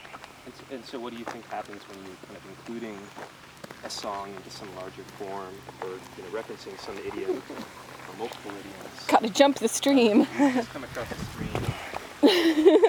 And 0.46 0.54
so, 0.54 0.64
and 0.72 0.86
so, 0.86 1.00
what 1.00 1.12
do 1.14 1.18
you 1.18 1.26
think 1.26 1.48
happens 1.50 1.82
when 1.90 1.98
you're 2.06 2.16
kind 2.28 2.38
of 2.38 2.44
including 2.50 3.00
a 3.84 3.90
song 3.90 4.34
into 4.36 4.50
some 4.52 4.68
larger 4.76 5.04
form, 5.18 5.54
or 5.82 5.88
you 5.90 6.24
know, 6.24 6.30
referencing 6.40 6.78
some 6.80 6.98
idiom 7.00 7.42
or 7.42 8.18
multiple 8.20 8.52
idioms? 8.52 9.06
Gotta 9.08 9.30
jump 9.30 9.58
the 9.58 9.68
stream. 9.68 10.28
Just 10.38 10.70
come 10.72 10.84
across 10.84 11.08
the 11.10 11.26
screen. 11.26 12.82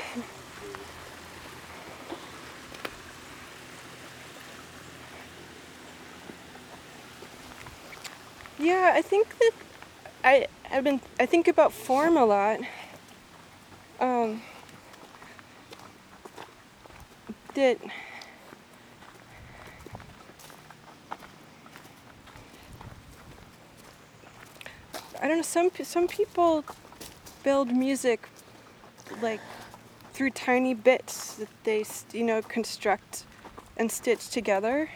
Yeah, 8.58 8.92
I 8.94 9.02
think 9.02 9.38
that 9.38 9.52
I 10.24 10.46
I've 10.70 10.84
been 10.84 11.00
I 11.20 11.26
think 11.26 11.46
about 11.48 11.72
form 11.72 12.16
a 12.16 12.24
lot. 12.24 12.60
Um, 14.00 14.42
that 17.56 17.78
I 25.20 25.26
don't 25.26 25.38
know. 25.38 25.42
Some 25.42 25.70
some 25.82 26.06
people 26.06 26.64
build 27.42 27.72
music 27.72 28.28
like 29.22 29.40
through 30.12 30.30
tiny 30.30 30.74
bits 30.74 31.34
that 31.36 31.48
they 31.64 31.84
you 32.12 32.24
know 32.24 32.42
construct 32.42 33.24
and 33.78 33.90
stitch 33.90 34.28
together. 34.28 34.90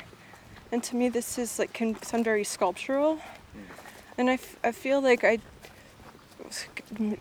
And 0.71 0.83
to 0.85 0.97
me, 0.97 1.09
this 1.09 1.39
is 1.39 1.59
like 1.59 1.73
can 1.73 2.01
sound 2.03 2.25
very 2.25 2.45
sculptural. 2.45 3.21
And 4.19 4.29
I, 4.29 4.35
f- 4.35 4.57
I 4.63 4.73
feel 4.73 5.01
like 5.01 5.25
I 5.25 5.39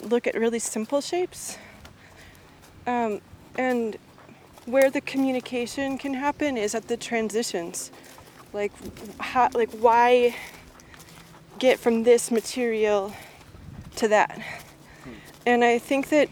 look 0.03 0.27
at 0.27 0.35
really 0.35 0.59
simple 0.59 0.99
shapes. 0.99 1.57
Um, 2.85 3.21
and 3.57 3.97
where 4.69 4.91
the 4.91 5.01
communication 5.01 5.97
can 5.97 6.13
happen 6.13 6.57
is 6.57 6.75
at 6.75 6.87
the 6.87 6.97
transitions. 6.97 7.91
Like, 8.53 8.71
how, 9.19 9.49
like 9.53 9.71
why 9.71 10.35
get 11.57 11.79
from 11.79 12.03
this 12.03 12.31
material 12.31 13.13
to 13.95 14.07
that? 14.07 14.39
And 15.45 15.63
I 15.63 15.79
think 15.79 16.09
that 16.09 16.29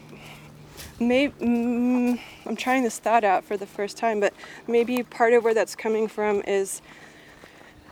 maybe 1.00 1.34
mm, 1.40 2.20
I'm 2.46 2.56
trying 2.56 2.84
this 2.84 3.00
thought 3.00 3.24
out 3.24 3.44
for 3.44 3.58
the 3.58 3.66
first 3.66 3.98
time, 3.98 4.20
but 4.20 4.34
maybe 4.68 5.04
part 5.04 5.34
of 5.34 5.44
where 5.44 5.54
that's 5.54 5.76
coming 5.76 6.08
from 6.08 6.42
is 6.48 6.82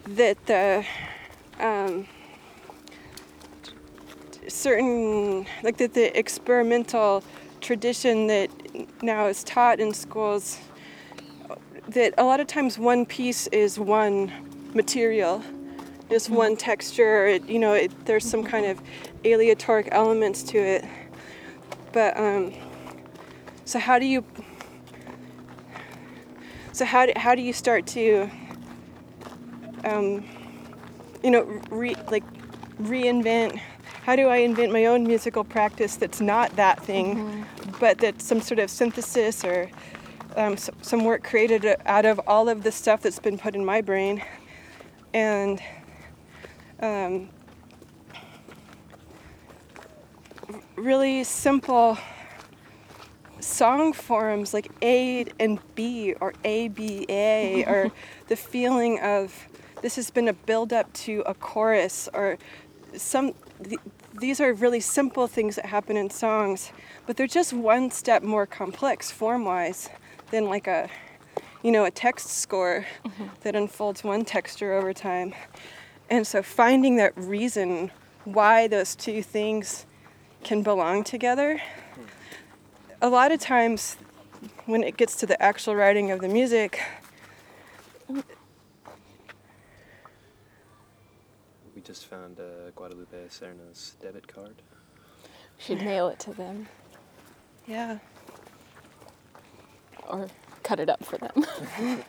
that 0.08 0.46
the 0.46 0.86
um, 1.60 2.08
certain 4.48 5.48
like 5.64 5.78
that 5.78 5.94
the 5.94 6.18
experimental 6.18 7.24
tradition 7.66 8.28
that 8.28 8.50
now 9.02 9.26
is 9.26 9.44
taught 9.44 9.80
in 9.80 9.94
schools 9.94 10.60
that 11.90 12.14
a 12.18 12.24
lot 12.24 12.40
of 12.40 12.48
times 12.48 12.78
one 12.78 13.06
piece 13.06 13.48
is 13.48 13.80
one 13.80 14.32
material 14.74 15.44
just 16.10 16.30
one 16.30 16.56
texture. 16.56 17.28
It, 17.28 17.48
you 17.50 17.60
know 17.60 17.74
it, 17.74 18.06
there's 18.06 18.26
some 18.26 18.44
kind 18.44 18.66
of 18.66 18.82
aleatoric 19.24 19.90
elements 19.92 20.44
to 20.44 20.58
it. 20.58 20.86
But 21.92 22.18
um, 22.18 22.54
so 23.66 23.80
how 23.80 23.98
do 24.00 24.06
you 24.06 24.24
so 26.72 26.86
how 26.86 27.06
do, 27.06 27.14
how 27.16 27.36
do 27.36 27.42
you 27.42 27.54
start 27.54 27.88
to 27.88 28.30
um, 29.84 30.24
you 31.24 31.32
know 31.32 31.44
re, 31.70 31.96
like 32.12 32.24
reinvent 32.82 33.60
how 34.06 34.16
do 34.16 34.28
i 34.28 34.38
invent 34.38 34.72
my 34.72 34.86
own 34.86 35.04
musical 35.04 35.44
practice 35.44 35.96
that's 35.96 36.22
not 36.22 36.56
that 36.56 36.84
thing 36.84 37.46
but 37.80 37.98
that's 37.98 38.24
some 38.24 38.42
sort 38.42 38.60
of 38.60 38.70
synthesis 38.70 39.44
or 39.44 39.70
um, 40.36 40.54
s- 40.54 40.70
some 40.82 41.04
work 41.06 41.24
created 41.24 41.66
out 41.86 42.06
of 42.06 42.20
all 42.28 42.50
of 42.50 42.64
the 42.64 42.72
stuff 42.72 43.02
that's 43.02 43.20
been 43.20 43.38
put 43.38 43.56
in 43.56 43.64
my 43.66 43.82
brain? 43.82 44.22
And 45.14 45.62
um, 46.82 47.30
really 50.76 51.24
simple 51.24 51.98
song 53.40 53.94
forms 53.94 54.54
like 54.54 54.68
A 54.82 55.26
and 55.40 55.60
B 55.76 56.14
or 56.20 56.34
A 56.44 56.68
B 56.70 57.06
A 57.08 57.64
or 57.68 57.92
the 58.28 58.36
feeling 58.36 59.00
of 59.00 59.48
this 59.82 59.96
has 59.96 60.10
been 60.10 60.28
a 60.28 60.34
build 60.34 60.74
up 60.74 60.92
to 60.94 61.24
a 61.26 61.34
chorus 61.34 62.10
or 62.14 62.38
some 62.96 63.34
th- 63.64 63.80
these 64.20 64.40
are 64.40 64.54
really 64.54 64.80
simple 64.80 65.28
things 65.28 65.56
that 65.56 65.66
happen 65.66 65.98
in 65.98 66.10
songs 66.10 66.72
but 67.06 67.18
they're 67.18 67.28
just 67.28 67.54
one 67.54 67.92
step 67.92 68.24
more 68.24 68.46
complex 68.46 69.12
form 69.12 69.46
wise 69.46 69.90
than 70.32 70.46
like 70.46 70.68
a 70.68 70.90
you 71.66 71.72
know 71.72 71.84
a 71.84 71.92
text 71.92 72.30
score 72.30 72.86
mm-hmm. 73.04 73.26
that 73.42 73.56
unfolds 73.56 74.04
one 74.04 74.24
texture 74.24 74.74
over 74.74 74.94
time. 74.94 75.34
And 76.12 76.28
so 76.28 76.44
finding 76.44 76.98
that 76.98 77.18
reason 77.18 77.90
why 78.24 78.68
those 78.68 78.96
two 78.96 79.24
things 79.24 79.88
can 80.44 80.62
belong 80.62 81.04
together 81.04 81.60
a 83.02 83.10
lot 83.10 83.32
of 83.32 83.40
times 83.40 83.98
when 84.68 84.84
it 84.84 84.96
gets 84.96 85.16
to 85.18 85.26
the 85.26 85.42
actual 85.42 85.76
writing 85.76 86.12
of 86.12 86.22
the 86.22 86.28
music 86.28 86.84
We 88.08 88.22
just 91.86 92.08
found 92.08 92.40
uh, 92.40 92.72
Guadalupe 92.76 93.28
Serna's 93.30 93.96
debit 94.02 94.28
card. 94.28 94.56
Should 95.58 95.82
mail 95.82 96.10
it 96.10 96.20
to 96.20 96.34
them 96.34 96.68
yeah 97.68 97.98
or 100.08 100.28
cut 100.64 100.80
it 100.80 100.90
up 100.90 101.04
for 101.04 101.18
them. 101.18 101.46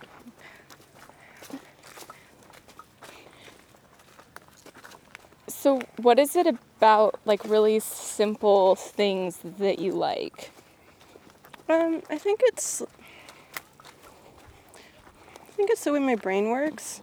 so, 5.48 5.80
what 5.96 6.18
is 6.18 6.36
it 6.36 6.46
about 6.46 7.18
like 7.24 7.42
really 7.44 7.80
simple 7.80 8.74
things 8.74 9.38
that 9.42 9.78
you 9.78 9.92
like? 9.92 10.50
Um, 11.68 12.02
I 12.10 12.18
think 12.18 12.40
it's. 12.44 12.82
I 14.82 15.52
think 15.56 15.70
it's 15.70 15.84
the 15.84 15.92
way 15.92 16.00
my 16.00 16.16
brain 16.16 16.50
works. 16.50 17.00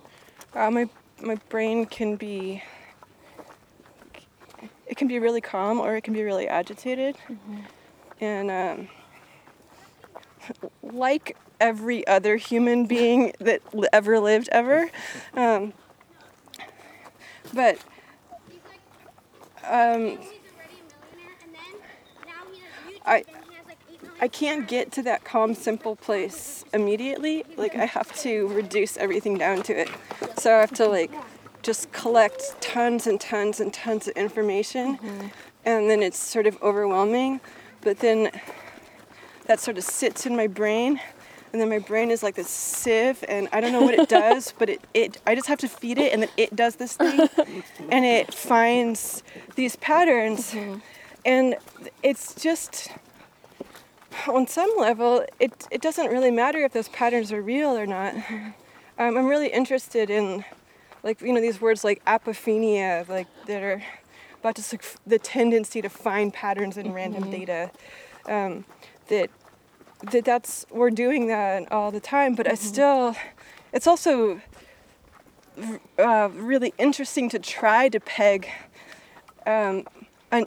Uh, 0.53 0.69
my 0.69 0.87
my 1.23 1.35
brain 1.49 1.85
can 1.85 2.15
be. 2.15 2.61
it 4.87 4.97
can 4.97 5.07
be 5.07 5.17
really 5.17 5.41
calm 5.41 5.79
or 5.79 5.95
it 5.95 6.03
can 6.03 6.13
be 6.13 6.23
really 6.23 6.47
agitated. 6.47 7.15
And 8.21 8.51
um, 8.51 8.89
like 10.81 11.35
every 11.59 12.05
other 12.07 12.35
human 12.37 12.85
being 12.85 13.33
that 13.39 13.61
ever 13.91 14.19
lived 14.19 14.49
ever, 14.51 14.89
um, 15.35 15.73
but 17.53 17.79
um, 19.67 20.19
I- 23.05 23.23
I 24.23 24.29
can't 24.29 24.69
get 24.69 24.89
to 24.93 25.03
that 25.03 25.25
calm, 25.25 25.53
simple 25.53 25.97
place 25.97 26.63
immediately. 26.73 27.43
Like 27.57 27.75
I 27.75 27.83
have 27.83 28.13
to 28.21 28.47
reduce 28.47 28.95
everything 28.95 29.37
down 29.37 29.63
to 29.63 29.77
it. 29.77 29.89
So 30.37 30.55
I 30.55 30.61
have 30.61 30.71
to 30.75 30.87
like 30.87 31.11
just 31.61 31.91
collect 31.91 32.41
tons 32.61 33.05
and 33.05 33.19
tons 33.19 33.59
and 33.59 33.73
tons 33.73 34.07
of 34.07 34.15
information, 34.15 34.97
mm-hmm. 34.97 35.27
and 35.65 35.89
then 35.89 36.01
it's 36.01 36.17
sort 36.17 36.47
of 36.47 36.57
overwhelming. 36.63 37.41
But 37.81 37.99
then 37.99 38.31
that 39.47 39.59
sort 39.59 39.77
of 39.77 39.83
sits 39.83 40.25
in 40.25 40.37
my 40.37 40.47
brain, 40.47 41.01
and 41.51 41.61
then 41.61 41.67
my 41.67 41.79
brain 41.79 42.09
is 42.09 42.23
like 42.23 42.35
this 42.35 42.47
sieve, 42.47 43.25
and 43.27 43.49
I 43.51 43.59
don't 43.59 43.73
know 43.73 43.81
what 43.81 43.93
it 43.93 44.07
does, 44.23 44.53
but 44.57 44.69
it, 44.69 44.79
it 44.93 45.21
I 45.27 45.35
just 45.35 45.49
have 45.49 45.59
to 45.59 45.67
feed 45.67 45.97
it, 45.97 46.13
and 46.13 46.21
then 46.21 46.29
it 46.37 46.55
does 46.55 46.77
this 46.77 46.95
thing, 46.95 47.27
and 47.89 48.05
it 48.05 48.33
finds 48.33 49.21
these 49.55 49.75
patterns, 49.75 50.53
mm-hmm. 50.53 50.79
and 51.25 51.57
it's 52.01 52.35
just 52.35 52.87
on 54.27 54.47
some 54.47 54.71
level, 54.77 55.25
it, 55.39 55.67
it 55.71 55.81
doesn't 55.81 56.07
really 56.07 56.31
matter 56.31 56.59
if 56.59 56.73
those 56.73 56.89
patterns 56.89 57.31
are 57.31 57.41
real 57.41 57.77
or 57.77 57.85
not. 57.85 58.15
Um, 58.95 59.17
I'm 59.17 59.25
really 59.25 59.47
interested 59.47 60.11
in, 60.11 60.45
like, 61.01 61.19
you 61.19 61.33
know, 61.33 61.41
these 61.41 61.59
words 61.59 61.83
like 61.83 62.05
apophenia, 62.05 63.09
like, 63.09 63.25
that 63.47 63.63
are 63.63 63.81
about 64.39 64.55
just 64.55 64.71
like 64.71 64.85
the 65.07 65.17
tendency 65.17 65.81
to 65.81 65.89
find 65.89 66.31
patterns 66.31 66.77
in 66.77 66.93
random 66.93 67.31
data. 67.31 67.71
Um, 68.27 68.65
that, 69.07 69.31
that 70.11 70.25
that's, 70.25 70.67
we're 70.69 70.91
doing 70.91 71.25
that 71.25 71.71
all 71.71 71.89
the 71.89 71.99
time, 71.99 72.35
but 72.35 72.47
I 72.47 72.53
still, 72.53 73.15
it's 73.73 73.87
also 73.87 74.39
uh, 75.97 76.29
really 76.31 76.71
interesting 76.77 77.29
to 77.29 77.39
try 77.39 77.89
to 77.89 77.99
peg 77.99 78.47
um, 79.47 79.87
an, 80.31 80.45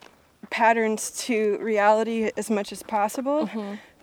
patterns 0.51 1.11
to 1.27 1.59
reality 1.61 2.31
as 2.37 2.51
much 2.51 2.73
as 2.73 2.83
possible 2.83 3.49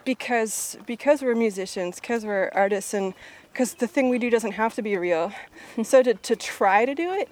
because 0.05 0.77
because 0.85 1.21
we're 1.21 1.35
musicians 1.35 1.99
because 1.99 2.25
we're 2.25 2.49
artists 2.53 2.93
and 2.93 3.13
because 3.51 3.75
the 3.75 3.87
thing 3.87 4.09
we 4.09 4.17
do 4.19 4.29
doesn't 4.29 4.53
have 4.53 4.73
to 4.75 4.81
be 4.81 4.97
real. 4.97 5.31
So 5.83 6.03
to, 6.03 6.13
to 6.13 6.35
try 6.35 6.85
to 6.85 6.93
do 6.93 7.11
it 7.13 7.29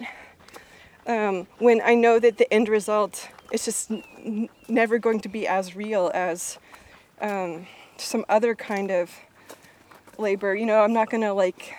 um, 1.06 1.46
when 1.58 1.80
i 1.84 1.94
know 1.94 2.18
that 2.18 2.38
the 2.38 2.52
end 2.52 2.68
result 2.68 3.28
is 3.52 3.64
just 3.64 3.90
n- 3.90 4.48
never 4.68 4.98
going 4.98 5.20
to 5.20 5.28
be 5.28 5.46
as 5.46 5.76
real 5.76 6.10
as 6.14 6.58
um, 7.20 7.66
some 7.98 8.24
other 8.28 8.54
kind 8.54 8.90
of 8.90 9.10
labor. 10.18 10.54
You 10.54 10.66
know 10.66 10.82
i'm 10.82 10.92
not 10.92 11.10
going 11.10 11.22
to 11.22 11.32
like 11.32 11.74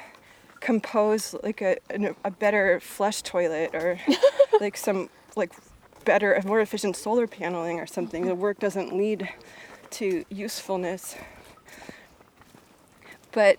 compose 0.60 1.36
like 1.44 1.62
a, 1.62 1.78
a 2.24 2.32
better 2.32 2.80
flush 2.80 3.22
toilet 3.22 3.76
or 3.76 4.00
like 4.62 4.78
some 4.78 5.10
like 5.36 5.52
better 6.06 6.40
more 6.46 6.60
efficient 6.60 6.96
solar 6.96 7.28
paneling 7.28 7.80
or 7.80 7.88
something. 7.88 8.26
The 8.26 8.36
work 8.36 8.60
doesn't 8.60 8.96
lead 8.96 9.30
to 9.92 10.26
usefulness. 10.30 11.16
But 13.32 13.58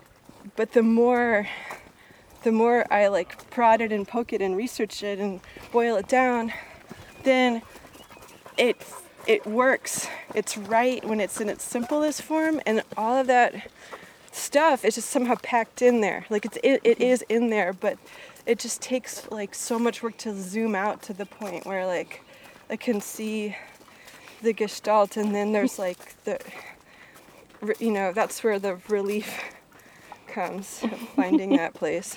but 0.57 0.72
the 0.72 0.82
more 0.82 1.49
the 2.42 2.53
more 2.53 2.84
i 2.92 3.09
like 3.09 3.49
prod 3.49 3.80
it 3.80 3.90
and 3.90 4.07
poke 4.07 4.32
it 4.32 4.42
and 4.42 4.55
research 4.55 5.03
it 5.03 5.18
and 5.18 5.40
boil 5.72 5.97
it 5.97 6.07
down 6.07 6.53
then 7.22 7.62
it 8.57 8.76
it 9.26 9.47
works. 9.47 10.07
It's 10.34 10.59
right 10.59 11.03
when 11.03 11.18
it's 11.18 11.40
in 11.40 11.49
its 11.49 11.64
simplest 11.64 12.22
form 12.22 12.61
and 12.66 12.82
all 12.97 13.16
of 13.16 13.26
that 13.28 13.70
stuff 14.32 14.84
is 14.84 14.97
just 14.97 15.09
somehow 15.09 15.36
packed 15.42 15.80
in 15.80 16.01
there. 16.01 16.26
Like 16.28 16.45
it's 16.45 16.59
it, 16.62 16.80
it 16.84 17.01
is 17.01 17.22
in 17.28 17.51
there 17.51 17.72
but 17.72 17.99
it 18.47 18.59
just 18.59 18.82
takes 18.82 19.30
like 19.30 19.55
so 19.55 19.78
much 19.78 20.03
work 20.03 20.18
to 20.18 20.38
zoom 20.38 20.74
out 20.74 21.03
to 21.03 21.12
the 21.12 21.26
point 21.26 21.64
where 21.64 21.86
like 21.86 22.22
i 22.71 22.77
can 22.77 23.01
see 23.01 23.57
the 24.43 24.53
gestalt 24.53 25.17
and 25.17 25.35
then 25.35 25.53
there's 25.53 25.79
like 25.79 26.23
the 26.25 26.39
you 27.79 27.91
know 27.91 28.12
that's 28.12 28.45
where 28.45 28.59
the 28.59 28.77
relief 28.89 29.41
comes 30.27 30.85
finding 31.15 31.57
that 31.57 31.75
place 31.83 32.17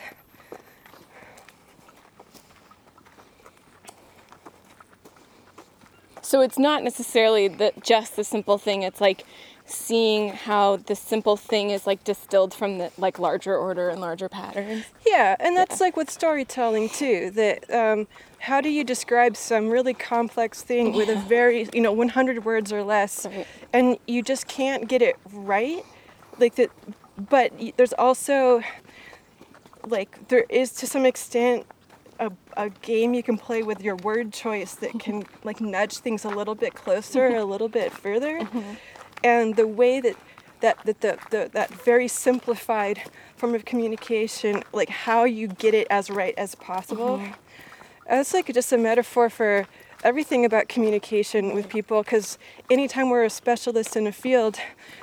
So 6.27 6.41
it's 6.41 6.59
not 6.59 6.83
necessarily 6.83 7.47
that 7.47 7.81
just 7.81 8.17
the 8.17 8.23
simple 8.25 8.57
thing. 8.57 8.81
It's 8.81 8.99
like 8.99 9.23
seeing 9.67 10.29
how 10.29 10.77
the 10.77 10.95
simple 10.95 11.35
thing 11.37 11.69
is 11.71 11.85
like 11.85 12.03
distilled 12.03 12.53
from 12.53 12.77
the 12.77 12.91
like 12.97 13.19
larger 13.19 13.55
order 13.55 13.89
and 13.89 13.99
larger 14.01 14.29
patterns. 14.29 14.85
Yeah, 15.05 15.35
and 15.39 15.55
that's 15.57 15.79
like 15.81 15.97
with 15.97 16.09
storytelling 16.09 16.89
too. 16.89 17.31
That 17.31 17.69
um, 17.73 18.07
how 18.39 18.61
do 18.61 18.69
you 18.69 18.83
describe 18.83 19.35
some 19.35 19.69
really 19.69 19.93
complex 19.93 20.61
thing 20.61 20.93
with 20.93 21.09
a 21.09 21.15
very 21.17 21.67
you 21.73 21.81
know 21.81 21.91
100 21.91 22.45
words 22.45 22.71
or 22.71 22.83
less, 22.83 23.25
Right. 23.25 23.45
and 23.73 23.97
you 24.07 24.21
just 24.23 24.47
can't 24.47 24.87
get 24.87 25.01
it 25.01 25.17
right, 25.33 25.83
like 26.39 26.55
that. 26.55 26.69
But 27.17 27.51
there's 27.77 27.93
also 27.93 28.61
like 29.85 30.27
there 30.29 30.45
is 30.49 30.71
to 30.73 30.87
some 30.87 31.05
extent 31.05 31.65
a, 32.19 32.31
a 32.55 32.69
game 32.81 33.13
you 33.13 33.23
can 33.23 33.37
play 33.37 33.63
with 33.63 33.81
your 33.81 33.95
word 33.97 34.33
choice 34.33 34.75
that 34.75 34.99
can 34.99 35.23
like 35.43 35.61
nudge 35.61 35.97
things 35.97 36.25
a 36.25 36.29
little 36.29 36.55
bit 36.55 36.73
closer 36.73 37.27
a 37.27 37.45
little 37.53 37.69
bit 37.69 37.91
further 37.91 38.47
and 39.23 39.55
the 39.55 39.67
way 39.67 39.99
that 39.99 40.15
that, 40.59 40.77
that 40.85 41.01
the, 41.01 41.17
the 41.29 41.49
that 41.53 41.69
very 41.69 42.07
simplified 42.07 43.03
form 43.35 43.53
of 43.53 43.65
communication 43.65 44.63
like 44.73 44.89
how 44.89 45.23
you 45.23 45.47
get 45.47 45.73
it 45.73 45.87
as 45.89 46.09
right 46.09 46.33
as 46.37 46.55
possible. 46.55 47.19
Mm-hmm. 47.19 47.33
It's 48.09 48.33
like 48.33 48.51
just 48.53 48.71
a 48.71 48.77
metaphor 48.77 49.29
for 49.29 49.67
everything 50.03 50.45
about 50.45 50.69
communication 50.69 51.53
with 51.53 51.67
people 51.69 52.03
because 52.03 52.37
anytime 52.69 53.09
we're 53.09 53.25
a 53.25 53.29
specialist 53.29 53.95
in 53.95 54.05
a 54.05 54.11
field 54.11 54.57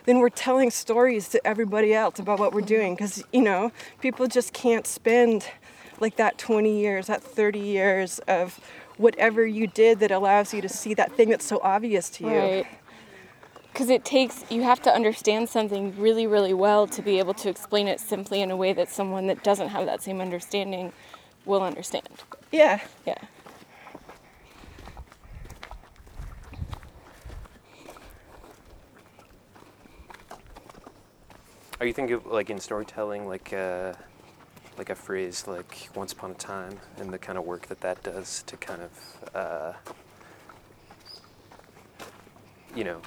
then 0.05 0.21
we're 0.21 0.29
telling 0.29 0.71
stories 0.71 1.29
to 1.29 1.45
everybody 1.45 1.93
else 1.93 2.21
about 2.21 2.39
what 2.39 2.53
we're 2.53 2.61
doing 2.61 2.95
because 2.95 3.25
you 3.33 3.43
know 3.43 3.73
people 4.01 4.29
just 4.29 4.53
can't 4.53 4.87
spend 4.87 5.51
like 5.99 6.17
that 6.17 6.39
20 6.39 6.81
years 6.81 7.09
that 7.09 7.23
30 7.23 7.59
years 7.59 8.21
of 8.21 8.61
whatever 8.97 9.45
you 9.45 9.67
did 9.67 9.99
that 10.01 10.11
allows 10.11 10.55
you 10.55 10.61
to 10.61 10.69
see 10.69 10.95
that 10.95 11.13
thing 11.13 11.31
that's 11.31 11.45
so 11.45 11.61
obvious 11.63 12.09
to 12.09 12.25
you. 12.25 12.39
Right. 12.39 12.67
Because 13.75 13.91
it 13.91 14.05
takes, 14.05 14.45
you 14.53 14.63
have 14.63 14.81
to 14.83 14.95
understand 14.95 15.49
something 15.49 15.99
really, 15.99 16.29
really 16.29 16.55
well 16.55 16.87
to 16.87 17.03
be 17.03 17.19
able 17.19 17.35
to 17.35 17.49
explain 17.49 17.89
it 17.89 17.99
simply 17.99 18.41
in 18.41 18.53
a 18.53 18.57
way 18.57 18.73
that 18.73 18.89
someone 18.89 19.27
that 19.27 19.43
doesn't 19.43 19.71
have 19.71 19.85
that 19.87 20.01
same 20.01 20.21
understanding 20.21 20.93
will 21.45 21.61
understand. 21.61 22.09
yeah 22.53 22.79
Yeah. 23.05 23.19
Are 31.81 31.87
you 31.87 31.93
thinking 31.93 32.15
of, 32.15 32.27
like 32.27 32.51
in 32.51 32.61
storytelling, 32.61 33.27
like 33.27 33.53
uh, 33.53 33.95
like 34.79 34.91
a 34.91 34.95
phrase 34.95 35.49
like 35.49 35.89
"once 35.97 36.13
upon 36.13 36.31
a 36.31 36.35
time" 36.35 36.79
and 36.99 37.13
the 37.13 37.19
kind 37.19 37.37
of 37.37 37.45
work 37.45 37.67
that 37.67 37.81
that 37.81 38.05
does 38.05 38.45
to 38.45 38.57
kind 38.57 38.83
of, 38.83 39.35
uh, 39.35 39.73
you 42.77 42.85
know, 42.85 43.03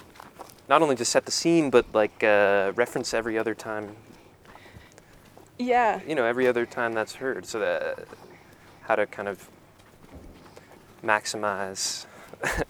not 0.68 0.82
only 0.82 0.96
to 0.96 1.04
set 1.04 1.24
the 1.24 1.32
scene, 1.32 1.70
but 1.70 1.86
like 1.94 2.22
uh, 2.22 2.72
reference 2.76 3.14
every 3.14 3.38
other 3.38 3.54
time, 3.54 3.96
yeah 5.58 6.00
you 6.06 6.14
know, 6.14 6.24
every 6.24 6.46
other 6.46 6.66
time 6.66 6.92
that's 6.92 7.14
heard, 7.14 7.46
so 7.46 7.58
that 7.58 8.06
how 8.82 8.96
to 8.96 9.06
kind 9.06 9.28
of 9.28 9.48
maximize 11.02 12.06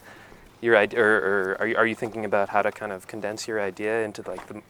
your 0.60 0.76
idea, 0.76 1.00
or, 1.00 1.16
or 1.16 1.56
are 1.60 1.66
you, 1.66 1.76
are 1.76 1.86
you 1.86 1.94
thinking 1.94 2.24
about 2.24 2.48
how 2.48 2.62
to 2.62 2.72
kind 2.72 2.92
of 2.92 3.06
condense 3.06 3.46
your 3.48 3.60
idea 3.60 4.02
into 4.04 4.22
like 4.22 4.46
the 4.48 4.62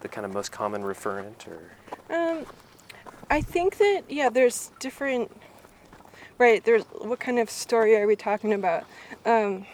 the 0.00 0.08
kind 0.08 0.24
of 0.24 0.32
most 0.32 0.50
common 0.50 0.82
referent, 0.82 1.46
or 1.46 1.70
Um, 2.14 2.46
I 3.30 3.40
think 3.40 3.76
that 3.78 4.04
yeah, 4.08 4.28
there's 4.28 4.70
different. 4.80 5.30
Right, 6.38 6.64
there's 6.64 6.84
what 6.84 7.20
kind 7.20 7.38
of 7.38 7.50
story 7.50 7.94
are 7.96 8.06
we 8.06 8.16
talking 8.16 8.54
about? 8.54 8.84
Um, 9.26 9.66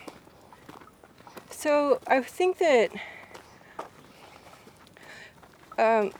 so 1.57 2.01
I 2.07 2.21
think 2.21 2.59
that, 2.59 2.91
um, 5.79 6.13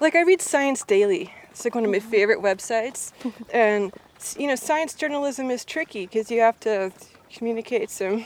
like 0.00 0.14
I 0.16 0.22
read 0.22 0.40
Science 0.40 0.82
Daily. 0.82 1.32
It's 1.50 1.64
like 1.66 1.74
one 1.74 1.84
of 1.84 1.90
my 1.90 1.98
favorite 1.98 2.38
websites, 2.38 3.12
and 3.52 3.92
you 4.38 4.46
know, 4.46 4.54
science 4.54 4.94
journalism 4.94 5.50
is 5.50 5.66
tricky 5.66 6.06
because 6.06 6.30
you 6.30 6.40
have 6.40 6.58
to 6.60 6.90
communicate 7.30 7.90
some 7.90 8.24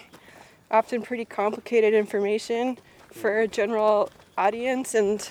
often 0.71 1.03
pretty 1.03 1.25
complicated 1.25 1.95
information 1.95 2.79
for 3.13 3.41
a 3.41 3.49
general 3.49 4.11
audience. 4.39 4.95
And 4.95 5.29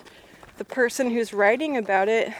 the 0.57 0.65
person 0.65 1.11
who's 1.11 1.33
writing 1.33 1.77
about 1.77 2.09
it 2.09 2.33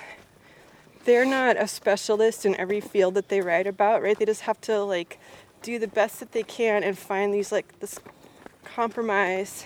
they're 1.06 1.26
not 1.26 1.56
a 1.56 1.68
specialist 1.68 2.48
in 2.48 2.56
every 2.56 2.82
field 2.82 3.14
that 3.14 3.30
they 3.30 3.40
write 3.40 3.68
about 3.68 4.02
right? 4.02 4.18
They 4.18 4.26
just 4.26 4.42
have 4.42 4.60
to 4.62 4.82
like 4.82 5.20
do 5.62 5.80
the 5.80 5.88
best 5.88 6.20
that 6.20 6.32
they 6.32 6.44
can 6.44 6.84
and 6.84 6.98
find 6.98 7.34
these 7.34 7.52
like 7.52 7.80
this 7.80 8.00
compromise 8.66 9.66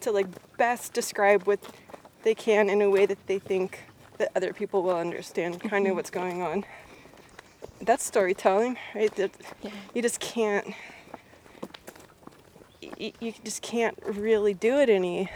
to 0.00 0.10
like 0.10 0.26
best 0.56 0.92
describe 0.92 1.44
what 1.44 1.60
they 2.22 2.34
can 2.34 2.70
in 2.70 2.80
a 2.82 2.90
way 2.90 3.06
that 3.06 3.24
they 3.26 3.38
think 3.38 3.84
that 4.18 4.30
other 4.34 4.52
people 4.52 4.82
will 4.82 4.96
understand 4.96 5.60
kind 5.60 5.86
of 5.86 5.94
what's 5.96 6.10
going 6.10 6.42
on. 6.42 6.64
That's 7.80 8.04
storytelling, 8.04 8.78
right? 8.94 9.14
That 9.16 9.30
Yeah. 9.62 9.70
you 9.94 10.02
just 10.02 10.20
can't 10.20 10.74
you, 12.98 13.12
you 13.20 13.34
just 13.44 13.62
can't 13.62 13.98
really 14.04 14.54
do 14.54 14.78
it 14.78 14.88
any 14.88 15.30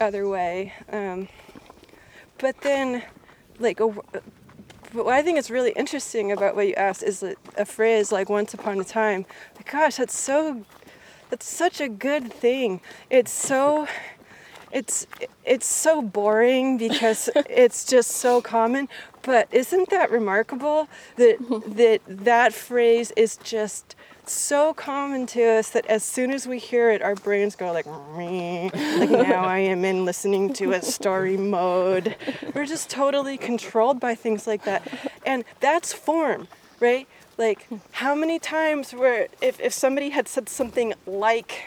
other 0.00 0.28
way. 0.28 0.72
Um, 0.90 1.28
but 2.38 2.60
then, 2.62 3.02
like, 3.58 3.80
a, 3.80 3.88
but 3.88 5.04
what 5.04 5.08
I 5.08 5.22
think 5.22 5.38
is 5.38 5.50
really 5.50 5.72
interesting 5.72 6.32
about 6.32 6.56
what 6.56 6.66
you 6.66 6.74
asked 6.74 7.02
is 7.02 7.20
that 7.20 7.36
a 7.56 7.64
phrase 7.64 8.10
like 8.12 8.28
"once 8.28 8.54
upon 8.54 8.80
a 8.80 8.84
time." 8.84 9.26
Like, 9.56 9.70
gosh, 9.70 9.96
that's 9.96 10.16
so, 10.18 10.64
that's 11.30 11.46
such 11.46 11.80
a 11.80 11.88
good 11.88 12.32
thing. 12.32 12.80
It's 13.10 13.30
so, 13.30 13.86
it's 14.72 15.06
it's 15.44 15.66
so 15.66 16.02
boring 16.02 16.78
because 16.78 17.30
it's 17.48 17.84
just 17.84 18.12
so 18.12 18.40
common. 18.40 18.88
But 19.22 19.48
isn't 19.52 19.90
that 19.90 20.10
remarkable 20.10 20.88
that 21.16 21.38
that 21.66 22.00
that 22.06 22.52
phrase 22.52 23.12
is 23.16 23.36
just 23.38 23.94
so 24.26 24.74
common 24.74 25.26
to 25.26 25.42
us 25.42 25.70
that 25.70 25.86
as 25.86 26.04
soon 26.04 26.32
as 26.32 26.46
we 26.46 26.58
hear 26.58 26.90
it, 26.90 27.02
our 27.02 27.14
brains 27.14 27.56
go 27.56 27.72
like, 27.72 27.86
"Meh." 27.86 28.70
like 28.98 29.10
now 29.10 29.44
I 29.44 29.58
am 29.58 29.84
in 29.84 30.04
listening 30.04 30.52
to 30.54 30.72
a 30.72 30.82
story 30.82 31.36
mode. 31.56 32.16
We're 32.54 32.66
just 32.66 32.90
totally 32.90 33.38
controlled 33.38 34.00
by 34.00 34.14
things 34.14 34.46
like 34.46 34.64
that, 34.64 34.86
and 35.24 35.44
that's 35.60 35.92
form, 35.92 36.48
right? 36.80 37.06
Like 37.38 37.68
how 37.92 38.14
many 38.14 38.38
times 38.38 38.92
where 38.92 39.28
if 39.40 39.60
if 39.60 39.72
somebody 39.72 40.10
had 40.10 40.26
said 40.28 40.48
something 40.48 40.92
like, 41.06 41.62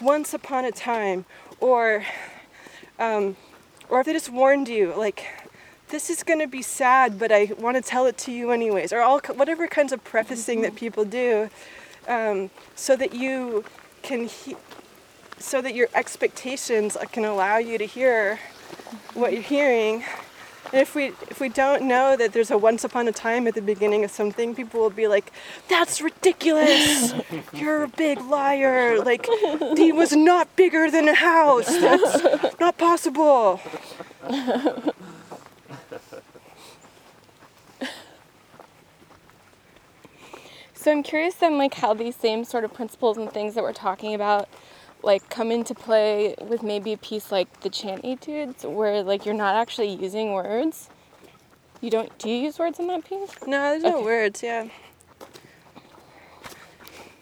"Once 0.00 0.34
upon 0.34 0.64
a 0.64 0.72
time," 0.72 1.24
or 1.60 2.04
um, 2.98 3.36
or 3.88 4.00
if 4.00 4.06
they 4.06 4.12
just 4.12 4.30
warned 4.30 4.68
you 4.68 4.92
like 4.96 5.26
this 5.88 6.10
is 6.10 6.22
going 6.22 6.38
to 6.38 6.46
be 6.46 6.62
sad 6.62 7.18
but 7.18 7.30
i 7.30 7.50
want 7.58 7.76
to 7.76 7.82
tell 7.82 8.06
it 8.06 8.16
to 8.16 8.32
you 8.32 8.50
anyways 8.50 8.92
or 8.92 9.00
all 9.00 9.20
whatever 9.34 9.66
kinds 9.66 9.92
of 9.92 10.02
prefacing 10.04 10.62
that 10.62 10.74
people 10.74 11.04
do 11.04 11.48
um, 12.08 12.50
so 12.74 12.96
that 12.96 13.14
you 13.14 13.64
can 14.02 14.26
he- 14.26 14.56
so 15.38 15.60
that 15.60 15.74
your 15.74 15.88
expectations 15.94 16.96
can 17.12 17.24
allow 17.24 17.58
you 17.58 17.76
to 17.76 17.84
hear 17.84 18.38
what 19.14 19.32
you're 19.32 19.42
hearing 19.42 20.02
and 20.74 20.82
if 20.82 20.96
we 20.96 21.06
if 21.30 21.38
we 21.38 21.48
don't 21.48 21.82
know 21.82 22.16
that 22.16 22.32
there's 22.32 22.50
a 22.50 22.58
once 22.58 22.82
upon 22.82 23.06
a 23.06 23.12
time 23.12 23.46
at 23.46 23.54
the 23.54 23.62
beginning 23.62 24.02
of 24.02 24.10
something 24.10 24.56
people 24.56 24.80
will 24.80 24.90
be 24.90 25.06
like 25.06 25.30
that's 25.68 26.00
ridiculous! 26.00 27.14
You're 27.52 27.84
a 27.84 27.88
big 27.88 28.20
liar! 28.20 29.00
Like 29.00 29.24
he 29.76 29.92
was 29.92 30.16
not 30.16 30.56
bigger 30.56 30.90
than 30.90 31.08
a 31.08 31.14
house! 31.14 31.68
That's 31.68 32.58
not 32.58 32.76
possible! 32.76 33.60
So 40.74 40.92
I'm 40.92 41.02
curious 41.02 41.36
then, 41.36 41.56
like, 41.56 41.72
how 41.72 41.94
these 41.94 42.14
same 42.14 42.44
sort 42.44 42.62
of 42.62 42.74
principles 42.74 43.16
and 43.16 43.32
things 43.32 43.54
that 43.54 43.64
we're 43.64 43.72
talking 43.72 44.14
about, 44.14 44.50
like, 45.04 45.28
come 45.30 45.50
into 45.50 45.74
play 45.74 46.34
with 46.40 46.62
maybe 46.62 46.92
a 46.92 46.96
piece 46.96 47.30
like 47.30 47.60
the 47.60 47.68
chant 47.70 48.04
etudes, 48.04 48.64
where 48.64 49.02
like 49.02 49.24
you're 49.24 49.34
not 49.34 49.54
actually 49.54 49.94
using 49.94 50.32
words. 50.32 50.88
You 51.80 51.90
don't? 51.90 52.16
Do 52.18 52.30
you 52.30 52.36
use 52.36 52.58
words 52.58 52.78
in 52.78 52.86
that 52.86 53.04
piece? 53.04 53.30
No, 53.46 53.70
there's 53.70 53.82
no 53.82 54.02
words. 54.02 54.42
Yeah. 54.42 54.68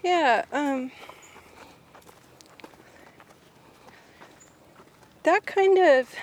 Yeah. 0.05 0.45
Um. 0.53 0.93
That 5.25 5.47
kind 5.47 5.79
of 5.79 6.15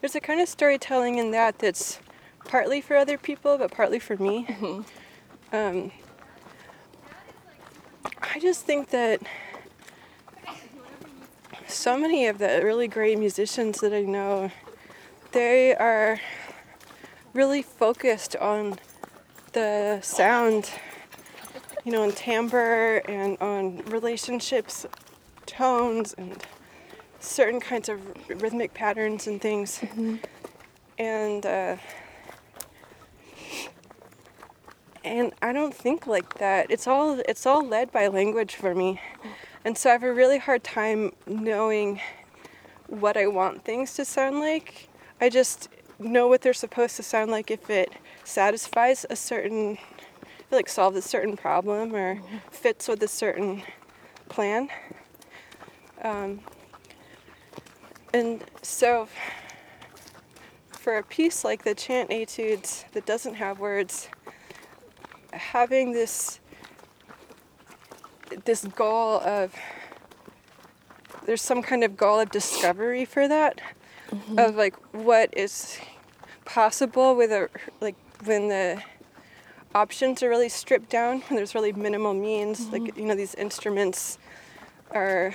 there's 0.00 0.14
a 0.14 0.20
kind 0.20 0.40
of 0.40 0.48
storytelling 0.48 1.18
in 1.18 1.32
that 1.32 1.58
that's 1.58 1.98
partly 2.44 2.80
for 2.80 2.96
other 2.96 3.18
people, 3.18 3.58
but 3.58 3.70
partly 3.72 3.98
for 3.98 4.16
me. 4.16 4.46
Um. 5.52 5.90
I 8.34 8.38
just 8.38 8.64
think 8.64 8.90
that 8.90 9.22
so 11.68 11.98
many 11.98 12.26
of 12.26 12.38
the 12.38 12.60
really 12.62 12.88
great 12.88 13.18
musicians 13.18 13.80
that 13.80 13.92
I 13.92 14.02
know, 14.02 14.50
they 15.32 15.74
are 15.74 16.20
really 17.34 17.62
focused 17.62 18.36
on 18.36 18.78
the 19.52 20.00
sound, 20.02 20.70
you 21.84 21.92
know, 21.92 22.02
on 22.02 22.12
timbre 22.12 22.98
and 23.08 23.36
on 23.40 23.78
relationships, 23.86 24.86
tones, 25.44 26.14
and 26.16 26.42
certain 27.20 27.60
kinds 27.60 27.88
of 27.88 28.00
rhythmic 28.28 28.72
patterns 28.74 29.26
and 29.26 29.40
things. 29.40 29.82
And 30.98 31.44
uh, 31.44 31.76
and 35.04 35.32
I 35.40 35.52
don't 35.52 35.74
think 35.74 36.06
like 36.06 36.38
that. 36.38 36.70
It's 36.70 36.86
all 36.86 37.20
it's 37.28 37.46
all 37.46 37.66
led 37.66 37.92
by 37.92 38.08
language 38.08 38.56
for 38.56 38.74
me, 38.74 39.00
and 39.66 39.76
so 39.76 39.90
I 39.90 39.94
have 39.94 40.04
a 40.04 40.14
really 40.14 40.38
hard 40.38 40.62
time 40.62 41.10
knowing 41.26 42.00
what 42.86 43.16
I 43.16 43.26
want 43.26 43.64
things 43.64 43.94
to 43.94 44.04
sound 44.04 44.38
like. 44.38 44.88
I 45.20 45.28
just 45.28 45.68
know 45.98 46.28
what 46.28 46.42
they're 46.42 46.54
supposed 46.54 46.94
to 46.98 47.02
sound 47.02 47.32
like 47.32 47.50
if 47.50 47.68
it 47.68 47.90
satisfies 48.22 49.04
a 49.10 49.16
certain, 49.16 49.76
like 50.52 50.68
solves 50.68 50.96
a 50.96 51.02
certain 51.02 51.36
problem 51.36 51.96
or 51.96 52.22
fits 52.48 52.86
with 52.86 53.02
a 53.02 53.08
certain 53.08 53.64
plan. 54.28 54.68
Um, 56.02 56.38
and 58.14 58.44
so, 58.62 59.08
for 60.70 60.96
a 60.96 61.02
piece 61.02 61.44
like 61.44 61.64
the 61.64 61.74
chant 61.74 62.12
etudes 62.12 62.84
that 62.92 63.04
doesn't 63.04 63.34
have 63.34 63.58
words, 63.58 64.08
having 65.32 65.90
this 65.90 66.38
this 68.46 68.64
goal 68.64 69.20
of 69.20 69.54
there's 71.26 71.42
some 71.42 71.62
kind 71.62 71.82
of 71.82 71.96
goal 71.96 72.20
of 72.20 72.30
discovery 72.30 73.04
for 73.04 73.26
that 73.28 73.60
mm-hmm. 74.10 74.38
of 74.38 74.54
like 74.54 74.76
what 74.94 75.36
is 75.36 75.78
possible 76.44 77.16
with 77.16 77.30
a 77.32 77.48
like 77.80 77.96
when 78.24 78.48
the 78.48 78.80
options 79.74 80.22
are 80.22 80.28
really 80.28 80.48
stripped 80.48 80.88
down 80.88 81.20
when 81.22 81.36
there's 81.36 81.54
really 81.54 81.72
minimal 81.72 82.14
means 82.14 82.68
like 82.68 82.82
mm-hmm. 82.82 83.00
you 83.00 83.06
know 83.06 83.14
these 83.14 83.34
instruments 83.34 84.18
are 84.92 85.34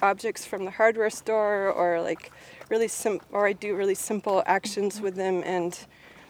objects 0.00 0.44
from 0.44 0.64
the 0.64 0.70
hardware 0.70 1.10
store 1.10 1.70
or 1.70 2.00
like 2.00 2.32
really 2.70 2.88
sim 2.88 3.20
or 3.30 3.46
I 3.46 3.52
do 3.52 3.76
really 3.76 3.94
simple 3.94 4.42
actions 4.46 4.94
mm-hmm. 4.94 5.04
with 5.04 5.14
them 5.16 5.42
and 5.44 5.78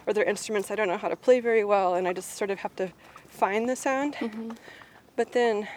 or 0.05 0.13
they're 0.13 0.25
instruments 0.25 0.69
I 0.69 0.75
don't 0.75 0.89
know 0.89 0.97
how 0.97 1.07
to 1.07 1.15
play 1.15 1.39
very 1.39 1.63
well 1.63 1.95
and 1.95 2.07
I 2.07 2.13
just 2.13 2.35
sort 2.35 2.51
of 2.51 2.59
have 2.59 2.75
to 2.75 2.91
find 3.29 3.67
the 3.67 3.75
sound. 3.75 4.15
But 5.15 5.31
then 5.31 5.67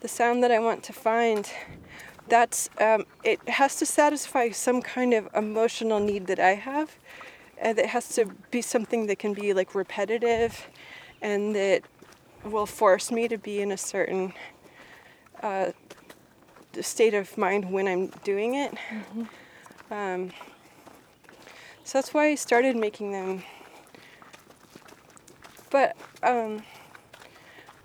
the 0.00 0.08
sound 0.08 0.42
that 0.42 0.50
I 0.50 0.58
want 0.58 0.82
to 0.84 0.92
find 0.92 1.50
that's 2.28 2.68
um, 2.80 3.04
it 3.22 3.48
has 3.48 3.76
to 3.76 3.86
satisfy 3.86 4.50
some 4.50 4.82
kind 4.82 5.14
of 5.14 5.28
emotional 5.34 6.00
need 6.00 6.26
that 6.26 6.40
I 6.40 6.54
have 6.54 6.96
and 7.58 7.78
it 7.78 7.86
has 7.86 8.08
to 8.16 8.26
be 8.50 8.60
something 8.60 9.06
that 9.06 9.18
can 9.18 9.32
be 9.32 9.52
like 9.54 9.74
repetitive 9.74 10.66
and 11.22 11.54
that 11.54 11.82
will 12.44 12.66
force 12.66 13.10
me 13.10 13.28
to 13.28 13.38
be 13.38 13.60
in 13.60 13.72
a 13.72 13.76
certain 13.76 14.32
uh, 15.42 15.72
state 16.80 17.14
of 17.14 17.36
mind 17.38 17.70
when 17.70 17.88
I'm 17.88 18.08
doing 18.24 18.54
it. 18.54 18.74
Um, 19.90 20.30
so 21.84 21.98
that's 21.98 22.12
why 22.12 22.26
I 22.26 22.34
started 22.34 22.76
making 22.76 23.12
them. 23.12 23.42
But 25.70 25.96
um, 26.22 26.62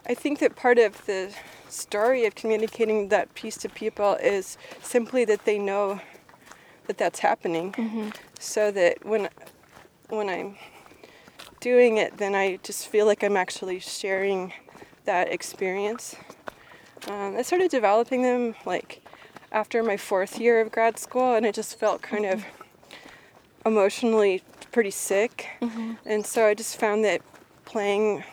I 0.08 0.14
think 0.14 0.40
that 0.40 0.56
part 0.56 0.80
of 0.80 1.06
the 1.06 1.34
story 1.72 2.26
of 2.26 2.36
communicating 2.36 3.10
that 3.10 3.34
piece 3.34 3.58
to 3.58 3.70
people 3.70 4.16
is 4.16 4.58
simply 4.82 5.26
that 5.26 5.46
they 5.46 5.58
know 5.58 6.02
that 6.88 6.98
that's 6.98 7.20
happening, 7.20 7.72
mm-hmm. 7.74 8.10
so 8.40 8.72
that 8.72 9.06
when 9.06 9.30
when 10.10 10.30
I'm 10.30 10.58
doing 11.60 11.98
it, 11.98 12.18
then 12.18 12.36
I 12.36 12.58
just 12.64 12.88
feel 12.88 13.06
like 13.06 13.24
I'm 13.24 13.38
actually 13.38 13.80
sharing 13.80 14.54
that 15.06 15.32
experience. 15.32 16.16
Um, 17.08 17.38
I 17.38 17.42
started 17.42 17.72
developing 17.72 18.22
them 18.22 18.56
like 18.66 19.02
after 19.52 19.84
my 19.84 19.98
fourth 19.98 20.40
year 20.40 20.62
of 20.62 20.72
grad 20.72 21.00
school, 21.00 21.36
and 21.36 21.46
it 21.46 21.56
just 21.56 21.80
felt 21.80 22.02
kind 22.02 22.26
of 22.26 22.40
mm-hmm. 22.40 23.68
emotionally 23.68 24.44
pretty 24.72 24.92
sick. 24.92 25.48
Mm-hmm. 25.62 25.94
And 26.06 26.26
so 26.26 26.48
I 26.48 26.54
just 26.54 26.78
found 26.78 27.04
that 27.06 27.22
playing 27.66 28.24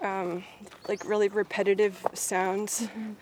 um, 0.00 0.44
like 0.88 1.04
really 1.04 1.28
repetitive 1.28 2.06
sounds 2.14 2.82
mm-hmm. 2.82 3.12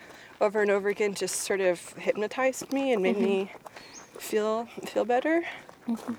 over 0.40 0.62
and 0.62 0.70
over 0.70 0.88
again 0.88 1.14
just 1.14 1.36
sort 1.40 1.60
of 1.60 1.92
hypnotized 1.94 2.72
me 2.72 2.92
and 2.92 3.02
made 3.02 3.16
mm-hmm. 3.16 3.24
me 3.24 3.52
feel 4.18 4.66
feel 4.84 5.04
better. 5.04 5.44
Mm-hmm. 5.88 6.14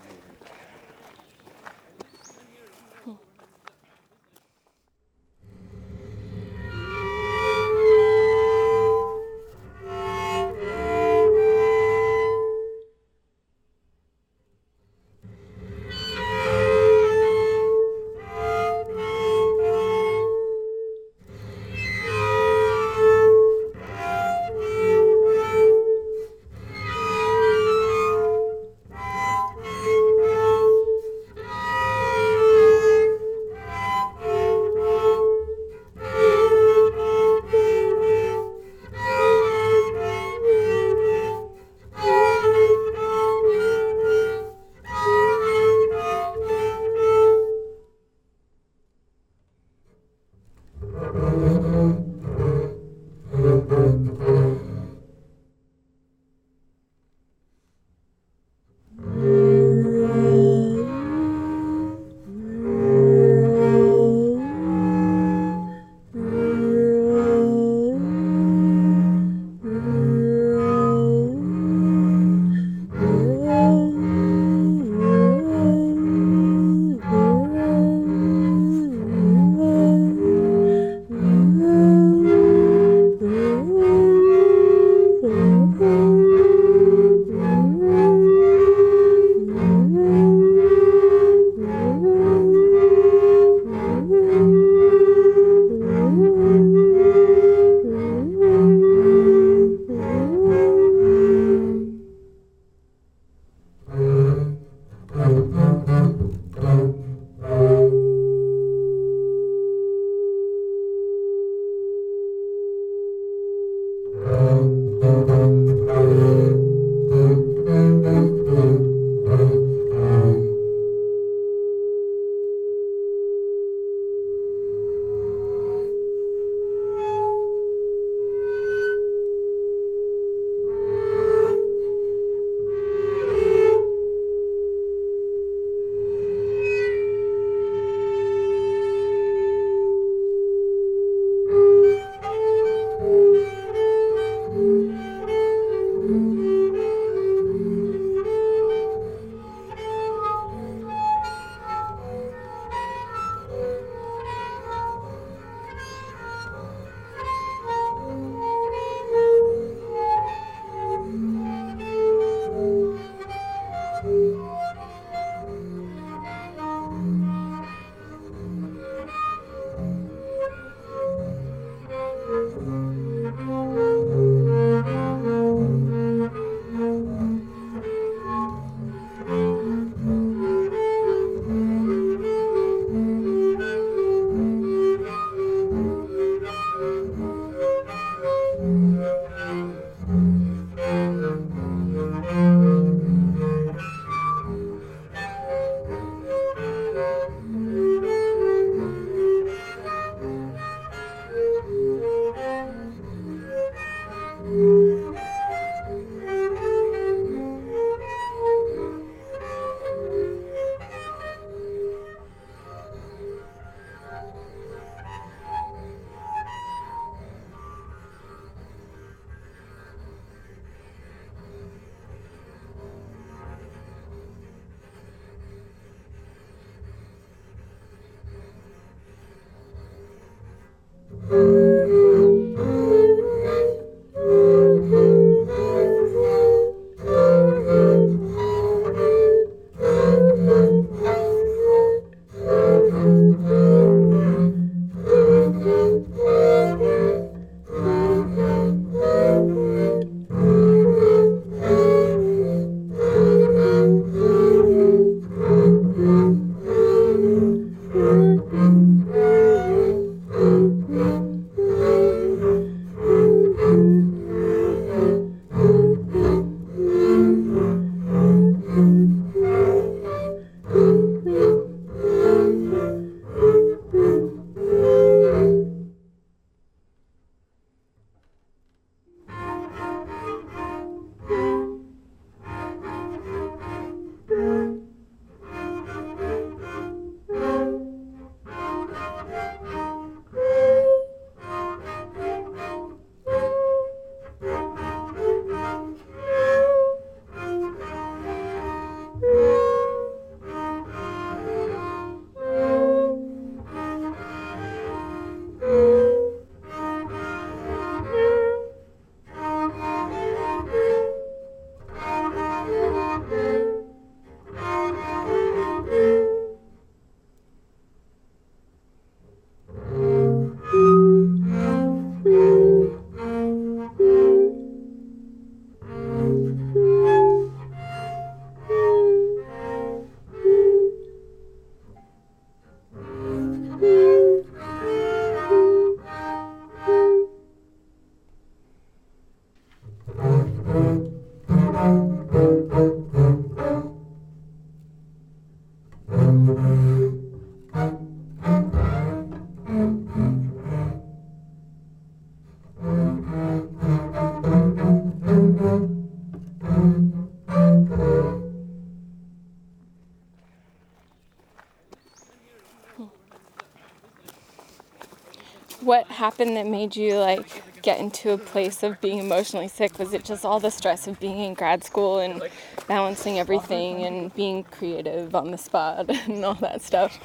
What 365.88 366.08
happened 366.08 366.58
that 366.58 366.68
made 366.68 366.98
you 366.98 367.18
like 367.18 367.82
get 367.82 367.98
into 367.98 368.32
a 368.32 368.38
place 368.38 368.84
of 368.84 369.00
being 369.00 369.20
emotionally 369.20 369.70
sick? 369.70 369.98
Was 369.98 370.14
it 370.14 370.26
just 370.26 370.44
all 370.44 370.60
the 370.60 370.70
stress 370.70 371.08
of 371.08 371.18
being 371.18 371.40
in 371.40 371.54
grad 371.54 371.82
school 371.82 372.20
and 372.20 372.44
balancing 372.90 373.40
everything 373.40 374.04
and 374.04 374.36
being 374.36 374.66
creative 374.66 375.34
on 375.34 375.52
the 375.52 375.58
spot 375.58 376.10
and 376.28 376.44
all 376.44 376.56
that 376.56 376.82
stuff? 376.82 377.18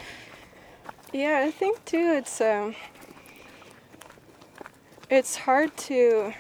Yeah, 1.13 1.43
I 1.45 1.51
think 1.51 1.85
too 1.85 2.15
it's 2.17 2.41
um 2.41 2.77
it's 5.11 5.35
hard 5.35 5.77
to 5.89 6.33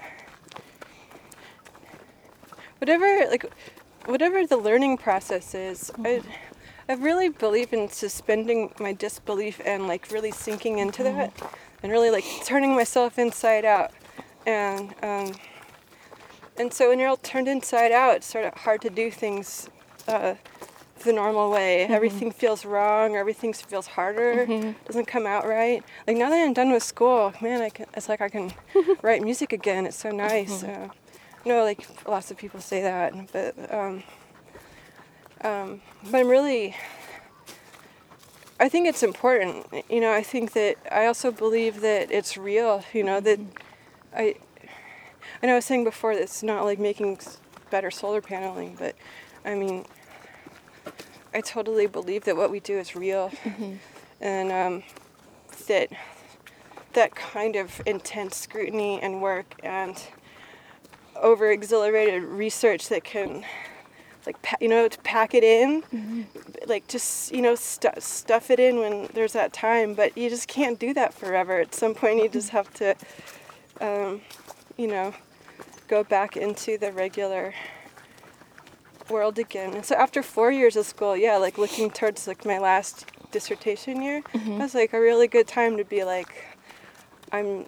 whatever 2.78 3.26
like 3.30 3.52
whatever 4.06 4.46
the 4.46 4.58
learning 4.58 4.98
process 4.98 5.56
is, 5.56 5.90
I 6.04 6.22
I 6.88 6.92
really 6.92 7.30
believe 7.30 7.72
in 7.72 7.88
suspending 7.88 8.72
my 8.78 8.92
disbelief 8.92 9.60
and 9.64 9.88
like 9.88 10.12
really 10.12 10.30
sinking 10.30 10.78
into 10.78 11.02
that 11.02 11.32
and 11.82 11.92
really 11.92 12.10
like 12.10 12.24
turning 12.44 12.74
myself 12.74 13.18
inside 13.18 13.64
out. 13.64 13.90
And 14.46 14.94
um 15.02 15.32
and 16.58 16.72
so 16.72 16.90
when 16.90 16.98
you're 16.98 17.08
all 17.08 17.16
turned 17.16 17.48
inside 17.48 17.92
out, 17.92 18.16
it's 18.16 18.26
sort 18.26 18.44
of 18.44 18.54
hard 18.54 18.82
to 18.82 18.90
do 18.90 19.10
things 19.10 19.68
uh, 20.06 20.34
the 21.02 21.12
normal 21.12 21.50
way. 21.50 21.84
Everything 21.84 22.30
feels 22.30 22.64
wrong, 22.64 23.16
everything 23.16 23.52
feels 23.54 23.86
harder, 23.86 24.46
doesn't 24.86 25.06
come 25.06 25.26
out 25.26 25.46
right. 25.46 25.82
Like 26.06 26.16
now 26.18 26.28
that 26.30 26.44
I'm 26.44 26.52
done 26.52 26.70
with 26.70 26.82
school, 26.82 27.32
man, 27.40 27.62
I 27.62 27.70
can, 27.70 27.86
it's 27.96 28.08
like 28.08 28.20
I 28.20 28.28
can 28.28 28.52
write 29.02 29.22
music 29.22 29.52
again. 29.52 29.86
It's 29.86 29.96
so 29.96 30.10
nice. 30.10 30.62
Uh, 30.62 30.88
I 31.44 31.48
know, 31.48 31.64
like 31.64 31.86
lots 32.06 32.30
of 32.30 32.36
people 32.36 32.60
say 32.60 32.82
that, 32.82 33.32
but 33.32 33.74
um, 33.74 34.02
um, 35.40 35.80
but 36.04 36.18
I'm 36.20 36.28
really. 36.28 36.76
I 38.62 38.68
think 38.68 38.86
it's 38.86 39.02
important. 39.02 39.66
You 39.90 40.00
know, 40.00 40.12
I 40.12 40.22
think 40.22 40.52
that 40.52 40.76
I 40.88 41.06
also 41.06 41.32
believe 41.32 41.80
that 41.80 42.12
it's 42.12 42.36
real. 42.36 42.84
You 42.92 43.02
know 43.02 43.18
that 43.18 43.40
I. 44.14 44.36
I 45.42 45.46
know 45.46 45.54
I 45.54 45.56
was 45.56 45.64
saying 45.64 45.82
before 45.82 46.14
that 46.14 46.22
it's 46.22 46.44
not 46.44 46.64
like 46.64 46.78
making 46.78 47.18
better 47.70 47.90
solar 47.90 48.20
paneling, 48.20 48.76
but 48.78 48.94
I 49.44 49.56
mean, 49.56 49.84
I 51.34 51.40
totally 51.40 51.88
believe 51.88 52.22
that 52.24 52.36
what 52.36 52.52
we 52.52 52.60
do 52.60 52.78
is 52.78 52.94
real, 52.94 53.32
and 54.20 54.52
um, 54.52 54.84
that 55.66 55.88
that 56.92 57.16
kind 57.16 57.56
of 57.56 57.82
intense 57.84 58.36
scrutiny 58.36 59.00
and 59.00 59.20
work 59.20 59.56
and 59.64 60.00
over 61.16 61.50
exhilarated 61.50 62.22
research 62.22 62.88
that 62.90 63.02
can 63.02 63.44
like 64.26 64.36
you 64.60 64.68
know 64.68 64.88
to 64.88 64.98
pack 65.00 65.34
it 65.34 65.44
in 65.44 65.82
like 66.66 66.86
just 66.88 67.32
you 67.32 67.42
know 67.42 67.54
stu- 67.54 67.88
stuff 67.98 68.50
it 68.50 68.60
in 68.60 68.78
when 68.78 69.08
there's 69.14 69.32
that 69.32 69.52
time 69.52 69.94
but 69.94 70.16
you 70.16 70.28
just 70.30 70.48
can't 70.48 70.78
do 70.78 70.94
that 70.94 71.12
forever. 71.14 71.60
At 71.60 71.74
some 71.74 71.94
point 71.94 72.22
you 72.22 72.28
just 72.28 72.50
have 72.50 72.72
to 72.74 72.94
um, 73.80 74.20
you 74.76 74.86
know 74.86 75.14
go 75.88 76.04
back 76.04 76.36
into 76.36 76.78
the 76.78 76.92
regular 76.92 77.54
world 79.10 79.38
again. 79.38 79.74
And 79.74 79.84
so 79.84 79.94
after 79.96 80.22
four 80.22 80.50
years 80.52 80.76
of 80.76 80.86
school 80.86 81.16
yeah 81.16 81.36
like 81.36 81.58
looking 81.58 81.90
towards 81.90 82.26
like 82.26 82.44
my 82.44 82.58
last 82.58 83.06
dissertation 83.32 84.02
year 84.02 84.22
that 84.34 84.58
was 84.58 84.74
like 84.74 84.92
a 84.92 85.00
really 85.00 85.26
good 85.26 85.48
time 85.48 85.78
to 85.78 85.84
be 85.84 86.04
like 86.04 86.44
i'm 87.32 87.64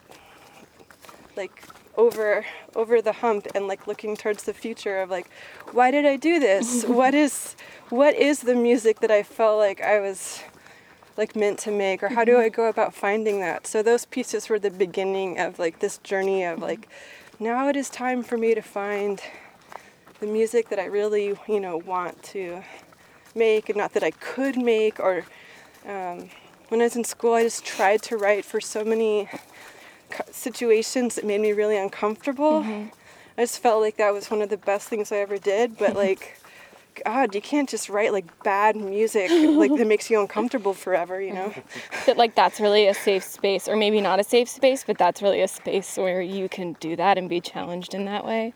like 1.39 1.65
over 1.97 2.45
over 2.75 3.01
the 3.01 3.13
hump 3.13 3.47
and 3.55 3.69
like 3.69 3.87
looking 3.87 4.17
towards 4.17 4.45
the 4.45 4.55
future 4.55 5.01
of 5.01 5.11
like 5.11 5.29
why 5.73 5.91
did 5.91 6.05
i 6.05 6.17
do 6.17 6.39
this? 6.41 6.85
What 6.89 7.15
is 7.15 7.57
what 7.91 8.15
is 8.15 8.41
the 8.41 8.55
music 8.55 9.01
that 9.01 9.11
i 9.11 9.23
felt 9.23 9.59
like 9.59 9.81
i 9.81 10.01
was 10.01 10.41
like 11.17 11.37
meant 11.37 11.59
to 11.61 11.71
make? 11.71 12.03
Or 12.03 12.09
how 12.09 12.25
do 12.25 12.39
i 12.39 12.49
go 12.49 12.69
about 12.69 12.95
finding 12.95 13.41
that? 13.41 13.67
So 13.67 13.83
those 13.83 14.05
pieces 14.05 14.49
were 14.49 14.59
the 14.59 14.71
beginning 14.71 15.39
of 15.39 15.59
like 15.59 15.79
this 15.79 15.99
journey 15.99 16.45
of 16.45 16.61
like 16.61 16.89
now 17.41 17.69
it 17.69 17.77
is 17.77 17.91
time 17.91 18.23
for 18.23 18.39
me 18.39 18.55
to 18.55 18.63
find 18.63 19.21
the 20.21 20.27
music 20.27 20.69
that 20.69 20.79
I 20.79 20.85
really, 20.87 21.37
you 21.49 21.61
know, 21.61 21.77
want 21.77 22.23
to 22.25 22.63
make, 23.35 23.69
and 23.69 23.77
not 23.77 23.93
that 23.95 24.03
I 24.03 24.13
could 24.13 24.57
make. 24.57 25.01
Or 25.01 25.25
um, 25.87 26.31
when 26.69 26.81
I 26.81 26.85
was 26.85 26.97
in 26.97 27.05
school, 27.05 27.35
I 27.35 27.43
just 27.43 27.65
tried 27.65 28.03
to 28.03 28.17
write 28.17 28.45
for 28.45 28.61
so 28.61 28.85
many 28.85 29.29
situations 30.31 31.15
that 31.17 31.25
made 31.25 31.41
me 31.41 31.53
really 31.53 31.77
uncomfortable. 31.77 32.63
Mm-hmm. 32.63 32.89
I 33.37 33.43
just 33.43 33.61
felt 33.61 33.81
like 33.81 33.97
that 33.97 34.13
was 34.13 34.31
one 34.31 34.43
of 34.43 34.49
the 34.49 34.57
best 34.57 34.89
things 34.89 35.11
I 35.11 35.17
ever 35.17 35.39
did. 35.39 35.77
But 35.77 35.91
mm-hmm. 35.91 35.99
like, 35.99 36.39
God, 37.05 37.35
you 37.35 37.41
can't 37.41 37.69
just 37.69 37.89
write 37.89 38.13
like 38.13 38.43
bad 38.45 38.77
music 38.77 39.31
like 39.31 39.77
that 39.77 39.87
makes 39.89 40.11
you 40.11 40.21
uncomfortable 40.21 40.75
forever, 40.75 41.21
you 41.21 41.33
know? 41.33 41.53
that 42.07 42.17
like 42.17 42.35
that's 42.35 42.61
really 42.61 42.87
a 42.87 42.95
safe 42.95 43.25
space 43.25 43.69
or 43.69 43.77
maybe 43.77 44.01
not 44.01 44.21
a 44.21 44.25
safe 44.25 44.49
space 44.49 44.85
but 44.85 44.99
that's 44.99 45.23
really 45.23 45.41
a 45.41 45.49
space 45.49 45.97
where 45.97 46.23
you 46.23 46.49
can 46.49 46.75
do 46.75 46.95
that 46.95 47.19
and 47.19 47.29
be 47.29 47.41
challenged 47.41 47.95
in 47.95 48.05
that 48.05 48.25
way 48.25 48.55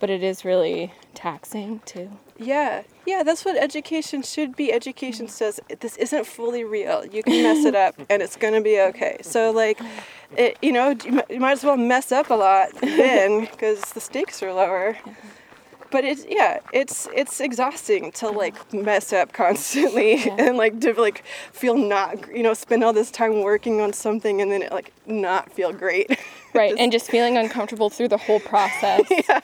but 0.00 0.08
it 0.08 0.22
is 0.22 0.44
really 0.44 0.92
taxing 1.14 1.80
too 1.84 2.10
Yeah, 2.38 2.82
yeah, 3.06 3.22
that's 3.22 3.44
what 3.44 3.56
education 3.56 4.22
should 4.22 4.56
be. 4.56 4.72
Education 4.72 5.26
mm. 5.26 5.30
says 5.30 5.60
this 5.80 5.96
isn't 5.96 6.26
fully 6.26 6.64
real. 6.64 7.04
You 7.04 7.22
can 7.22 7.42
mess 7.42 7.64
it 7.64 7.74
up, 7.74 7.94
and 8.08 8.22
it's 8.22 8.36
gonna 8.36 8.60
be 8.60 8.80
okay. 8.80 9.18
So 9.22 9.50
like, 9.50 9.78
it, 10.36 10.56
you 10.62 10.72
know, 10.72 10.96
you 11.30 11.40
might 11.40 11.52
as 11.52 11.64
well 11.64 11.76
mess 11.76 12.12
up 12.12 12.30
a 12.30 12.34
lot 12.34 12.70
then, 12.80 13.42
because 13.42 13.80
the 13.92 14.00
stakes 14.00 14.42
are 14.42 14.52
lower. 14.52 14.96
But 15.90 16.04
it's 16.04 16.26
yeah, 16.28 16.58
it's 16.72 17.06
it's 17.14 17.40
exhausting 17.40 18.10
to 18.12 18.26
mm. 18.26 18.34
like 18.34 18.74
mess 18.74 19.12
up 19.12 19.32
constantly 19.32 20.28
and 20.38 20.56
like 20.56 20.80
to 20.80 20.92
like 20.94 21.22
feel 21.52 21.76
not 21.76 22.34
you 22.34 22.42
know 22.42 22.52
spend 22.52 22.82
all 22.82 22.92
this 22.92 23.12
time 23.12 23.42
working 23.42 23.80
on 23.80 23.92
something 23.92 24.42
and 24.42 24.50
then 24.50 24.62
it 24.62 24.72
like 24.72 24.92
not 25.06 25.52
feel 25.52 25.72
great. 25.72 26.18
right 26.58 26.74
and 26.78 26.92
just 26.92 27.10
feeling 27.10 27.36
uncomfortable 27.36 27.90
through 27.90 28.08
the 28.08 28.16
whole 28.16 28.40
process 28.40 29.02
yeah, 29.10 29.40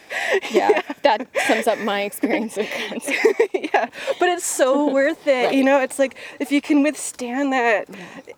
yeah, 0.51 0.83
that 1.03 1.27
sums 1.47 1.67
up 1.67 1.79
my 1.81 2.03
experience 2.03 2.57
of 2.57 2.67
cancer 2.67 3.13
yeah, 3.73 3.89
but 4.19 4.29
it's 4.29 4.45
so 4.45 4.93
worth 4.93 5.27
it. 5.27 5.55
You 5.55 5.65
know, 5.65 5.81
it's 5.81 5.99
like 5.99 6.17
if 6.39 6.53
you 6.53 6.61
can 6.61 6.83
withstand 6.83 7.53
that 7.53 7.89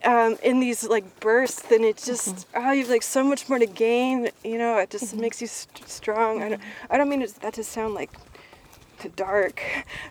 um, 0.04 0.36
in 0.42 0.60
these 0.60 0.84
like 0.84 1.20
bursts, 1.20 1.62
then 1.62 1.84
it 1.84 1.96
just 1.96 2.46
oh, 2.54 2.72
you 2.72 2.82
have 2.82 2.90
like 2.90 3.02
so 3.02 3.24
much 3.24 3.48
more 3.48 3.58
to 3.58 3.66
gain. 3.66 4.30
You 4.44 4.58
know, 4.58 4.78
it 4.78 4.90
just 4.90 5.06
mm-hmm. 5.06 5.20
makes 5.20 5.40
you 5.40 5.46
st- 5.46 5.88
strong. 5.88 6.42
I 6.42 6.48
don't, 6.50 6.60
mm-hmm. 6.60 6.92
I 6.92 6.98
don't 6.98 7.08
mean 7.08 7.26
that 7.40 7.54
to 7.54 7.64
sound 7.64 7.94
like 7.94 8.10
dark. 9.16 9.62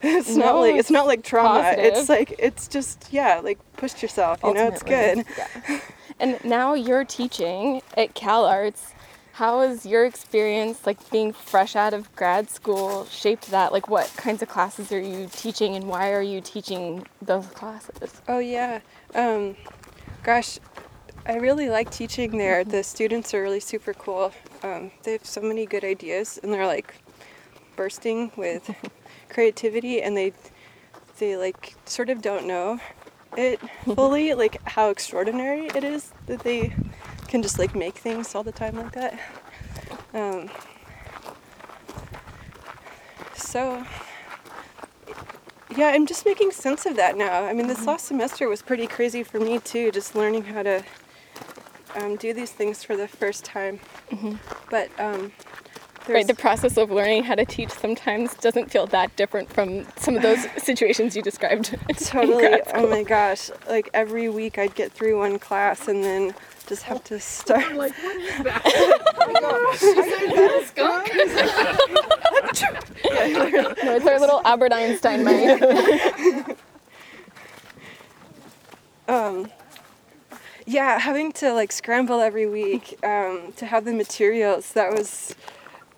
It's 0.01 0.36
not 0.36 0.55
like 0.55 0.76
it's 0.76 0.91
not 0.91 1.07
like 1.07 1.24
trauma. 1.24 1.62
positive. 1.62 1.86
It's 1.86 2.09
like 2.09 2.36
it's 2.39 2.68
just 2.68 3.07
yeah, 3.12 3.39
like 3.43 3.59
push 3.78 4.01
yourself. 4.01 4.39
You 4.43 4.53
know, 4.53 4.68
it's 4.68 4.84
good. 4.84 5.26
Yeah. 5.38 5.80
And 6.22 6.44
now 6.46 6.76
you're 6.76 7.04
teaching 7.04 7.82
at 7.98 8.16
CalArts 8.16 8.94
how 9.34 9.62
has 9.62 9.86
your 9.86 10.06
experience 10.06 10.86
like 10.86 11.10
being 11.10 11.34
fresh 11.34 11.76
out 11.76 11.94
of 11.94 12.14
grad 12.16 12.50
school 12.50 13.06
shaped 13.06 13.50
that 13.50 13.72
like 13.72 13.90
what 13.90 14.12
kinds 14.18 14.44
of 14.44 14.50
classes 14.50 14.92
are 14.92 15.00
you 15.00 15.28
teaching 15.32 15.76
and 15.76 15.88
why 15.88 16.12
are 16.12 16.22
you 16.22 16.42
teaching 16.42 17.08
those 17.22 17.48
classes 17.48 18.22
Oh 18.28 18.40
yeah. 18.40 18.82
Um, 19.16 19.56
gosh, 20.22 20.60
I 21.26 21.38
really 21.38 21.70
like 21.70 21.90
teaching 21.90 22.38
there. 22.38 22.64
The 22.64 22.84
students 22.84 23.34
are 23.34 23.42
really 23.42 23.60
super 23.60 23.94
cool. 23.94 24.32
Um, 24.64 24.92
they 25.04 25.14
have 25.14 25.26
so 25.26 25.42
many 25.42 25.66
good 25.66 25.84
ideas, 25.84 26.40
and 26.42 26.54
they're 26.54 26.68
like 26.68 26.96
bursting 27.76 28.32
with 28.36 28.70
creativity, 29.30 30.02
and 30.02 30.16
they 30.16 30.34
they 31.20 31.38
like 31.38 31.76
sort 31.86 32.10
of 32.10 32.22
don't 32.22 32.48
know 32.48 32.80
it 33.38 33.60
fully, 33.96 34.34
like 34.34 34.62
how 34.68 34.90
extraordinary 34.90 35.68
it 35.68 35.84
is 35.84 36.12
that 36.28 36.40
they 36.42 36.74
can 37.28 37.42
just 37.42 37.58
like 37.60 37.76
make 37.76 37.96
things 37.96 38.36
all 38.36 38.44
the 38.44 38.52
time 38.52 38.76
like 38.76 38.92
that. 38.94 39.20
Um, 40.14 40.50
so 43.36 43.86
yeah, 45.78 45.88
I'm 45.88 46.06
just 46.06 46.26
making 46.26 46.52
sense 46.52 46.86
of 46.86 46.96
that 46.98 47.18
now. 47.18 47.46
I 47.46 47.54
mean, 47.54 47.68
this 47.68 47.86
last 47.88 48.06
semester 48.06 48.50
was 48.50 48.62
pretty 48.62 48.88
crazy 48.88 49.24
for 49.24 49.40
me 49.40 49.60
too, 49.60 49.92
just 49.92 50.16
learning 50.16 50.44
how 50.46 50.64
to 50.64 50.84
um, 51.96 52.18
do 52.18 52.34
these 52.34 52.52
things 52.52 52.84
for 52.84 52.98
the 52.98 53.08
first 53.08 53.46
time. 53.46 53.80
But 54.70 54.90
um, 55.00 55.32
right 56.12 56.28
the 56.28 56.36
process 56.36 56.78
of 56.78 56.91
learning 56.91 57.24
how 57.24 57.36
to 57.36 57.45
teach 57.45 57.70
sometimes 57.70 58.34
doesn't 58.36 58.72
feel 58.72 58.86
that 58.88 59.16
different 59.16 59.51
from 59.51 59.86
some 59.97 60.16
of 60.16 60.22
those 60.22 60.45
situations 60.57 61.16
you 61.16 61.22
described 61.22 61.74
in 61.89 61.95
totally. 61.95 62.62
Oh 62.74 62.88
my 62.89 63.03
gosh! 63.03 63.49
Like 63.68 63.89
every 63.93 64.30
week, 64.30 64.57
I'd 64.57 64.76
get 64.76 64.91
through 64.91 65.20
one 65.20 65.39
class 65.39 65.88
and 65.88 66.03
then 66.03 66.34
just 66.68 66.84
have 66.84 67.03
to 67.05 67.20
start. 67.20 67.74
like, 67.76 67.93
what 68.03 68.16
is 68.16 68.43
that? 68.43 68.62
oh 69.18 69.34
my 69.34 69.39
gosh. 69.39 69.82
yeah, 73.03 73.74
no 73.84 73.95
it's 73.95 74.05
our 74.05 74.20
little 74.20 74.41
albert 74.45 74.72
einstein 74.72 75.24
mic 75.24 76.57
um, 79.12 79.51
yeah, 80.66 80.99
having 80.99 81.32
to 81.34 81.53
like 81.53 81.72
scramble 81.72 82.22
every 82.22 82.45
week 82.45 82.97
um, 83.03 83.53
to 83.57 83.66
have 83.66 83.86
the 83.86 83.93
materials. 83.93 84.74
That 84.74 84.91
was. 84.91 85.36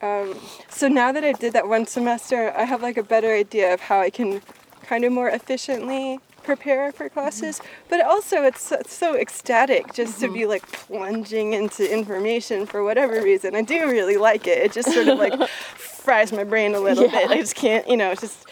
Um, 0.03 0.37
so 0.69 0.89
now 0.89 1.13
that 1.13 1.23
I 1.23 1.31
did 1.31 1.53
that 1.53 1.67
one 1.67 1.85
semester, 1.85 2.51
I 2.55 2.65
have 2.65 2.81
like 2.81 2.97
a 2.97 3.03
better 3.03 3.33
idea 3.33 3.73
of 3.73 3.79
how 3.79 4.01
I 4.01 4.09
can 4.09 4.41
kind 4.83 5.05
of 5.05 5.13
more 5.13 5.29
efficiently 5.29 6.19
prepare 6.43 6.91
for 6.91 7.07
classes. 7.07 7.59
Mm-hmm. 7.59 7.89
But 7.89 8.01
also, 8.01 8.43
it's, 8.43 8.61
so- 8.61 8.79
it's 8.79 8.93
so 8.93 9.15
ecstatic 9.15 9.93
just 9.93 10.19
to 10.19 10.27
be 10.27 10.41
mm-hmm. 10.41 10.49
like 10.49 10.71
plunging 10.71 11.53
into 11.53 11.89
information 11.89 12.65
for 12.65 12.83
whatever 12.83 13.21
reason. 13.21 13.55
I 13.55 13.61
do 13.61 13.89
really 13.89 14.17
like 14.17 14.45
it. 14.45 14.57
It 14.57 14.73
just 14.73 14.91
sort 14.91 15.07
of 15.07 15.17
like 15.17 15.49
fries 15.49 16.33
my 16.33 16.43
brain 16.43 16.75
a 16.75 16.81
little 16.81 17.09
bit. 17.09 17.31
I 17.31 17.37
just 17.37 17.55
can't, 17.55 17.87
you 17.87 17.95
know, 17.95 18.11
it's 18.11 18.21
just 18.21 18.45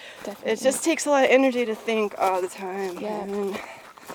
it 0.45 0.61
just 0.61 0.85
takes 0.85 1.05
a 1.05 1.09
lot 1.09 1.25
of 1.25 1.31
energy 1.31 1.65
to 1.65 1.75
think 1.75 2.15
all 2.17 2.41
the 2.41 2.47
time. 2.47 2.97
Yeah. 2.99 3.23
And- 3.23 3.59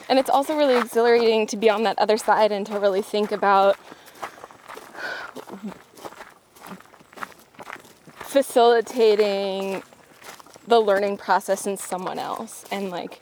And 0.08 0.18
it's 0.18 0.28
also 0.28 0.56
really 0.56 0.76
exhilarating 0.76 1.46
to 1.46 1.56
be 1.56 1.70
on 1.70 1.82
that 1.84 1.98
other 1.98 2.18
side 2.18 2.52
and 2.52 2.66
to 2.66 2.78
really 2.78 3.02
think 3.02 3.32
about 3.32 3.76
facilitating 8.26 9.82
the 10.66 10.80
learning 10.80 11.16
process 11.16 11.66
in 11.66 11.76
someone 11.76 12.18
else 12.18 12.64
and 12.72 12.90
like 12.90 13.20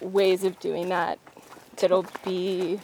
ways 0.00 0.44
of 0.44 0.58
doing 0.58 0.88
that 0.88 1.18
that'll 1.76 2.06
be 2.24 2.80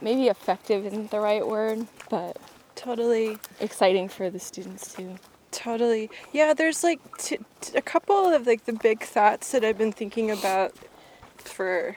maybe 0.00 0.28
effective 0.28 0.84
isn't 0.84 1.10
the 1.10 1.20
right 1.20 1.46
word, 1.46 1.86
but 2.10 2.36
totally. 2.74 3.38
exciting 3.60 4.08
for 4.08 4.28
the 4.28 4.38
students 4.38 4.94
too. 4.94 5.16
Totally. 5.50 6.10
Yeah, 6.32 6.54
there's 6.54 6.82
like 6.82 7.00
t- 7.18 7.38
t- 7.60 7.76
a 7.76 7.82
couple 7.82 8.32
of 8.32 8.46
like 8.46 8.64
the 8.64 8.72
big 8.72 9.02
thoughts 9.02 9.52
that 9.52 9.64
I've 9.64 9.78
been 9.78 9.92
thinking 9.92 10.30
about 10.30 10.74
for 11.36 11.96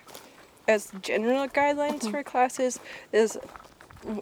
as 0.68 0.92
general 1.02 1.48
guidelines 1.48 2.00
mm-hmm. 2.00 2.12
for 2.12 2.24
classes 2.24 2.80
is 3.12 3.38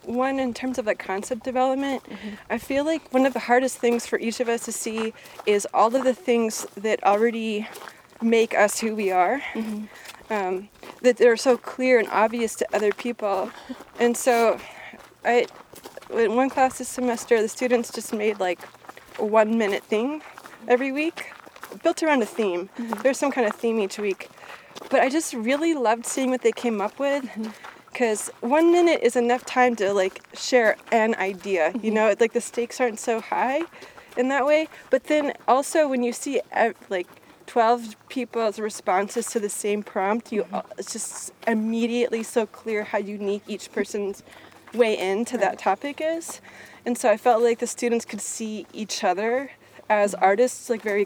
one 0.06 0.40
in 0.40 0.54
terms 0.54 0.78
of 0.78 0.86
the 0.86 0.96
concept 0.96 1.44
development. 1.44 2.04
Mm-hmm. 2.04 2.30
I 2.50 2.58
feel 2.58 2.86
like 2.86 3.14
one 3.14 3.26
of 3.26 3.34
the 3.34 3.40
hardest 3.40 3.78
things 3.78 4.06
for 4.06 4.20
each 4.20 4.40
of 4.40 4.48
us 4.48 4.66
to 4.66 4.72
see 4.72 5.14
is 5.46 5.68
all 5.74 5.96
of 5.96 6.04
the 6.04 6.14
things 6.14 6.66
that 6.78 7.04
already 7.04 7.68
make 8.22 8.56
us 8.56 8.80
who 8.80 8.96
we 8.96 9.12
are. 9.12 9.42
Mm-hmm. 9.54 9.86
Um, 10.30 10.70
that 11.02 11.18
they're 11.18 11.38
so 11.38 11.58
clear 11.58 12.00
and 12.00 12.08
obvious 12.10 12.56
to 12.56 12.68
other 12.74 12.92
people. 12.92 13.52
And 14.00 14.16
so 14.16 14.58
I 15.26 15.48
in 16.12 16.36
one 16.36 16.50
class 16.50 16.78
this 16.78 16.88
semester 16.88 17.42
the 17.42 17.48
students 17.48 17.92
just 17.92 18.14
made 18.14 18.40
like 18.40 18.60
a 19.20 19.26
one 19.26 19.58
minute 19.58 19.84
thing 19.84 20.22
every 20.68 20.92
week 20.92 21.32
built 21.82 22.04
around 22.04 22.22
a 22.22 22.26
theme 22.26 22.70
mm-hmm. 22.78 23.02
there's 23.02 23.18
some 23.18 23.32
kind 23.32 23.48
of 23.48 23.56
theme 23.56 23.80
each 23.80 23.98
week 23.98 24.30
but 24.90 25.00
i 25.00 25.10
just 25.10 25.34
really 25.34 25.74
loved 25.74 26.06
seeing 26.06 26.30
what 26.30 26.42
they 26.42 26.52
came 26.52 26.82
up 26.82 27.00
with 27.00 27.26
because 27.94 28.30
one 28.42 28.72
minute 28.72 29.00
is 29.04 29.16
enough 29.16 29.46
time 29.46 29.76
to 29.76 29.94
like 29.94 30.22
share 30.34 30.76
an 30.92 31.14
idea 31.16 31.72
you 31.76 31.80
mm-hmm. 31.80 31.94
know 31.94 32.16
like 32.20 32.34
the 32.34 32.42
stakes 32.42 32.82
aren't 32.82 33.00
so 33.00 33.22
high 33.22 33.62
in 34.18 34.30
that 34.30 34.46
way. 34.46 34.68
But 34.90 35.06
then 35.06 35.34
also 35.48 35.88
when 35.88 36.04
you 36.04 36.14
see 36.14 36.42
uh, 36.52 36.74
like 36.90 37.08
12 37.48 37.96
people's 38.10 38.60
responses 38.60 39.28
to 39.28 39.40
the 39.40 39.50
same 39.50 39.84
prompt 39.84 40.32
you 40.32 40.44
mm-hmm. 40.44 40.56
all- 40.56 40.66
it's 40.78 40.92
just 40.92 41.32
immediately 41.48 42.24
so 42.24 42.46
clear 42.46 42.84
how 42.84 42.98
unique 42.98 43.44
each 43.48 43.72
person's 43.72 44.24
way 44.74 44.98
into 44.98 45.38
that 45.38 45.60
topic 45.60 46.02
is. 46.02 46.42
And 46.86 46.98
so 46.98 47.10
i 47.10 47.18
felt 47.18 47.44
like 47.44 47.60
the 47.60 47.68
students 47.68 48.06
could 48.06 48.22
see 48.22 48.66
each 48.74 49.04
other 49.04 49.52
as 49.90 50.14
mm-hmm. 50.14 50.24
artists 50.24 50.70
like 50.70 50.82
very 50.82 51.06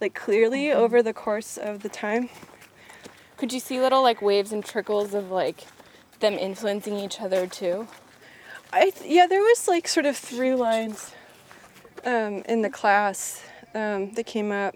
like 0.00 0.14
clearly 0.14 0.72
over 0.72 1.02
the 1.02 1.12
course 1.12 1.56
of 1.56 1.82
the 1.82 1.88
time. 1.88 2.28
Could 3.36 3.52
you 3.52 3.60
see 3.60 3.80
little 3.80 4.02
like 4.02 4.22
waves 4.22 4.52
and 4.52 4.64
trickles 4.64 5.14
of 5.14 5.30
like 5.30 5.64
them 6.22 6.34
influencing 6.38 6.96
each 6.98 7.20
other 7.20 7.46
too? 7.46 7.86
I 8.72 8.88
th- 8.90 9.10
yeah, 9.10 9.26
there 9.26 9.40
was 9.42 9.68
like 9.68 9.86
sort 9.86 10.06
of 10.06 10.16
through 10.16 10.56
lines 10.56 11.12
um, 12.06 12.42
in 12.48 12.62
the 12.62 12.70
class 12.70 13.42
um, 13.74 14.12
that 14.14 14.24
came 14.24 14.50
up. 14.50 14.74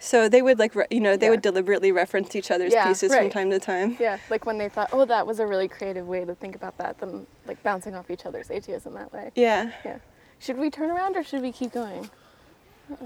So 0.00 0.28
they 0.28 0.40
would 0.42 0.58
like 0.60 0.74
re- 0.74 0.86
you 0.90 1.00
know 1.00 1.16
they 1.16 1.26
Yeah. 1.26 1.30
would 1.30 1.42
deliberately 1.42 1.90
reference 1.92 2.34
each 2.36 2.50
other's 2.50 2.72
Yeah, 2.72 2.86
pieces 2.86 3.14
from 3.14 3.28
time 3.30 3.50
to 3.50 3.58
time. 3.58 3.96
Yeah, 4.00 4.16
like 4.30 4.46
when 4.46 4.56
they 4.56 4.68
thought, 4.68 4.88
oh, 4.92 5.04
that 5.04 5.26
was 5.26 5.40
a 5.40 5.46
really 5.46 5.68
creative 5.68 6.06
way 6.06 6.24
to 6.24 6.34
think 6.36 6.54
about 6.54 6.78
that, 6.78 6.98
them 6.98 7.26
like 7.46 7.62
bouncing 7.62 7.94
off 7.94 8.08
each 8.10 8.24
other's 8.24 8.50
ideas 8.50 8.86
in 8.86 8.94
that 8.94 9.12
way. 9.12 9.30
Yeah. 9.34 9.72
Yeah. 9.84 9.98
Should 10.38 10.56
we 10.56 10.70
turn 10.70 10.90
around 10.90 11.16
or 11.16 11.24
should 11.24 11.42
we 11.42 11.50
keep 11.52 11.72
going? 11.72 12.08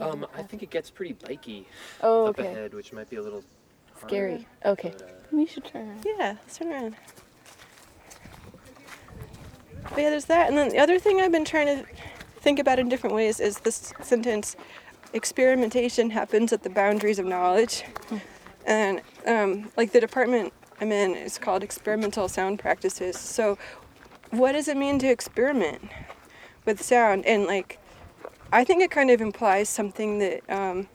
Um, 0.00 0.26
I 0.36 0.42
think 0.42 0.62
it 0.62 0.70
gets 0.70 0.90
pretty 0.90 1.14
biky 1.14 1.64
Oh, 2.02 2.26
up 2.26 2.38
ahead, 2.38 2.74
which 2.74 2.92
might 2.92 3.08
be 3.10 3.16
a 3.16 3.22
little 3.22 3.42
Scary. 4.06 4.46
Okay. 4.64 4.92
But, 4.96 5.02
uh, 5.02 5.12
We 5.32 5.46
should 5.46 5.64
turn 5.64 5.88
around. 5.88 6.04
Yeah, 6.04 6.34
let's 6.42 6.58
turn 6.58 6.68
around. 6.72 6.96
But 9.90 9.98
yeah, 9.98 10.10
there's 10.10 10.26
that. 10.26 10.48
And 10.48 10.56
then 10.56 10.68
the 10.70 10.78
other 10.78 10.98
thing 10.98 11.20
I've 11.20 11.32
been 11.32 11.44
trying 11.44 11.66
to 11.66 11.86
think 12.40 12.58
about 12.58 12.78
in 12.78 12.88
different 12.88 13.14
ways 13.14 13.40
is 13.40 13.58
this 13.58 13.92
sentence 14.02 14.56
experimentation 15.12 16.10
happens 16.10 16.52
at 16.52 16.62
the 16.62 16.70
boundaries 16.70 17.18
of 17.18 17.26
knowledge. 17.26 17.84
And 18.66 19.00
um, 19.26 19.70
like 19.76 19.92
the 19.92 20.00
department 20.00 20.52
I'm 20.80 20.92
in 20.92 21.14
is 21.14 21.38
called 21.38 21.62
experimental 21.62 22.28
sound 22.28 22.58
practices. 22.58 23.18
So, 23.18 23.58
what 24.30 24.52
does 24.52 24.66
it 24.68 24.76
mean 24.76 24.98
to 25.00 25.08
experiment 25.08 25.90
with 26.64 26.82
sound? 26.82 27.26
And 27.26 27.46
like, 27.46 27.78
I 28.52 28.64
think 28.64 28.82
it 28.82 28.90
kind 28.90 29.10
of 29.10 29.20
implies 29.20 29.68
something 29.68 30.18
that. 30.18 30.50
Um, 30.50 30.88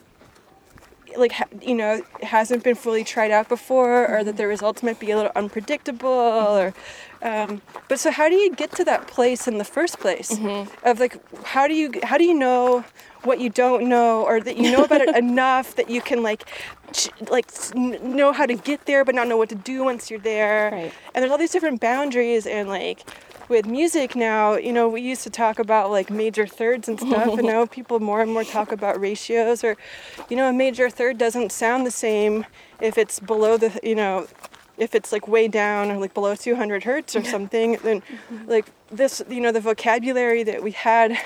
like 1.15 1.31
you 1.61 1.75
know 1.75 2.01
hasn't 2.23 2.63
been 2.63 2.75
fully 2.75 3.03
tried 3.03 3.31
out 3.31 3.47
before 3.49 4.07
or 4.07 4.23
that 4.23 4.37
the 4.37 4.47
results 4.47 4.83
might 4.83 4.99
be 4.99 5.11
a 5.11 5.15
little 5.15 5.31
unpredictable 5.35 6.09
or 6.09 6.73
um, 7.21 7.61
but 7.87 7.99
so 7.99 8.11
how 8.11 8.29
do 8.29 8.35
you 8.35 8.53
get 8.55 8.71
to 8.71 8.83
that 8.83 9.07
place 9.07 9.47
in 9.47 9.57
the 9.57 9.63
first 9.63 9.99
place 9.99 10.37
of 10.83 10.99
like 10.99 11.17
how 11.45 11.67
do 11.67 11.73
you 11.73 11.91
how 12.03 12.17
do 12.17 12.23
you 12.23 12.33
know 12.33 12.83
what 13.23 13.39
you 13.39 13.49
don't 13.49 13.87
know 13.89 14.23
or 14.23 14.39
that 14.39 14.57
you 14.57 14.71
know 14.71 14.83
about 14.83 15.01
it 15.01 15.15
enough 15.25 15.75
that 15.75 15.89
you 15.89 16.01
can 16.01 16.21
like 16.23 16.43
ch- 16.93 17.09
like 17.29 17.47
know 17.75 18.31
how 18.31 18.45
to 18.45 18.53
get 18.55 18.85
there 18.85 19.03
but 19.03 19.15
not 19.15 19.27
know 19.27 19.37
what 19.37 19.49
to 19.49 19.55
do 19.55 19.83
once 19.83 20.09
you're 20.11 20.19
there 20.19 20.69
Right. 20.71 20.93
and 21.15 21.21
there's 21.23 21.31
all 21.31 21.37
these 21.37 21.51
different 21.51 21.81
boundaries 21.81 22.45
and 22.45 22.69
like 22.69 22.99
with 23.49 23.65
music 23.65 24.15
now 24.15 24.55
you 24.55 24.73
know 24.73 24.87
we 24.87 25.01
used 25.01 25.23
to 25.23 25.29
talk 25.29 25.59
about 25.59 25.89
like 25.89 26.09
major 26.09 26.45
thirds 26.45 26.87
and 26.87 26.99
stuff 26.99 27.27
and 27.37 27.43
now 27.43 27.65
people 27.77 27.99
more 27.99 28.21
and 28.21 28.31
more 28.31 28.43
talk 28.43 28.71
about 28.71 28.99
ratios 28.99 29.63
or 29.63 29.77
you 30.29 30.35
know 30.35 30.49
a 30.49 30.53
major 30.53 30.89
third 30.89 31.17
doesn't 31.17 31.51
sound 31.51 31.85
the 31.85 31.91
same 31.91 32.45
if 32.81 32.97
it's 32.97 33.19
below 33.19 33.57
the 33.57 33.79
you 33.83 33.95
know 33.95 34.27
if 34.77 34.93
it's 34.93 35.11
like 35.11 35.27
way 35.27 35.47
down 35.47 35.89
or 35.89 35.97
like 35.97 36.13
below 36.13 36.35
200 36.35 36.83
hertz 36.83 37.15
or 37.15 37.23
something 37.35 37.77
then 37.83 38.01
like 38.45 38.65
this 38.91 39.21
you 39.29 39.39
know 39.39 39.51
the 39.51 39.61
vocabulary 39.61 40.43
that 40.43 40.61
we 40.63 40.71
had 40.71 41.17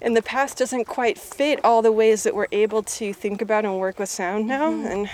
in 0.00 0.14
the 0.14 0.22
past 0.22 0.58
doesn't 0.58 0.84
quite 0.84 1.16
fit 1.16 1.64
all 1.64 1.80
the 1.80 1.92
ways 1.92 2.24
that 2.24 2.34
we're 2.34 2.46
able 2.52 2.82
to 2.82 3.12
think 3.12 3.40
about 3.40 3.64
and 3.64 3.78
work 3.78 3.98
with 3.98 4.08
sound 4.08 4.46
now 4.46 4.70
mm-hmm. 4.70 4.86
and 4.86 5.10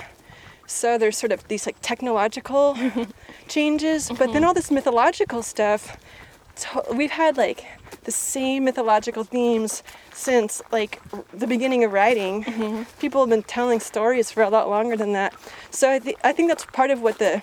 so 0.70 0.96
there's 0.98 1.18
sort 1.18 1.32
of 1.32 1.46
these 1.48 1.66
like 1.66 1.76
technological 1.80 2.76
changes 3.48 4.08
but 4.08 4.18
then 4.18 4.28
mm-hmm. 4.28 4.44
all 4.44 4.54
this 4.54 4.70
mythological 4.70 5.42
stuff 5.42 5.96
we've 6.94 7.10
had 7.10 7.36
like 7.36 7.64
the 8.04 8.12
same 8.12 8.64
mythological 8.64 9.24
themes 9.24 9.82
since 10.12 10.62
like 10.72 11.00
the 11.32 11.46
beginning 11.46 11.84
of 11.84 11.92
writing. 11.92 12.44
Mm-hmm. 12.44 12.82
People 12.98 13.22
have 13.22 13.30
been 13.30 13.42
telling 13.42 13.80
stories 13.80 14.30
for 14.30 14.42
a 14.42 14.50
lot 14.50 14.68
longer 14.68 14.96
than 14.96 15.12
that. 15.12 15.34
So 15.70 15.90
I, 15.90 15.98
th- 15.98 16.16
I 16.24 16.32
think 16.32 16.48
that's 16.48 16.64
part 16.66 16.90
of 16.90 17.02
what 17.02 17.18
the 17.18 17.42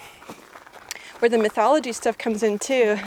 where 1.19 1.30
the 1.30 1.38
mythology 1.38 1.91
stuff 1.93 2.17
comes 2.17 2.43
in 2.43 2.59
too 2.59 2.97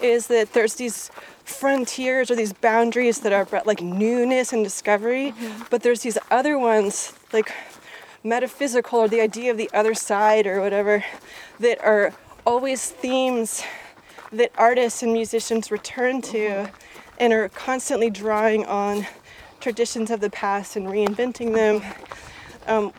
is 0.00 0.26
that 0.26 0.52
there's 0.52 0.74
these 0.74 1.10
frontiers 1.44 2.30
or 2.30 2.36
these 2.36 2.52
boundaries 2.52 3.20
that 3.20 3.32
are 3.32 3.46
like 3.64 3.80
newness 3.80 4.52
and 4.52 4.62
discovery 4.62 5.32
mm-hmm. 5.32 5.62
but 5.70 5.82
there's 5.82 6.02
these 6.02 6.18
other 6.30 6.58
ones 6.58 7.14
like 7.32 7.50
metaphysical 8.28 9.00
or 9.00 9.08
the 9.08 9.20
idea 9.20 9.50
of 9.50 9.56
the 9.56 9.70
other 9.72 9.94
side 9.94 10.46
or 10.46 10.60
whatever 10.60 11.04
that 11.60 11.82
are 11.84 12.12
always 12.46 12.90
themes 12.90 13.62
that 14.32 14.50
artists 14.58 15.02
and 15.02 15.12
musicians 15.12 15.70
return 15.70 16.20
to 16.20 16.68
and 17.18 17.32
are 17.32 17.48
constantly 17.50 18.10
drawing 18.10 18.64
on 18.66 19.06
traditions 19.60 20.10
of 20.10 20.20
the 20.20 20.30
past 20.30 20.76
and 20.76 20.86
reinventing 20.86 21.54
them. 21.54 21.82
Um, 22.66 22.92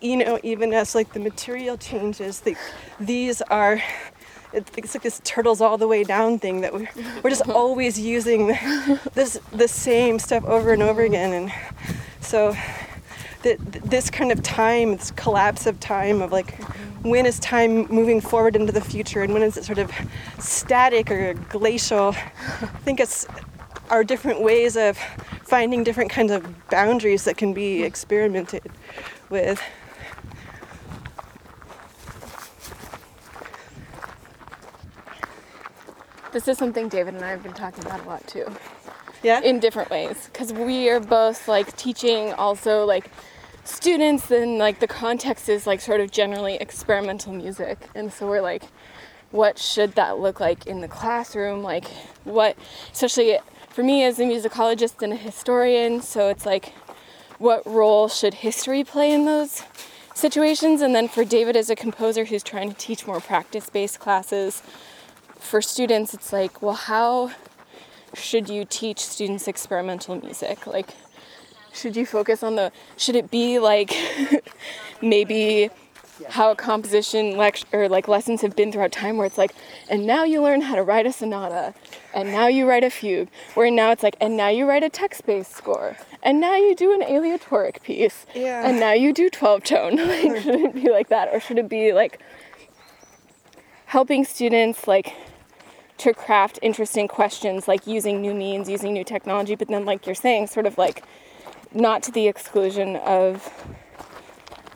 you 0.00 0.16
know 0.16 0.38
even 0.42 0.74
as 0.74 0.94
like 0.94 1.12
the 1.14 1.20
material 1.20 1.78
changes 1.78 2.40
the, 2.40 2.54
these 3.00 3.40
are 3.42 3.80
it's 4.52 4.94
like 4.94 5.02
this 5.02 5.20
turtles 5.24 5.60
all 5.60 5.76
the 5.76 5.88
way 5.88 6.02
down 6.02 6.38
thing 6.38 6.62
that 6.62 6.72
we're, 6.72 6.88
we're 7.22 7.30
just 7.30 7.48
always 7.48 7.98
using 7.98 8.48
this 9.14 9.38
the 9.52 9.68
same 9.68 10.18
stuff 10.18 10.44
over 10.44 10.72
and 10.72 10.82
over 10.82 11.02
again. 11.02 11.32
And 11.32 11.52
so 12.20 12.56
th- 13.46 13.60
th- 13.72 13.84
this 13.84 14.10
kind 14.10 14.32
of 14.32 14.42
time 14.42 14.96
this 14.96 15.12
collapse 15.12 15.66
of 15.66 15.78
time 15.78 16.20
of 16.20 16.32
like 16.32 16.60
when 17.02 17.26
is 17.26 17.38
time 17.38 17.86
moving 17.86 18.20
forward 18.20 18.56
into 18.56 18.72
the 18.72 18.80
future 18.80 19.22
and 19.22 19.32
when 19.32 19.42
is 19.42 19.56
it 19.56 19.64
sort 19.64 19.78
of 19.78 19.92
static 20.40 21.08
or 21.12 21.34
glacial? 21.48 22.08
I 22.08 22.66
think 22.84 22.98
it's 22.98 23.28
our 23.90 24.02
different 24.02 24.42
ways 24.42 24.76
of 24.76 24.98
finding 25.44 25.84
different 25.84 26.10
kinds 26.10 26.32
of 26.32 26.68
boundaries 26.68 27.22
that 27.24 27.36
can 27.36 27.54
be 27.54 27.84
experimented 27.84 28.64
with. 29.30 29.62
This 36.32 36.48
is 36.48 36.58
something 36.58 36.88
David 36.88 37.14
and 37.14 37.24
I 37.24 37.30
have 37.30 37.44
been 37.44 37.54
talking 37.54 37.86
about 37.86 38.04
a 38.04 38.08
lot 38.08 38.26
too. 38.26 38.46
yeah? 39.22 39.40
In 39.42 39.60
different 39.60 39.90
ways 39.90 40.28
because 40.32 40.52
we 40.52 40.88
are 40.90 40.98
both 40.98 41.46
like 41.46 41.76
teaching 41.76 42.32
also 42.32 42.84
like 42.84 43.08
students 43.66 44.30
and 44.30 44.58
like 44.58 44.80
the 44.80 44.86
context 44.86 45.48
is 45.48 45.66
like 45.66 45.80
sort 45.80 46.00
of 46.00 46.10
generally 46.10 46.54
experimental 46.56 47.32
music. 47.32 47.88
And 47.94 48.12
so 48.12 48.28
we're 48.28 48.40
like 48.40 48.64
what 49.32 49.58
should 49.58 49.96
that 49.96 50.18
look 50.18 50.38
like 50.38 50.66
in 50.66 50.80
the 50.80 50.88
classroom? 50.88 51.62
Like 51.62 51.88
what 52.24 52.56
especially 52.92 53.38
for 53.68 53.82
me 53.82 54.04
as 54.04 54.18
a 54.18 54.22
musicologist 54.22 55.02
and 55.02 55.12
a 55.12 55.16
historian 55.16 56.00
so 56.00 56.28
it's 56.28 56.46
like 56.46 56.72
what 57.38 57.66
role 57.66 58.08
should 58.08 58.34
history 58.34 58.84
play 58.84 59.12
in 59.12 59.24
those 59.24 59.62
situations? 60.14 60.80
And 60.80 60.94
then 60.94 61.08
for 61.08 61.24
david 61.24 61.56
as 61.56 61.68
a 61.68 61.76
composer 61.76 62.24
who's 62.24 62.42
trying 62.42 62.70
to 62.70 62.76
teach 62.76 63.06
more 63.06 63.20
practice-based 63.20 63.98
classes 63.98 64.62
for 65.38 65.60
students 65.60 66.14
it's 66.14 66.32
like 66.32 66.62
well 66.62 66.74
how 66.74 67.30
should 68.16 68.48
you 68.48 68.64
teach 68.64 69.00
students 69.00 69.46
experimental 69.48 70.16
music? 70.16 70.66
Like, 70.66 70.88
should 71.76 71.96
you 71.96 72.06
focus 72.06 72.42
on 72.42 72.56
the, 72.56 72.72
should 72.96 73.16
it 73.16 73.30
be 73.30 73.58
like 73.58 73.94
maybe 75.02 75.70
how 76.28 76.54
composition 76.54 77.36
lecture 77.36 77.66
or 77.72 77.88
like 77.88 78.08
lessons 78.08 78.40
have 78.40 78.56
been 78.56 78.72
throughout 78.72 78.90
time 78.90 79.18
where 79.18 79.26
it's 79.26 79.36
like, 79.36 79.52
and 79.90 80.06
now 80.06 80.24
you 80.24 80.42
learn 80.42 80.62
how 80.62 80.74
to 80.74 80.82
write 80.82 81.04
a 81.06 81.12
sonata, 81.12 81.74
and 82.14 82.32
now 82.32 82.46
you 82.46 82.66
write 82.66 82.82
a 82.84 82.90
fugue, 82.90 83.28
where 83.54 83.70
now 83.70 83.90
it's 83.90 84.02
like, 84.02 84.16
and 84.20 84.36
now 84.36 84.48
you 84.48 84.66
write 84.66 84.82
a 84.82 84.88
text-based 84.88 85.52
score, 85.54 85.96
and 86.22 86.40
now 86.40 86.56
you 86.56 86.74
do 86.74 86.94
an 86.94 87.02
aleatoric 87.02 87.82
piece, 87.82 88.24
Yeah. 88.34 88.66
and 88.66 88.80
now 88.80 88.92
you 88.92 89.12
do 89.12 89.28
12 89.28 89.62
tone. 89.64 89.96
like, 90.08 90.42
should 90.42 90.54
it 90.60 90.74
be 90.74 90.90
like 90.90 91.08
that, 91.08 91.28
or 91.32 91.38
should 91.38 91.58
it 91.58 91.68
be 91.68 91.92
like 91.92 92.18
helping 93.86 94.24
students 94.24 94.88
like 94.88 95.12
to 95.98 96.12
craft 96.12 96.58
interesting 96.60 97.08
questions 97.08 97.66
like 97.68 97.86
using 97.86 98.20
new 98.20 98.34
means 98.34 98.68
using 98.68 98.92
new 98.92 99.04
technology 99.04 99.54
but 99.54 99.68
then 99.68 99.84
like 99.84 100.04
you're 100.04 100.14
saying 100.14 100.46
sort 100.46 100.66
of 100.66 100.76
like 100.76 101.02
not 101.76 102.02
to 102.04 102.10
the 102.12 102.26
exclusion 102.26 102.96
of 102.96 103.42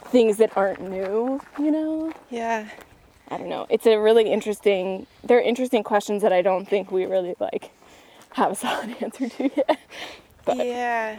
things 0.06 0.36
that 0.38 0.56
aren't 0.56 0.80
new 0.80 1.40
you 1.58 1.70
know? 1.70 2.12
Yeah. 2.30 2.68
I 3.28 3.36
don't 3.38 3.48
know. 3.48 3.66
It's 3.70 3.86
a 3.86 3.96
really 3.96 4.30
interesting 4.30 5.06
they're 5.24 5.40
interesting 5.40 5.82
questions 5.84 6.22
that 6.22 6.32
i 6.32 6.42
don't 6.42 6.66
think 6.66 6.90
we 6.90 7.04
really 7.06 7.34
like 7.40 7.70
have 8.32 8.52
a 8.52 8.54
solid 8.54 8.96
answer 9.00 9.28
to 9.28 9.50
yet 9.56 9.78
but 10.44 10.56
Yeah. 10.56 11.18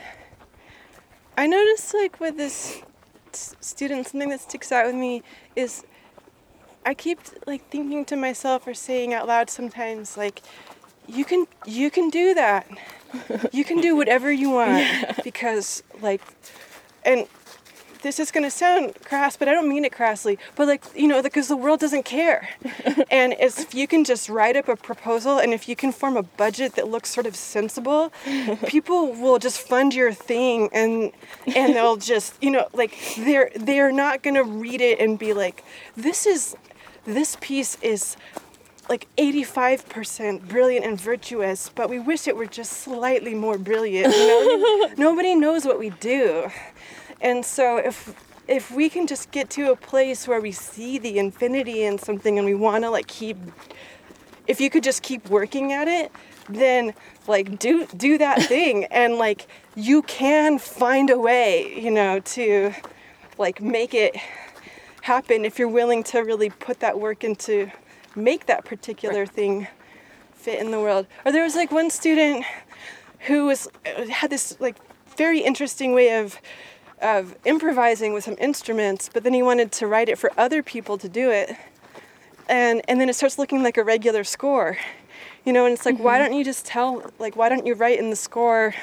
I 1.37 1.47
noticed 1.47 1.93
like 1.93 2.19
with 2.19 2.37
this 2.37 2.81
student, 3.33 4.07
something 4.07 4.29
that 4.29 4.41
sticks 4.41 4.71
out 4.71 4.85
with 4.85 4.95
me 4.95 5.23
is 5.55 5.83
I 6.85 6.93
keep 6.93 7.19
like 7.47 7.67
thinking 7.69 8.03
to 8.05 8.15
myself 8.15 8.67
or 8.67 8.73
saying 8.73 9.13
out 9.13 9.27
loud 9.27 9.49
sometimes 9.49 10.17
like 10.17 10.41
you 11.11 11.25
can 11.25 11.47
you 11.65 11.91
can 11.91 12.09
do 12.09 12.33
that. 12.33 12.67
You 13.51 13.63
can 13.63 13.81
do 13.81 13.95
whatever 13.99 14.31
you 14.31 14.51
want 14.51 15.23
because 15.23 15.83
like 16.01 16.21
and 17.05 17.27
this 18.01 18.19
is 18.19 18.31
going 18.31 18.43
to 18.43 18.49
sound 18.49 18.95
crass, 19.05 19.37
but 19.37 19.47
I 19.47 19.53
don't 19.53 19.69
mean 19.69 19.85
it 19.85 19.91
crassly. 19.91 20.37
But 20.55 20.67
like, 20.67 20.83
you 20.95 21.07
know, 21.07 21.21
because 21.21 21.47
the 21.47 21.55
world 21.55 21.79
doesn't 21.79 22.03
care. 22.03 22.49
and 23.11 23.35
if 23.39 23.73
you 23.73 23.87
can 23.87 24.03
just 24.03 24.29
write 24.29 24.55
up 24.55 24.67
a 24.67 24.75
proposal 24.75 25.37
and 25.37 25.53
if 25.53 25.69
you 25.69 25.75
can 25.75 25.91
form 25.91 26.17
a 26.17 26.23
budget 26.23 26.75
that 26.75 26.87
looks 26.87 27.09
sort 27.09 27.25
of 27.25 27.35
sensible, 27.35 28.11
people 28.67 29.13
will 29.13 29.39
just 29.39 29.59
fund 29.59 29.93
your 29.93 30.11
thing 30.13 30.69
and 30.73 31.11
and 31.55 31.75
they'll 31.75 31.97
just, 31.97 32.41
you 32.41 32.51
know, 32.51 32.67
like 32.73 32.97
they're 33.17 33.51
they're 33.55 33.91
not 33.91 34.23
going 34.23 34.35
to 34.35 34.43
read 34.43 34.81
it 34.81 34.99
and 34.99 35.19
be 35.19 35.33
like, 35.33 35.63
this 35.95 36.25
is 36.25 36.55
this 37.05 37.37
piece 37.39 37.77
is 37.81 38.15
like 38.89 39.07
85% 39.17 40.47
brilliant 40.47 40.85
and 40.85 40.99
virtuous, 40.99 41.69
but 41.69 41.89
we 41.89 41.99
wish 41.99 42.27
it 42.27 42.35
were 42.35 42.45
just 42.45 42.73
slightly 42.73 43.33
more 43.33 43.57
brilliant. 43.57 44.13
You 44.13 44.27
know? 44.27 44.93
Nobody 44.97 45.35
knows 45.35 45.65
what 45.65 45.79
we 45.79 45.91
do. 45.91 46.49
And 47.21 47.45
so 47.45 47.77
if 47.77 48.13
if 48.47 48.71
we 48.71 48.89
can 48.89 49.07
just 49.07 49.31
get 49.31 49.49
to 49.51 49.71
a 49.71 49.75
place 49.75 50.27
where 50.27 50.41
we 50.41 50.51
see 50.51 50.97
the 50.97 51.19
infinity 51.19 51.83
in 51.83 51.97
something 51.97 52.37
and 52.37 52.45
we 52.45 52.55
want 52.55 52.83
to 52.83 52.89
like 52.89 53.07
keep 53.07 53.37
if 54.47 54.59
you 54.59 54.69
could 54.69 54.83
just 54.83 55.03
keep 55.03 55.29
working 55.29 55.71
at 55.71 55.87
it, 55.87 56.11
then 56.49 56.93
like 57.27 57.59
do 57.59 57.85
do 57.95 58.17
that 58.17 58.41
thing 58.47 58.85
and 58.85 59.15
like 59.15 59.47
you 59.75 60.01
can 60.01 60.59
find 60.59 61.09
a 61.09 61.17
way, 61.17 61.79
you 61.79 61.91
know, 61.91 62.19
to 62.19 62.73
like 63.37 63.61
make 63.61 63.93
it 63.93 64.15
happen 65.01 65.45
if 65.45 65.57
you're 65.57 65.67
willing 65.67 66.03
to 66.03 66.19
really 66.19 66.49
put 66.49 66.79
that 66.79 66.99
work 66.99 67.23
into 67.23 67.71
make 68.15 68.45
that 68.47 68.65
particular 68.65 69.25
thing 69.25 69.67
fit 70.33 70.59
in 70.59 70.71
the 70.71 70.79
world. 70.79 71.07
Or 71.25 71.31
there 71.31 71.43
was 71.43 71.55
like 71.55 71.71
one 71.71 71.89
student 71.89 72.45
who 73.27 73.45
was 73.45 73.67
uh, 73.85 74.07
had 74.07 74.29
this 74.29 74.57
like 74.59 74.75
very 75.17 75.39
interesting 75.39 75.93
way 75.93 76.17
of 76.19 76.39
of 77.01 77.35
improvising 77.45 78.13
with 78.13 78.23
some 78.23 78.35
instruments, 78.39 79.09
but 79.11 79.23
then 79.23 79.33
he 79.33 79.41
wanted 79.41 79.71
to 79.71 79.87
write 79.87 80.07
it 80.07 80.17
for 80.19 80.31
other 80.37 80.61
people 80.61 80.97
to 80.97 81.09
do 81.09 81.29
it. 81.29 81.55
And 82.49 82.81
and 82.87 82.99
then 82.99 83.09
it 83.09 83.15
starts 83.15 83.37
looking 83.37 83.63
like 83.63 83.77
a 83.77 83.83
regular 83.83 84.23
score. 84.23 84.77
You 85.45 85.53
know, 85.53 85.65
and 85.65 85.73
it's 85.73 85.85
like 85.85 85.97
why 85.97 86.19
mm-hmm. 86.19 86.29
don't 86.29 86.37
you 86.37 86.45
just 86.45 86.65
tell 86.65 87.11
like 87.19 87.35
why 87.35 87.49
don't 87.49 87.65
you 87.65 87.73
write 87.73 87.99
in 87.99 88.09
the 88.09 88.15
score 88.15 88.73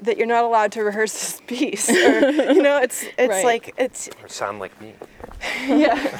that 0.00 0.18
you're 0.18 0.26
not 0.26 0.44
allowed 0.44 0.72
to 0.72 0.82
rehearse 0.82 1.12
this 1.12 1.40
piece? 1.46 1.88
Or, 1.88 2.30
you 2.30 2.62
know, 2.62 2.78
it's 2.78 3.04
it's 3.18 3.28
Right. 3.28 3.44
like 3.44 3.74
it's 3.78 4.08
Or 4.22 4.28
sound 4.28 4.58
like 4.58 4.78
me. 4.80 4.94
yeah. 5.66 6.18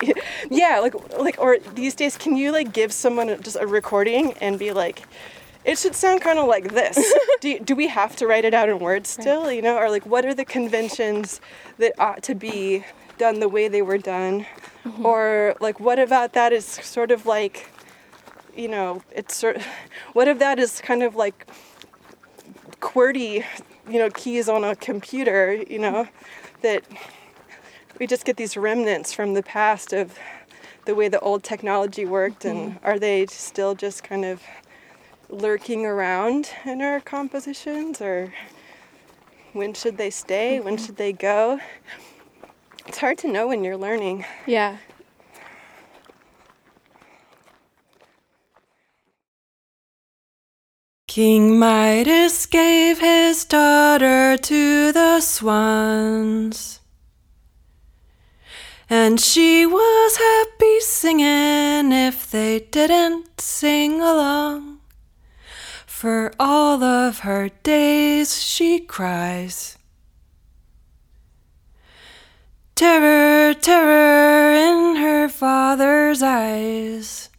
Yeah 0.50 0.80
like 0.80 0.94
like 1.18 1.36
or 1.38 1.58
these 1.74 1.94
days 1.94 2.16
can 2.16 2.36
you 2.36 2.50
like 2.50 2.72
give 2.72 2.92
someone 2.92 3.40
just 3.42 3.56
a 3.60 3.66
recording 3.66 4.32
and 4.40 4.58
be 4.58 4.72
like 4.72 5.02
it 5.64 5.78
should 5.78 5.94
sound 5.94 6.22
kind 6.22 6.38
of 6.38 6.48
like 6.48 6.72
this. 6.72 6.98
Do, 7.40 7.50
you, 7.50 7.60
do 7.60 7.76
we 7.76 7.86
have 7.88 8.16
to 8.16 8.26
write 8.26 8.46
it 8.46 8.54
out 8.54 8.70
in 8.70 8.78
words 8.78 9.10
still 9.10 9.52
you 9.52 9.62
know? 9.62 9.76
Or 9.76 9.90
like 9.90 10.06
what 10.06 10.24
are 10.24 10.34
the 10.34 10.44
conventions 10.44 11.40
that 11.78 11.92
ought 11.98 12.22
to 12.24 12.34
be 12.34 12.84
done 13.18 13.40
the 13.40 13.48
way 13.48 13.68
they 13.68 13.82
were 13.82 13.98
done? 13.98 14.46
Mm-hmm. 14.84 15.06
Or 15.06 15.54
like 15.60 15.78
what 15.78 15.98
about 15.98 16.32
that 16.32 16.52
is 16.52 16.64
sort 16.64 17.10
of 17.10 17.26
like 17.26 17.70
you 18.56 18.68
know 18.68 19.02
it's 19.12 19.36
sort 19.36 19.60
what 20.12 20.26
if 20.28 20.38
that 20.38 20.58
is 20.58 20.80
kind 20.80 21.02
of 21.02 21.14
like 21.14 21.46
QWERTY 22.80 23.44
you 23.88 23.98
know 23.98 24.10
keys 24.10 24.48
on 24.48 24.64
a 24.64 24.74
computer 24.74 25.54
you 25.68 25.78
know 25.78 26.08
that 26.62 26.84
we 28.00 28.06
just 28.06 28.24
get 28.24 28.38
these 28.38 28.56
remnants 28.56 29.12
from 29.12 29.34
the 29.34 29.42
past 29.42 29.92
of 29.92 30.18
the 30.86 30.94
way 30.94 31.06
the 31.06 31.20
old 31.20 31.44
technology 31.44 32.06
worked 32.06 32.46
and 32.46 32.72
mm-hmm. 32.72 32.84
are 32.86 32.98
they 32.98 33.26
still 33.26 33.74
just 33.74 34.02
kind 34.02 34.24
of 34.24 34.42
lurking 35.28 35.84
around 35.84 36.50
in 36.64 36.80
our 36.80 36.98
compositions 36.98 38.00
or 38.00 38.32
when 39.52 39.74
should 39.74 39.98
they 39.98 40.08
stay? 40.08 40.60
When 40.60 40.76
mm-hmm. 40.76 40.86
should 40.86 40.96
they 40.96 41.12
go? 41.12 41.60
It's 42.86 42.98
hard 42.98 43.18
to 43.18 43.28
know 43.28 43.48
when 43.48 43.62
you're 43.62 43.76
learning. 43.76 44.24
Yeah. 44.46 44.78
King 51.06 51.58
Midas 51.58 52.46
gave 52.46 53.00
his 53.00 53.44
daughter 53.44 54.38
to 54.38 54.92
the 54.92 55.20
swans. 55.20 56.79
And 58.90 59.20
she 59.20 59.64
was 59.64 60.16
happy 60.16 60.80
singing 60.80 61.92
if 61.92 62.28
they 62.28 62.58
didn't 62.58 63.40
sing 63.40 64.00
along. 64.00 64.80
For 65.86 66.32
all 66.40 66.82
of 66.82 67.20
her 67.20 67.50
days 67.62 68.42
she 68.42 68.80
cries. 68.80 69.78
Terror, 72.74 73.54
terror 73.54 74.52
in 74.52 74.96
her 74.96 75.28
father's 75.28 76.20
eyes 76.20 77.30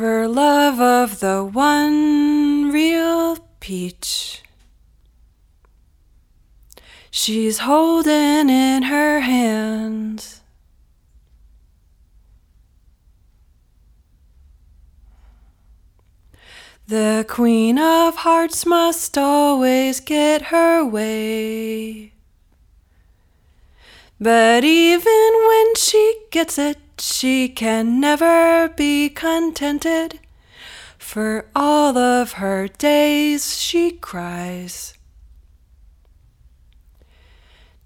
for 0.00 0.28
love 0.28 0.80
of 0.80 1.20
the 1.20 1.44
one 1.44 2.70
real 2.70 3.36
peach. 3.58 4.42
She's 7.10 7.58
holding 7.58 8.48
in 8.48 8.84
her 8.84 9.20
hands. 9.20 10.40
The 16.86 17.24
Queen 17.28 17.78
of 17.78 18.16
Hearts 18.16 18.64
must 18.64 19.16
always 19.18 20.00
get 20.00 20.46
her 20.46 20.84
way. 20.84 22.12
But 24.20 24.64
even 24.64 25.30
when 25.48 25.74
she 25.76 26.16
gets 26.30 26.58
it, 26.58 26.78
she 26.98 27.48
can 27.48 28.00
never 28.00 28.68
be 28.68 29.08
contented. 29.08 30.20
For 30.98 31.46
all 31.56 31.96
of 31.96 32.32
her 32.32 32.68
days 32.68 33.56
she 33.58 33.92
cries. 33.92 34.94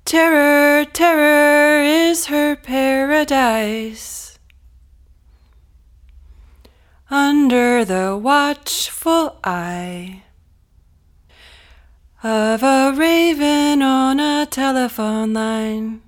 Terror, 0.04 0.84
terror 0.84 1.82
is 1.82 2.26
her 2.26 2.56
paradise. 2.56 4.38
Under 7.10 7.86
the 7.86 8.14
watchful 8.14 9.38
eye 9.42 10.24
of 12.22 12.62
a 12.62 12.92
raven 12.94 13.80
on 13.80 14.20
a 14.20 14.44
telephone 14.44 15.32
line. 15.32 16.02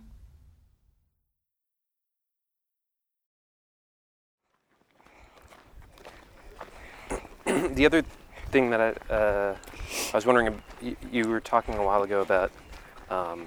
the 7.46 7.86
other 7.86 8.02
thing 8.50 8.68
that 8.68 8.80
I, 8.80 8.90
uh, 9.12 9.56
I 10.12 10.16
was 10.16 10.26
wondering, 10.26 10.62
you, 11.10 11.28
were 11.28 11.40
talking 11.40 11.76
a 11.76 11.82
while 11.82 12.02
ago 12.02 12.20
about 12.20 12.52
um, 13.08 13.46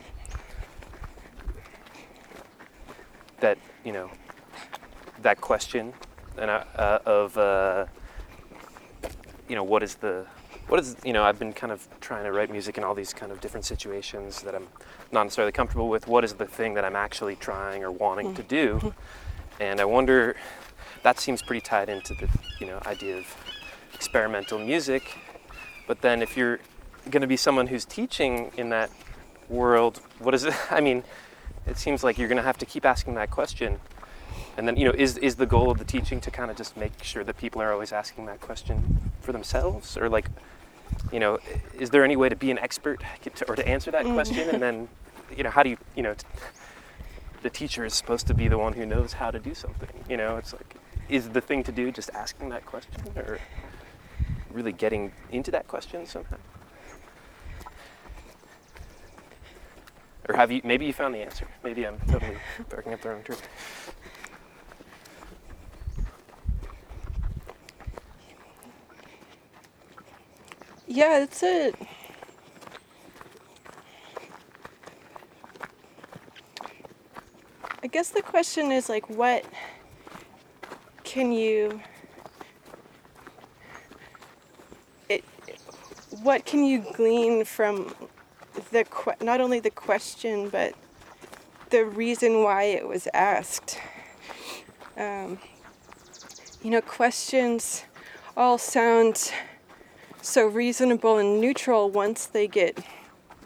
that, 3.41 3.57
you 3.83 3.91
know, 3.91 4.09
that 5.21 5.41
question 5.41 5.93
and 6.37 6.49
I, 6.49 6.65
uh, 6.75 6.99
of, 7.05 7.37
uh, 7.37 7.85
you 9.47 9.55
know, 9.55 9.63
what 9.63 9.83
is 9.83 9.95
the, 9.95 10.25
what 10.67 10.79
is, 10.79 10.95
you 11.03 11.13
know, 11.13 11.23
I've 11.23 11.39
been 11.39 11.53
kind 11.53 11.73
of 11.73 11.87
trying 11.99 12.23
to 12.25 12.31
write 12.31 12.51
music 12.51 12.77
in 12.77 12.83
all 12.83 12.93
these 12.93 13.13
kind 13.13 13.31
of 13.31 13.41
different 13.41 13.65
situations 13.65 14.41
that 14.43 14.55
I'm 14.55 14.67
not 15.11 15.23
necessarily 15.23 15.51
comfortable 15.51 15.89
with. 15.89 16.07
What 16.07 16.23
is 16.23 16.33
the 16.33 16.45
thing 16.45 16.75
that 16.75 16.85
I'm 16.85 16.95
actually 16.95 17.35
trying 17.35 17.83
or 17.83 17.91
wanting 17.91 18.35
to 18.35 18.43
do? 18.43 18.93
And 19.59 19.81
I 19.81 19.85
wonder, 19.85 20.35
that 21.03 21.19
seems 21.19 21.41
pretty 21.41 21.61
tied 21.61 21.89
into 21.89 22.13
the, 22.13 22.29
you 22.59 22.67
know, 22.67 22.79
idea 22.85 23.17
of 23.17 23.25
experimental 23.93 24.59
music. 24.59 25.17
But 25.87 26.01
then 26.01 26.21
if 26.21 26.37
you're 26.37 26.59
going 27.09 27.21
to 27.21 27.27
be 27.27 27.37
someone 27.37 27.67
who's 27.67 27.85
teaching 27.85 28.51
in 28.55 28.69
that 28.69 28.91
world, 29.49 30.01
what 30.19 30.33
is 30.33 30.43
it? 30.45 30.53
I 30.71 30.81
mean, 30.81 31.03
it 31.69 31.77
seems 31.77 32.03
like 32.03 32.17
you're 32.17 32.27
going 32.27 32.37
to 32.37 32.43
have 32.43 32.57
to 32.57 32.65
keep 32.65 32.85
asking 32.85 33.15
that 33.15 33.29
question. 33.31 33.79
And 34.57 34.67
then, 34.67 34.75
you 34.75 34.85
know, 34.85 34.91
is, 34.91 35.17
is 35.17 35.35
the 35.35 35.45
goal 35.45 35.71
of 35.71 35.77
the 35.77 35.85
teaching 35.85 36.19
to 36.21 36.31
kind 36.31 36.51
of 36.51 36.57
just 36.57 36.75
make 36.75 37.03
sure 37.03 37.23
that 37.23 37.37
people 37.37 37.61
are 37.61 37.71
always 37.71 37.93
asking 37.93 38.25
that 38.25 38.41
question 38.41 39.11
for 39.21 39.31
themselves? 39.31 39.95
Or 39.95 40.09
like, 40.09 40.29
you 41.13 41.19
know, 41.19 41.39
is 41.77 41.91
there 41.91 42.03
any 42.03 42.15
way 42.15 42.27
to 42.27 42.35
be 42.35 42.51
an 42.51 42.59
expert 42.59 43.01
to, 43.23 43.47
or 43.47 43.55
to 43.55 43.67
answer 43.67 43.91
that 43.91 44.03
mm-hmm. 44.03 44.15
question? 44.15 44.49
And 44.49 44.61
then, 44.61 44.89
you 45.35 45.43
know, 45.43 45.49
how 45.49 45.63
do 45.63 45.69
you, 45.69 45.77
you 45.95 46.03
know, 46.03 46.13
t- 46.13 46.25
the 47.41 47.49
teacher 47.49 47.85
is 47.85 47.93
supposed 47.93 48.27
to 48.27 48.33
be 48.33 48.47
the 48.47 48.57
one 48.57 48.73
who 48.73 48.85
knows 48.85 49.13
how 49.13 49.31
to 49.31 49.39
do 49.39 49.53
something. 49.53 50.03
You 50.09 50.17
know, 50.17 50.37
it's 50.37 50.53
like, 50.53 50.75
is 51.07 51.29
the 51.29 51.41
thing 51.41 51.63
to 51.63 51.71
do 51.71 51.91
just 51.91 52.09
asking 52.13 52.49
that 52.49 52.65
question 52.65 53.01
or 53.15 53.39
really 54.51 54.73
getting 54.73 55.11
into 55.31 55.51
that 55.51 55.67
question 55.67 56.05
somehow? 56.05 56.37
Or 60.29 60.35
have 60.35 60.51
you, 60.51 60.61
maybe 60.63 60.85
you 60.85 60.93
found 60.93 61.15
the 61.15 61.19
answer. 61.19 61.47
Maybe 61.63 61.87
I'm 61.87 61.99
totally 62.07 62.37
barking 62.69 62.93
up 62.93 63.01
the 63.01 63.09
wrong 63.09 63.23
tree. 63.23 63.35
yeah 70.91 71.21
it's 71.21 71.43
a 71.43 71.71
i 77.83 77.87
guess 77.87 78.09
the 78.09 78.23
question 78.23 78.71
is 78.71 78.89
like 78.89 79.07
what 79.07 79.45
can 81.03 81.31
you 81.31 81.79
it, 85.09 85.23
what 86.23 86.43
can 86.43 86.63
you 86.63 86.83
glean 86.95 87.45
from 87.45 87.93
the 88.71 88.83
que- 88.85 89.25
not 89.25 89.41
only 89.41 89.59
the 89.59 89.71
question 89.71 90.49
but 90.49 90.73
the 91.69 91.85
reason 91.85 92.43
why 92.43 92.63
it 92.63 92.87
was 92.87 93.07
asked 93.13 93.79
um, 94.97 95.39
you 96.61 96.69
know 96.69 96.81
questions 96.81 97.83
all 98.35 98.57
sound 98.57 99.31
so 100.21 100.47
reasonable 100.47 101.17
and 101.17 101.39
neutral 101.39 101.89
once 101.89 102.25
they 102.25 102.47
get 102.47 102.77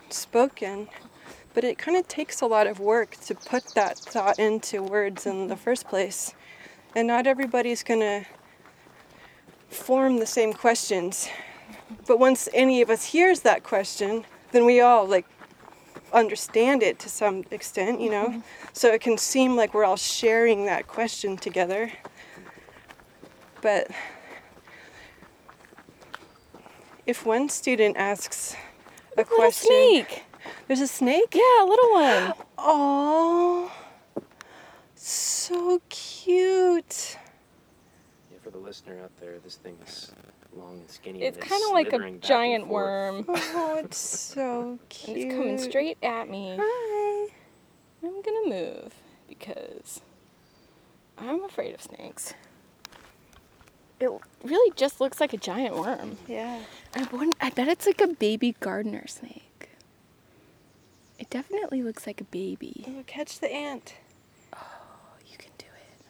spoken. 0.10 0.88
But 1.54 1.64
it 1.64 1.78
kind 1.78 1.98
of 1.98 2.08
takes 2.08 2.42
a 2.42 2.46
lot 2.46 2.68
of 2.68 2.80
work 2.80 3.16
to 3.26 3.36
put 3.36 3.66
that 3.76 3.98
thought 3.98 4.40
into 4.40 4.82
words 4.82 5.26
in 5.26 5.48
the 5.48 5.56
first 5.56 5.88
place. 5.88 6.34
And 6.96 7.08
not 7.08 7.28
everybody's 7.28 7.84
going 7.84 8.00
to 8.00 8.26
form 9.70 10.18
the 10.18 10.26
same 10.26 10.54
questions. 10.54 11.30
But 12.08 12.20
once 12.20 12.50
any 12.54 12.82
of 12.82 12.90
us 12.90 13.06
hears 13.06 13.42
that 13.42 13.64
question, 13.64 14.26
then 14.54 14.66
we 14.66 14.80
all 14.80 15.06
like 15.06 15.26
understand 16.14 16.82
it 16.84 17.00
to 17.00 17.10
some 17.10 17.44
extent, 17.52 18.00
you 18.00 18.10
know? 18.10 18.28
Mm-hmm. 18.28 18.40
So 18.72 18.94
it 18.94 19.02
can 19.02 19.18
seem 19.18 19.56
like 19.58 19.74
we're 19.74 19.84
all 19.84 19.98
sharing 19.98 20.66
that 20.66 20.88
question 20.88 21.36
together. 21.36 21.92
But 23.62 23.88
if 27.06 27.26
one 27.26 27.50
student 27.50 27.98
asks 27.98 28.56
a 29.18 29.22
Little 29.22 29.36
question, 29.36 29.68
snake. 29.68 30.24
there's 30.68 30.82
a 30.82 30.88
snake? 30.88 31.34
Yeah, 31.36 31.64
a 31.64 31.68
little 31.68 31.92
one. 31.92 32.34
Oh, 32.66 33.70
so 34.96 35.82
cute. 35.90 37.18
Yeah, 38.32 38.38
for 38.42 38.52
the 38.52 38.58
listener 38.58 39.02
out 39.04 39.12
there, 39.20 39.38
this 39.44 39.56
thing 39.58 39.76
is 39.86 40.14
long 40.58 40.80
and 40.80 40.90
skinny. 40.90 41.22
It's 41.24 41.38
kind 41.38 41.64
of 41.66 41.72
like 41.72 41.94
a 41.94 42.12
giant 42.20 42.68
worm. 42.68 43.26
Oh, 43.30 43.80
it's 43.84 43.98
so 43.98 44.62
And 44.70 44.90
cute. 44.90 45.18
it's 45.18 45.36
coming 45.36 45.58
straight 45.58 45.98
at 46.04 46.30
me. 46.30 46.58
Hi. 46.60 47.34
I'm 48.04 48.22
gonna 48.22 48.50
move 48.50 48.94
because 49.28 50.02
I'm 51.18 51.44
afraid 51.44 51.74
of 51.74 51.82
snakes. 51.82 52.34
It 54.00 54.10
really 54.44 54.74
just 54.76 55.00
looks 55.00 55.22
like 55.22 55.32
a 55.34 55.38
giant 55.38 55.78
worm. 55.78 56.18
Yeah. 56.28 56.60
I 56.96 57.04
wouldn't. 57.12 57.36
I 57.40 57.50
bet 57.52 57.68
it's 57.70 57.86
like 57.86 58.02
a 58.02 58.08
baby 58.08 58.56
garter 58.60 59.06
snake. 59.08 59.70
It 61.18 61.30
definitely 61.30 61.82
looks 61.84 62.06
like 62.06 62.20
a 62.20 62.26
baby. 62.26 62.84
Oh, 62.88 63.04
catch 63.08 63.40
the 63.40 63.50
ant. 63.52 63.94
Oh, 64.54 64.60
you 65.26 65.38
can 65.38 65.52
do 65.58 65.66
it. 65.68 66.06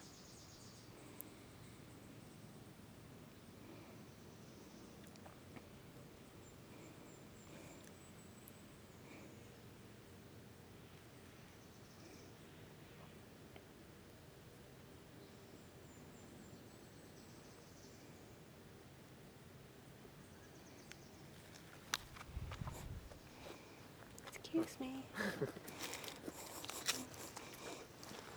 Excuse 24.28 24.76
me. 24.80 25.04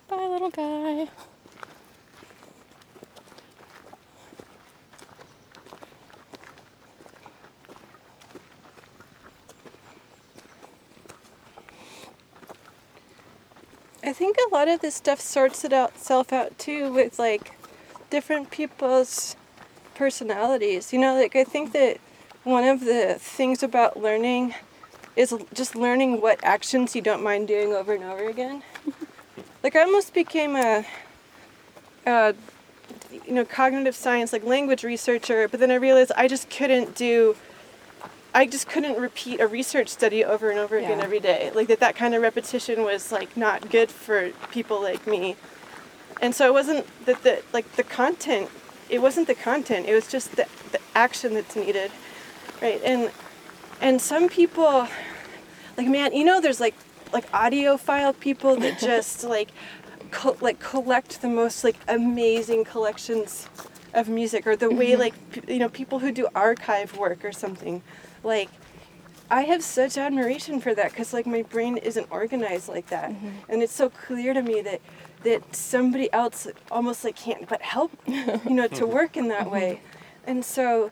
Bye, 0.08 0.27
little 0.40 0.52
guy. 0.52 1.10
I 14.04 14.14
think 14.14 14.38
a 14.38 14.54
lot 14.54 14.68
of 14.68 14.82
this 14.82 14.96
stuff 14.96 15.20
sorts 15.20 15.66
it 15.66 15.74
out 15.74 15.98
self 15.98 16.32
out 16.32 16.58
too 16.60 16.94
with 16.94 17.18
like 17.18 17.58
different 18.12 18.52
people's 18.52 19.36
personalities. 19.96 20.94
You 20.94 21.00
know, 21.00 21.16
like 21.16 21.36
I 21.36 21.44
think 21.44 21.74
that 21.74 21.98
one 22.44 22.64
of 22.64 22.82
the 22.82 23.16
things 23.18 23.64
about 23.64 23.98
learning 23.98 24.54
is 25.16 25.34
just 25.52 25.76
learning 25.76 26.22
what 26.22 26.40
actions 26.44 26.96
you 26.96 27.02
don't 27.02 27.24
mind 27.24 27.48
doing 27.48 27.74
over 27.74 27.94
and 27.94 28.04
over 28.04 28.30
again. 28.30 28.62
Like 29.64 29.76
I 29.76 29.82
almost 29.82 30.14
became 30.14 30.56
a, 30.56 30.86
a 32.06 32.36
you 33.26 33.34
know 33.34 33.46
cognitive 33.46 33.96
science 33.96 34.34
like 34.34 34.44
language 34.44 34.84
researcher, 34.84 35.48
but 35.48 35.60
then 35.60 35.72
I 35.72 35.76
realized 35.76 36.12
I 36.16 36.28
just 36.28 36.50
couldn't 36.50 36.96
do 36.96 37.36
I 38.34 38.46
just 38.46 38.68
couldn't 38.68 39.00
repeat 39.00 39.40
a 39.40 39.48
research 39.48 39.90
study 39.90 40.24
over 40.24 40.50
and 40.50 40.60
over 40.60 40.78
again 40.78 41.02
every 41.02 41.20
day. 41.20 41.52
Like 41.56 41.68
that 41.70 41.80
that 41.80 41.96
kind 41.96 42.14
of 42.14 42.22
repetition 42.22 42.84
was 42.84 43.12
like 43.12 43.36
not 43.36 43.70
good 43.70 43.90
for 43.90 44.30
people 44.52 44.82
like 44.82 45.08
me. 45.08 45.36
And 46.22 46.36
so 46.36 46.48
it 46.48 46.54
wasn't 46.54 46.86
that 47.06 47.24
the 47.24 47.42
like 47.52 47.76
the 47.76 47.84
content 47.84 48.50
it 48.90 49.02
wasn't 49.02 49.28
the 49.28 49.36
content, 49.36 49.88
it 49.88 49.94
was 49.94 50.08
just 50.08 50.36
the, 50.36 50.48
the 50.72 50.80
action 50.96 51.34
that's 51.34 51.56
needed. 51.56 51.92
Right? 52.62 52.82
And 52.84 53.12
and 53.82 54.02
some 54.02 54.30
people 54.30 54.88
like 55.78 55.88
man, 55.88 56.14
you 56.14 56.24
know 56.24 56.40
there's 56.40 56.60
like 56.60 56.76
like 57.12 57.30
audiophile 57.32 58.18
people 58.20 58.56
that 58.58 58.80
just 58.92 59.24
like 59.24 59.50
co- 60.12 60.38
like 60.42 60.60
collect 60.60 61.22
the 61.22 61.30
most 61.30 61.64
like 61.64 61.78
amazing 61.88 62.64
collections 62.64 63.48
of 63.94 64.08
music 64.08 64.46
or 64.46 64.56
the 64.56 64.70
way 64.70 64.92
mm-hmm. 64.92 65.02
like 65.02 65.32
p- 65.32 65.54
you 65.54 65.60
know 65.60 65.70
people 65.70 66.00
who 66.00 66.12
do 66.12 66.28
archive 66.36 66.98
work 66.98 67.24
or 67.24 67.32
something. 67.32 67.82
Like 68.24 68.50
i 69.30 69.42
have 69.42 69.62
such 69.62 69.98
admiration 69.98 70.62
for 70.62 70.74
that 70.74 70.90
because 70.92 71.12
like 71.12 71.26
my 71.26 71.42
brain 71.42 71.78
isn't 71.78 72.08
organized 72.12 72.70
like 72.70 72.88
that. 72.88 73.12
Mm-hmm. 73.12 73.30
And 73.50 73.62
it's 73.62 73.74
so 73.74 73.90
clear 73.90 74.34
to 74.34 74.42
me 74.42 74.62
that 74.62 74.82
that 75.24 75.56
somebody 75.56 76.12
else 76.14 76.48
almost 76.72 77.04
like 77.04 77.16
can't 77.16 77.48
but 77.50 77.62
help 77.62 77.92
you 78.06 78.40
know 78.52 78.68
to 78.68 78.86
work 78.86 79.18
in 79.18 79.28
that 79.30 79.42
mm-hmm. 79.44 79.52
way. 79.52 79.82
And 80.26 80.44
so 80.44 80.92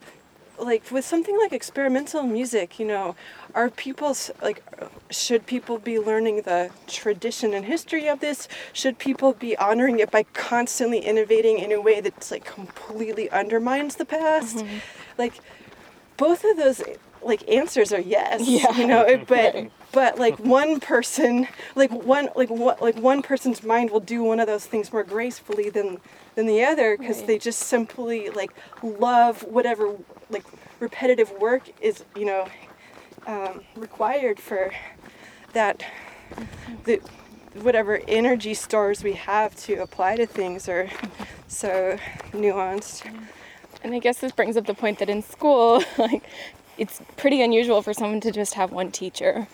like 0.59 0.89
with 0.91 1.05
something 1.05 1.37
like 1.37 1.51
experimental 1.53 2.23
music 2.23 2.79
you 2.79 2.85
know 2.85 3.15
are 3.53 3.69
people 3.69 4.15
like 4.41 4.63
should 5.09 5.45
people 5.45 5.77
be 5.77 5.99
learning 5.99 6.41
the 6.43 6.69
tradition 6.87 7.53
and 7.53 7.65
history 7.65 8.07
of 8.07 8.19
this 8.19 8.47
should 8.73 8.97
people 8.97 9.33
be 9.33 9.57
honoring 9.57 9.99
it 9.99 10.11
by 10.11 10.23
constantly 10.33 10.99
innovating 10.99 11.59
in 11.59 11.71
a 11.71 11.79
way 11.81 11.99
that's 12.01 12.31
like 12.31 12.45
completely 12.45 13.29
undermines 13.31 13.95
the 13.95 14.05
past 14.05 14.57
mm-hmm. 14.57 14.77
like 15.17 15.39
both 16.17 16.43
of 16.43 16.57
those 16.57 16.81
like 17.21 17.47
answers 17.49 17.91
are 17.91 17.99
yes 18.01 18.47
Yeah. 18.47 18.77
you 18.77 18.87
know 18.87 19.23
but 19.27 19.53
Right. 19.55 19.71
But 19.95 20.19
like 20.19 20.37
one 20.61 20.79
person 20.79 21.47
like 21.73 21.91
one 21.91 22.29
like 22.35 22.49
what 22.51 22.81
like 22.81 22.97
one 22.97 23.21
person's 23.23 23.63
mind 23.63 23.89
will 23.89 23.99
do 24.15 24.23
one 24.23 24.39
of 24.39 24.45
those 24.45 24.65
things 24.67 24.93
more 24.93 25.03
gracefully 25.03 25.69
than 25.71 25.97
than 26.35 26.45
the 26.45 26.63
other 26.63 26.97
because 26.97 27.17
Right. 27.19 27.27
they 27.27 27.37
just 27.39 27.61
simply 27.61 28.29
like 28.29 28.51
love 28.83 29.41
whatever 29.43 29.95
like 30.29 30.43
repetitive 30.79 31.31
work 31.39 31.63
is 31.81 32.03
you 32.15 32.25
know 32.25 32.47
um, 33.25 33.61
required 33.75 34.39
for 34.39 34.71
that 35.53 35.83
the 36.83 36.99
whatever 37.61 38.01
energy 38.07 38.53
stores 38.53 39.01
we 39.03 39.13
have 39.13 39.55
to 39.55 39.75
apply 39.81 40.17
to 40.17 40.25
things 40.27 40.67
are 40.69 40.89
so 41.47 41.97
nuanced 42.33 43.03
And 43.83 43.93
I 43.95 43.99
guess 43.99 44.17
this 44.19 44.31
brings 44.33 44.57
up 44.57 44.65
the 44.65 44.73
point 44.73 44.97
that 44.99 45.09
in 45.09 45.21
school, 45.21 45.83
like, 45.97 46.23
it's 46.77 47.01
pretty 47.17 47.41
unusual 47.41 47.81
for 47.81 47.93
someone 47.93 48.19
to 48.21 48.31
just 48.31 48.55
have 48.55 48.71
one 48.71 48.91
teacher. 48.91 49.47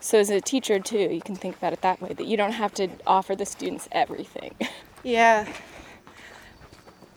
So 0.00 0.18
as 0.18 0.30
a 0.30 0.40
teacher 0.40 0.78
too, 0.78 0.98
you 0.98 1.20
can 1.20 1.36
think 1.36 1.56
about 1.56 1.72
it 1.72 1.82
that 1.82 2.00
way 2.00 2.14
that 2.14 2.26
you 2.26 2.36
don't 2.36 2.52
have 2.52 2.72
to 2.74 2.88
offer 3.06 3.36
the 3.36 3.46
students 3.46 3.88
everything. 3.92 4.54
Yeah. 5.02 5.46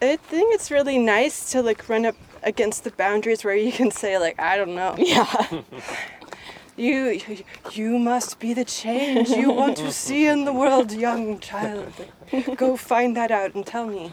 I 0.01 0.15
think 0.15 0.55
it's 0.55 0.71
really 0.71 0.97
nice 0.97 1.51
to 1.51 1.61
like 1.61 1.89
run 1.89 2.05
up 2.05 2.15
against 2.43 2.85
the 2.85 2.91
boundaries 2.91 3.43
where 3.43 3.55
you 3.57 3.73
can 3.73 3.91
say 3.91 4.17
like 4.17 4.39
I 4.39 4.55
don't 4.55 4.73
know. 4.75 4.95
yeah. 4.97 5.61
You 6.77 7.21
you 7.71 7.99
must 7.99 8.39
be 8.39 8.53
the 8.53 8.65
change 8.65 9.29
you 9.29 9.51
want 9.51 9.77
to 9.77 9.91
see 9.91 10.25
in 10.27 10.45
the 10.45 10.53
world, 10.53 10.91
young 10.91 11.39
child. 11.39 11.93
Go 12.55 12.75
find 12.77 13.15
that 13.15 13.29
out 13.31 13.53
and 13.53 13.63
tell 13.65 13.85
me. 13.85 14.11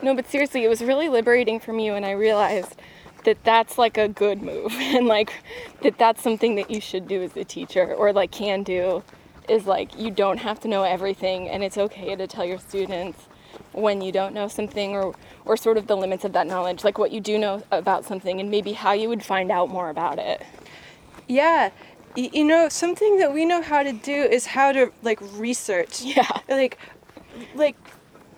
No, 0.00 0.14
but 0.14 0.26
seriously, 0.30 0.64
it 0.64 0.68
was 0.68 0.80
really 0.82 1.08
liberating 1.08 1.60
for 1.60 1.72
me 1.74 1.90
when 1.90 2.02
I 2.04 2.12
realized 2.12 2.76
that 3.24 3.42
that's 3.44 3.78
like 3.78 3.98
a 3.98 4.08
good 4.08 4.42
move 4.42 4.72
and 4.80 5.06
like 5.06 5.32
that 5.82 5.98
that's 5.98 6.22
something 6.22 6.54
that 6.56 6.70
you 6.70 6.80
should 6.80 7.06
do 7.08 7.22
as 7.22 7.36
a 7.36 7.44
teacher 7.44 7.94
or 7.94 8.12
like 8.12 8.30
can 8.30 8.62
do 8.62 9.02
is 9.48 9.66
like 9.66 9.98
you 9.98 10.10
don't 10.10 10.38
have 10.38 10.58
to 10.60 10.68
know 10.68 10.84
everything 10.84 11.48
and 11.48 11.62
it's 11.64 11.76
okay 11.76 12.14
to 12.16 12.26
tell 12.26 12.44
your 12.44 12.58
students 12.58 13.18
when 13.72 14.00
you 14.00 14.10
don't 14.12 14.32
know 14.34 14.48
something 14.48 14.92
or 14.92 15.14
or 15.44 15.56
sort 15.56 15.76
of 15.76 15.86
the 15.86 15.96
limits 15.96 16.24
of 16.24 16.32
that 16.32 16.46
knowledge 16.46 16.84
like 16.84 16.98
what 16.98 17.10
you 17.12 17.20
do 17.20 17.38
know 17.38 17.62
about 17.70 18.04
something 18.04 18.40
and 18.40 18.50
maybe 18.50 18.72
how 18.72 18.92
you 18.92 19.08
would 19.08 19.22
find 19.22 19.50
out 19.50 19.68
more 19.68 19.90
about 19.90 20.18
it 20.18 20.42
Yeah. 21.28 21.70
Y- 22.16 22.30
you 22.32 22.44
know, 22.44 22.68
something 22.68 23.18
that 23.18 23.32
we 23.32 23.44
know 23.44 23.60
how 23.60 23.82
to 23.82 23.92
do 23.92 24.12
is 24.36 24.46
how 24.46 24.70
to 24.72 24.92
like 25.02 25.18
research. 25.36 26.02
yeah 26.02 26.28
like 26.48 26.78
like 27.56 27.76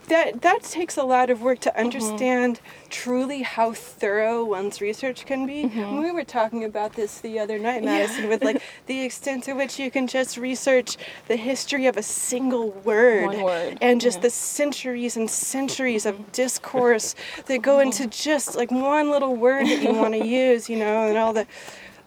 that 0.07 0.43
that 0.43 0.63
takes 0.63 0.97
a 0.97 1.03
lot 1.03 1.31
of 1.31 1.43
work 1.43 1.61
to 1.61 1.71
mm-hmm. 1.71 1.81
understand 1.81 2.61
truly 2.89 3.43
how 3.43 3.73
thorough 3.73 4.45
one's 4.45 4.81
research 4.81 5.27
can 5.27 5.47
be. 5.47 5.65
Mm-hmm. 5.65 5.99
We 5.99 6.11
were 6.11 6.25
talking 6.25 6.65
about 6.65 6.95
this 6.95 7.21
the 7.21 7.39
other 7.39 7.59
night, 7.59 7.85
Madison, 7.85 8.29
with 8.29 8.43
like 8.43 8.63
the 8.87 9.03
extent 9.03 9.45
to 9.45 9.53
which 9.53 9.79
you 9.79 9.91
can 9.91 10.07
just 10.07 10.37
research 10.37 10.97
the 11.29 11.37
history 11.37 11.87
of 11.87 11.97
a 11.97 12.03
single 12.03 12.71
word, 12.71 13.27
One 13.27 13.43
word, 13.43 13.79
and 13.81 14.01
just 14.01 14.23
the 14.23 14.31
centuries 14.31 15.17
and 15.17 15.31
centuries 15.31 16.07
of 16.07 16.15
mm-hmm. 16.15 16.31
discourse 16.33 17.15
that 17.47 17.63
go 17.63 17.81
into 17.81 18.07
just 18.07 18.57
like 18.57 18.71
one 18.71 19.11
little 19.11 19.37
word 19.37 19.67
that 19.67 19.83
you 19.83 19.93
want 19.93 20.15
to 20.15 20.27
use, 20.27 20.69
you 20.69 20.77
know, 20.77 21.09
and 21.09 21.19
all 21.19 21.33
the 21.33 21.47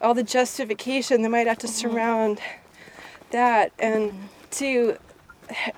all 0.02 0.14
the 0.14 0.24
justification 0.24 1.22
that 1.22 1.30
might 1.30 1.48
have 1.48 1.58
to 1.60 1.68
surround 1.68 2.40
that. 3.32 3.72
And 3.80 4.30
to 4.52 4.98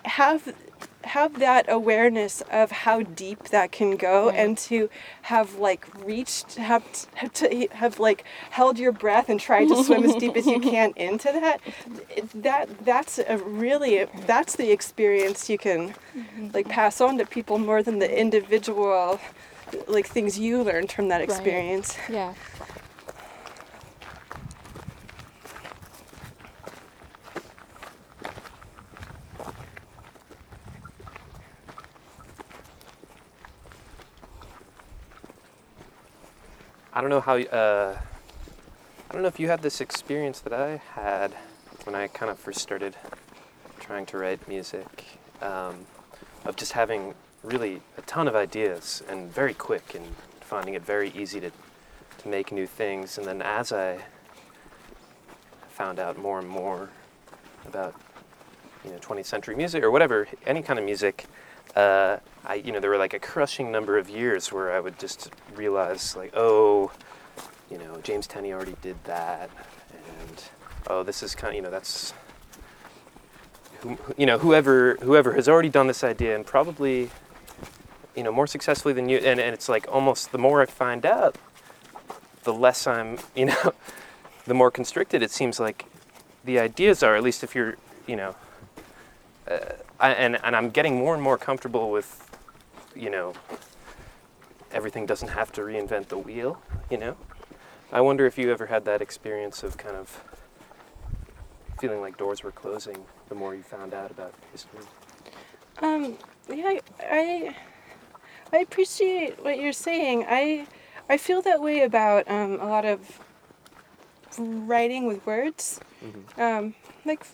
have 0.06 0.54
have 1.04 1.40
that 1.40 1.66
awareness 1.68 2.42
of 2.52 2.72
how 2.72 3.02
deep 3.02 3.46
that 3.46 3.72
can 3.72 3.98
go 3.98 4.32
mm. 4.32 4.36
and 4.36 4.58
to 4.58 4.90
have 5.24 5.56
like 5.56 5.88
reached 6.06 6.56
have, 6.56 6.84
to 7.34 7.68
have 7.72 8.00
like 8.00 8.24
held 8.52 8.78
your 8.78 8.92
breath 8.92 9.30
and 9.30 9.40
tried 9.40 9.68
to 9.68 9.84
swim 9.84 10.04
as 10.04 10.16
deep 10.16 10.36
as 10.36 10.46
you 10.46 10.60
can 10.72 10.94
into 10.96 11.32
that 11.32 11.60
that 12.34 12.68
that's 12.86 13.20
a 13.20 13.38
really 13.38 14.06
that's 14.26 14.56
the 14.56 14.72
experience 14.72 15.50
you 15.50 15.58
can 15.58 15.94
mm-hmm. 16.16 16.48
like 16.54 16.68
pass 16.68 17.02
on 17.02 17.18
to 17.18 17.26
people 17.26 17.58
more 17.58 17.82
than 17.82 18.00
the 18.00 18.20
individual 18.20 19.20
like 19.88 20.08
things 20.08 20.40
you 20.40 20.64
learned 20.64 20.92
from 20.92 21.08
that 21.10 21.22
experience. 21.22 21.98
Yeah. 22.10 22.34
I 36.94 37.00
don't 37.00 37.10
know 37.10 37.22
how. 37.22 37.38
Uh, 37.38 37.98
I 39.10 39.14
don't 39.14 39.22
know 39.22 39.30
if 39.30 39.40
you 39.40 39.48
had 39.48 39.62
this 39.62 39.80
experience 39.80 40.42
that 40.42 40.52
I 40.52 40.82
had 40.94 41.34
when 41.86 41.96
I 41.96 42.08
kind 42.08 42.30
of 42.30 42.38
first 42.38 42.60
started 42.60 42.98
trying 43.80 44.06
to 44.08 44.18
write 44.18 44.46
music, 44.46 45.06
um, 45.42 45.86
of 46.44 46.58
just 46.58 46.74
having 46.74 47.14
really 47.44 47.82
a 47.98 48.02
ton 48.02 48.28
of 48.28 48.36
ideas 48.36 49.04
and 49.08 49.34
very 49.34 49.54
quick 49.54 49.96
and 49.96 50.06
finding 50.42 50.74
it 50.74 50.82
very 50.82 51.12
easy 51.12 51.40
to 51.40 51.52
to 52.18 52.28
make 52.28 52.52
new 52.52 52.68
things. 52.68 53.18
And 53.18 53.26
then 53.26 53.42
as 53.42 53.72
I 53.72 54.00
found 55.70 55.98
out 55.98 56.18
more 56.18 56.40
and 56.40 56.48
more 56.48 56.90
about 57.66 57.96
you 58.84 58.92
know 58.92 58.98
20th 58.98 59.28
century 59.28 59.56
music 59.56 59.82
or 59.82 59.92
whatever 59.92 60.28
any 60.46 60.62
kind 60.62 60.78
of 60.78 60.84
music 60.84 61.26
uh, 61.74 62.18
I 62.46 62.56
you 62.56 62.72
know 62.72 62.80
there 62.80 62.90
were 62.90 62.98
like 62.98 63.14
a 63.14 63.20
crushing 63.20 63.72
number 63.72 63.98
of 63.98 64.10
years 64.10 64.52
where 64.52 64.72
I 64.72 64.80
would 64.80 64.98
just 65.00 65.32
realize 65.56 66.16
like 66.16 66.32
oh 66.36 66.92
you 67.70 67.78
know 67.78 68.00
James 68.04 68.28
Tenney 68.28 68.54
already 68.54 68.76
did 68.82 69.02
that 69.06 69.50
and 69.94 70.44
oh 70.88 71.04
this 71.04 71.24
is 71.24 71.36
kind 71.36 71.52
of 71.52 71.56
you 71.56 71.62
know 71.62 71.70
that's 71.70 72.14
you 74.18 74.26
know 74.26 74.38
whoever 74.38 74.96
whoever 75.02 75.34
has 75.34 75.48
already 75.48 75.70
done 75.70 75.88
this 75.88 76.04
idea 76.04 76.36
and 76.36 76.46
probably 76.46 77.10
you 78.16 78.24
know 78.24 78.32
more 78.32 78.48
successfully 78.48 78.94
than 78.94 79.10
you 79.10 79.18
and, 79.18 79.40
and 79.40 79.54
it's 79.54 79.70
like 79.70 79.88
almost 79.92 80.32
the 80.32 80.38
more 80.38 80.62
I 80.62 80.66
find 80.66 81.06
out 81.06 81.38
the 82.44 82.54
less 82.54 82.88
I'm 82.88 83.18
you 83.36 83.46
know 83.46 83.74
the 84.46 84.54
more 84.54 84.72
constricted 84.72 85.22
it 85.22 85.32
seems 85.32 85.60
like 85.60 85.86
the 86.44 86.60
ideas 86.60 87.04
are 87.04 87.16
at 87.16 87.24
least 87.24 87.44
if 87.44 87.56
you're 87.56 87.78
you 88.08 88.16
know 88.16 88.36
uh, 89.48 89.60
I, 90.00 90.12
and 90.14 90.44
and 90.44 90.56
I'm 90.56 90.70
getting 90.70 90.98
more 90.98 91.14
and 91.14 91.22
more 91.22 91.38
comfortable 91.38 91.92
with, 91.92 92.31
you 92.96 93.10
know, 93.10 93.34
everything 94.72 95.06
doesn't 95.06 95.30
have 95.30 95.52
to 95.54 95.62
reinvent 95.62 96.08
the 96.08 96.18
wheel. 96.18 96.62
You 96.90 96.98
know, 96.98 97.18
I 97.92 98.02
wonder 98.02 98.26
if 98.26 98.38
you 98.38 98.52
ever 98.52 98.68
had 98.68 98.86
that 98.86 99.02
experience 99.02 99.64
of 99.64 99.78
kind 99.78 99.96
of 99.96 100.24
feeling 101.80 102.02
like 102.02 102.18
doors 102.18 102.44
were 102.44 102.52
closing 102.52 103.06
the 103.30 103.36
more 103.36 103.56
you 103.56 103.64
found 103.64 103.94
out 103.94 104.12
about 104.12 104.34
history. 104.52 104.82
Um, 105.82 106.18
yeah, 106.48 106.80
I, 107.00 107.56
I 108.54 108.58
appreciate 108.58 109.44
what 109.44 109.60
you're 109.60 109.74
saying. 109.74 110.26
I, 110.28 110.68
I 111.10 111.18
feel 111.18 111.42
that 111.42 111.62
way 111.62 111.82
about 111.82 112.30
um, 112.30 112.60
a 112.60 112.68
lot 112.68 112.86
of 112.86 113.20
writing 114.38 115.08
with 115.08 115.26
words. 115.26 115.80
Um, 116.38 116.76
like 117.06 117.26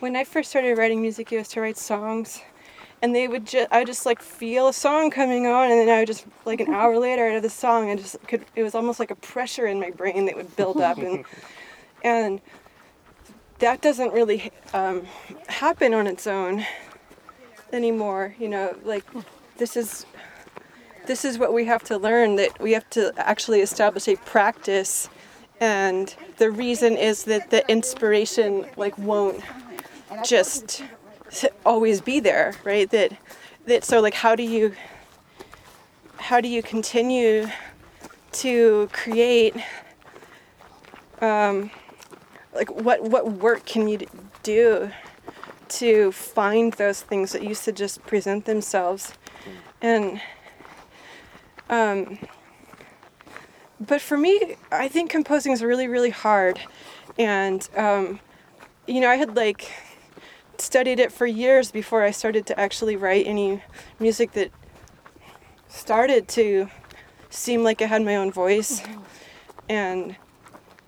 when 0.00 0.16
I 0.16 0.24
first 0.24 0.50
started 0.50 0.76
writing 0.76 1.00
music, 1.00 1.32
it 1.32 1.38
was 1.38 1.48
to 1.48 1.60
write 1.60 1.78
songs, 1.78 2.42
and 3.02 3.14
they 3.14 3.28
would 3.28 3.46
just 3.46 3.70
I 3.70 3.84
just 3.84 4.06
like 4.06 4.22
feel 4.22 4.68
a 4.68 4.72
song 4.72 5.10
coming 5.10 5.46
on, 5.46 5.70
and 5.70 5.80
then 5.80 5.88
I 5.90 6.00
would 6.00 6.06
just 6.06 6.24
like 6.44 6.60
an 6.60 6.72
hour 6.72 6.98
later 6.98 7.28
out 7.28 7.36
of 7.36 7.42
the 7.42 7.50
song, 7.50 7.90
I 7.90 7.96
just 7.96 8.16
could. 8.26 8.44
It 8.56 8.62
was 8.62 8.74
almost 8.74 8.98
like 9.00 9.10
a 9.10 9.16
pressure 9.16 9.66
in 9.66 9.78
my 9.78 9.90
brain 9.90 10.26
that 10.26 10.36
would 10.36 10.56
build 10.56 10.80
up, 10.80 10.98
and 10.98 11.24
and 12.04 12.40
that 13.58 13.80
doesn't 13.80 14.12
really 14.12 14.50
um, 14.74 15.06
happen 15.48 15.94
on 15.94 16.06
its 16.08 16.26
own 16.26 16.64
anymore 17.72 18.34
you 18.38 18.48
know 18.48 18.76
like 18.84 19.04
this 19.56 19.76
is 19.76 20.04
this 21.06 21.24
is 21.24 21.38
what 21.38 21.54
we 21.54 21.64
have 21.64 21.82
to 21.82 21.96
learn 21.96 22.36
that 22.36 22.60
we 22.60 22.72
have 22.72 22.88
to 22.90 23.12
actually 23.16 23.60
establish 23.60 24.08
a 24.08 24.16
practice 24.16 25.08
and 25.60 26.16
the 26.38 26.50
reason 26.50 26.96
is 26.96 27.24
that 27.24 27.50
the 27.50 27.66
inspiration 27.70 28.66
like 28.76 28.96
won't 28.98 29.42
just 30.24 30.82
always 31.66 32.00
be 32.00 32.20
there 32.20 32.54
right? 32.64 32.88
That 32.90 33.12
that 33.66 33.84
so 33.84 34.00
like 34.00 34.14
how 34.14 34.34
do 34.34 34.42
you 34.42 34.74
how 36.18 36.40
do 36.40 36.48
you 36.48 36.62
continue 36.62 37.48
to 38.32 38.88
create 38.92 39.54
um, 41.20 41.70
like 42.54 42.70
what 42.70 43.02
what 43.02 43.32
work 43.32 43.64
can 43.64 43.88
you 43.88 44.06
do 44.42 44.90
to 45.68 46.12
find 46.12 46.74
those 46.74 47.00
things 47.00 47.32
that 47.32 47.42
used 47.42 47.64
to 47.64 47.72
just 47.72 48.04
present 48.06 48.44
themselves? 48.44 49.12
And 49.80 50.20
um, 51.70 52.18
but 53.80 54.00
for 54.00 54.16
me 54.16 54.56
i 54.70 54.86
think 54.86 55.10
composing 55.10 55.52
is 55.52 55.62
really 55.62 55.88
really 55.88 56.10
hard. 56.10 56.60
And 57.18 57.68
um, 57.76 58.20
you 58.86 59.00
know 59.00 59.08
i 59.08 59.16
had 59.16 59.36
like 59.36 59.70
studied 60.62 60.98
it 60.98 61.10
for 61.12 61.26
years 61.26 61.70
before 61.70 62.02
i 62.02 62.10
started 62.10 62.46
to 62.46 62.58
actually 62.58 62.96
write 62.96 63.26
any 63.26 63.62
music 63.98 64.32
that 64.32 64.50
started 65.68 66.28
to 66.28 66.68
seem 67.30 67.64
like 67.64 67.80
I 67.80 67.86
had 67.86 68.02
my 68.02 68.16
own 68.16 68.30
voice. 68.30 68.82
And 69.68 70.16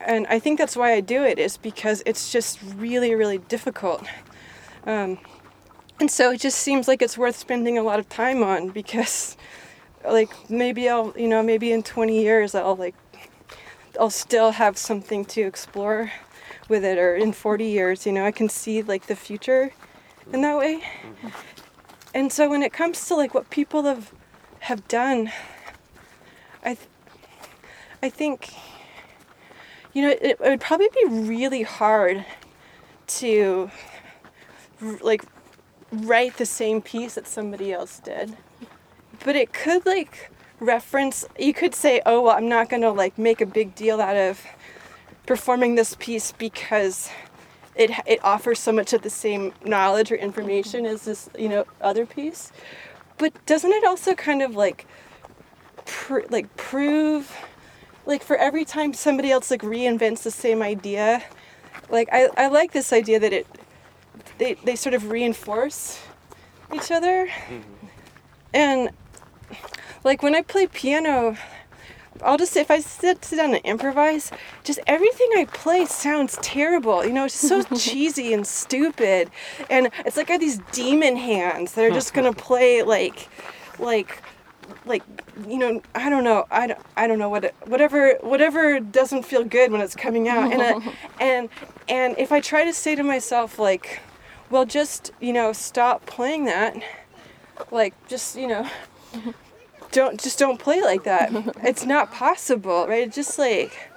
and 0.00 0.26
i 0.26 0.38
think 0.38 0.58
that's 0.58 0.76
why 0.76 0.92
i 0.92 1.00
do 1.00 1.24
it 1.24 1.38
is 1.38 1.56
because 1.56 2.02
it's 2.04 2.30
just 2.30 2.58
really 2.76 3.14
really 3.14 3.38
difficult. 3.38 4.04
Um, 4.86 5.18
and 5.98 6.10
so 6.10 6.32
it 6.32 6.40
just 6.40 6.58
seems 6.58 6.86
like 6.88 7.00
it's 7.00 7.16
worth 7.16 7.36
spending 7.36 7.78
a 7.78 7.82
lot 7.82 7.98
of 7.98 8.08
time 8.08 8.42
on 8.42 8.68
because 8.68 9.36
like 10.04 10.50
maybe 10.50 10.88
i'll 10.88 11.14
you 11.16 11.28
know 11.28 11.42
maybe 11.42 11.72
in 11.72 11.82
20 11.82 12.20
years 12.20 12.54
i'll 12.54 12.76
like 12.76 12.94
i'll 13.98 14.10
still 14.10 14.50
have 14.50 14.76
something 14.76 15.24
to 15.24 15.40
explore 15.40 16.12
with 16.68 16.84
it 16.84 16.98
or 16.98 17.14
in 17.14 17.32
40 17.32 17.64
years 17.64 18.06
you 18.06 18.12
know 18.12 18.24
i 18.24 18.30
can 18.30 18.48
see 18.48 18.82
like 18.82 19.06
the 19.06 19.16
future 19.16 19.72
in 20.32 20.40
that 20.40 20.56
way. 20.56 20.76
Mm-hmm. 20.76 21.28
And 22.14 22.32
so 22.32 22.48
when 22.48 22.62
it 22.62 22.72
comes 22.72 23.06
to 23.08 23.14
like 23.14 23.34
what 23.34 23.50
people 23.50 23.82
have 23.82 24.12
have 24.60 24.86
done 24.88 25.30
i 26.62 26.74
th- 26.74 26.88
i 28.02 28.08
think 28.08 28.54
you 29.92 30.00
know 30.02 30.10
it, 30.10 30.22
it 30.22 30.40
would 30.40 30.60
probably 30.60 30.88
be 30.94 31.08
really 31.08 31.62
hard 31.62 32.24
to 33.06 33.70
r- 34.82 34.98
like 35.02 35.24
write 35.92 36.36
the 36.38 36.46
same 36.46 36.80
piece 36.80 37.14
that 37.14 37.26
somebody 37.26 37.72
else 37.72 38.00
did. 38.00 38.36
But 39.24 39.36
it 39.36 39.52
could 39.52 39.86
like 39.86 40.30
reference 40.60 41.24
you 41.38 41.52
could 41.52 41.74
say 41.74 42.00
oh 42.06 42.22
well 42.22 42.36
i'm 42.36 42.48
not 42.48 42.70
going 42.70 42.80
to 42.80 42.90
like 42.90 43.18
make 43.18 43.40
a 43.40 43.46
big 43.46 43.74
deal 43.74 44.00
out 44.00 44.16
of 44.16 44.40
performing 45.26 45.74
this 45.74 45.94
piece 45.98 46.32
because 46.32 47.10
it 47.74 47.90
it 48.06 48.22
offers 48.24 48.58
so 48.58 48.72
much 48.72 48.92
of 48.92 49.02
the 49.02 49.10
same 49.10 49.52
knowledge 49.64 50.12
or 50.12 50.16
information 50.16 50.86
as 50.86 51.04
this 51.04 51.28
you 51.38 51.48
know 51.48 51.64
other 51.80 52.06
piece. 52.06 52.52
But 53.18 53.32
doesn't 53.46 53.72
it 53.72 53.84
also 53.84 54.14
kind 54.14 54.42
of 54.42 54.54
like 54.54 54.86
pr- 55.86 56.26
like 56.30 56.54
prove 56.56 57.34
like 58.06 58.22
for 58.22 58.36
every 58.36 58.64
time 58.64 58.92
somebody 58.92 59.30
else 59.30 59.50
like 59.50 59.62
reinvents 59.62 60.24
the 60.24 60.30
same 60.30 60.60
idea 60.60 61.24
like 61.88 62.06
i, 62.12 62.28
I 62.36 62.48
like 62.48 62.72
this 62.72 62.92
idea 62.92 63.18
that 63.18 63.32
it 63.32 63.46
they, 64.38 64.54
they 64.54 64.76
sort 64.76 64.94
of 64.94 65.10
reinforce 65.10 66.00
each 66.72 66.90
other. 66.90 67.26
Mm-hmm. 67.26 67.86
And 68.52 68.90
like 70.04 70.22
when 70.22 70.34
i 70.34 70.42
play 70.42 70.66
piano 70.66 71.36
I'll 72.24 72.38
just 72.38 72.56
if 72.56 72.70
I 72.70 72.80
sit, 72.80 73.24
sit 73.24 73.36
down 73.36 73.54
and 73.54 73.64
improvise, 73.64 74.32
just 74.64 74.80
everything 74.86 75.28
I 75.36 75.44
play 75.44 75.84
sounds 75.84 76.38
terrible. 76.42 77.04
You 77.04 77.12
know, 77.12 77.26
it's 77.26 77.34
so 77.34 77.62
cheesy 77.76 78.32
and 78.32 78.46
stupid, 78.46 79.30
and 79.68 79.90
it's 80.06 80.16
like 80.16 80.30
I 80.30 80.32
have 80.32 80.40
these 80.40 80.58
demon 80.72 81.16
hands 81.16 81.72
that 81.72 81.84
are 81.84 81.90
just 81.90 82.14
gonna 82.14 82.32
play 82.48 82.82
like, 82.82 83.28
like, 83.78 84.22
like 84.86 85.02
you 85.46 85.58
know 85.58 85.82
I 85.94 86.08
don't 86.08 86.24
know. 86.24 86.46
I 86.50 86.66
don't, 86.68 86.80
I 86.96 87.06
don't 87.06 87.18
know 87.18 87.28
what 87.28 87.44
it, 87.44 87.54
whatever 87.66 88.14
whatever 88.22 88.80
doesn't 88.80 89.24
feel 89.24 89.44
good 89.44 89.70
when 89.70 89.80
it's 89.80 89.94
coming 89.94 90.28
out. 90.28 90.50
And 90.52 90.62
I, 90.62 90.72
uh, 90.72 90.80
and 91.20 91.48
and 91.88 92.18
if 92.18 92.32
I 92.32 92.40
try 92.40 92.64
to 92.64 92.72
say 92.72 92.94
to 92.94 93.02
myself 93.02 93.58
like, 93.58 94.00
well 94.50 94.64
just 94.64 95.12
you 95.20 95.32
know 95.32 95.52
stop 95.52 96.06
playing 96.06 96.46
that, 96.46 96.76
like 97.70 97.94
just 98.08 98.36
you 98.36 98.48
know 98.48 98.68
don't 99.94 100.20
just 100.20 100.38
don't 100.38 100.58
play 100.58 100.82
like 100.82 101.04
that. 101.04 101.30
it's 101.62 101.86
not 101.86 102.12
possible, 102.12 102.86
right? 102.86 103.06
It's 103.06 103.16
just 103.16 103.38
like 103.38 103.90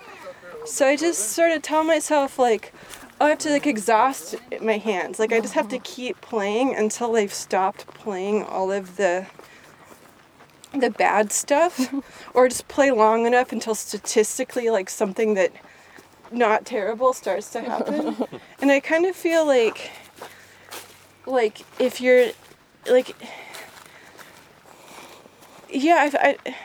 so 0.65 0.88
I 0.88 0.95
just 0.95 1.30
sort 1.32 1.52
of 1.52 1.61
tell 1.61 1.84
myself 1.84 2.40
like 2.40 2.74
oh, 3.19 3.26
I 3.26 3.30
have 3.30 3.40
to 3.40 3.49
like 3.49 3.68
exhaust 3.68 4.36
my 4.61 4.78
hands. 4.78 5.19
Like 5.19 5.34
I 5.34 5.41
just 5.41 5.56
have 5.56 5.68
to 5.69 5.80
keep 5.80 6.22
playing 6.22 6.76
until 6.76 7.11
they've 7.11 7.34
stopped 7.34 7.88
playing 7.88 8.44
all 8.44 8.72
of 8.72 8.95
the 8.95 9.28
the 10.74 10.90
bad 10.91 11.32
stuff 11.32 11.94
or 12.34 12.48
just 12.48 12.68
play 12.68 12.91
long 12.91 13.26
enough 13.26 13.52
until 13.52 13.74
statistically 13.74 14.69
like 14.69 14.90
something 14.90 15.34
that 15.34 15.52
not 16.32 16.65
terrible 16.65 17.14
starts 17.14 17.49
to 17.52 17.61
happen. 17.61 18.28
and 18.61 18.72
I 18.72 18.80
kind 18.80 19.06
of 19.06 19.15
feel 19.15 19.45
like 19.45 19.91
like 21.26 21.61
if 21.80 21.99
you're 21.99 22.28
like 22.90 23.15
yeah, 25.69 26.10
I, 26.14 26.30
I, 26.30 26.56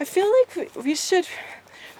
I 0.00 0.04
feel 0.04 0.30
like 0.40 0.74
we, 0.76 0.94
should 0.94 1.26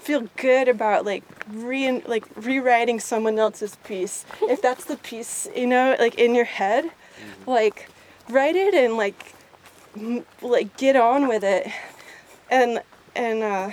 feel 0.00 0.28
good 0.36 0.68
about 0.68 1.04
like 1.04 1.22
re 1.48 2.02
like 2.02 2.24
rewriting 2.36 3.00
someone 3.00 3.38
else's 3.38 3.76
piece. 3.84 4.24
If 4.42 4.60
that's 4.66 4.84
the 4.84 4.96
piece 4.96 5.48
you 5.54 5.66
know 5.66 5.96
like 5.98 6.16
in 6.16 6.34
your 6.34 6.44
head 6.44 6.84
mm-hmm. 6.84 7.50
like 7.50 7.88
write 8.28 8.56
it 8.56 8.74
and 8.74 8.96
like 8.96 9.34
m- 9.96 10.26
like 10.40 10.76
get 10.76 10.96
on 10.96 11.28
with 11.28 11.44
it. 11.44 11.68
And 12.50 12.82
and 13.14 13.42
uh 13.42 13.70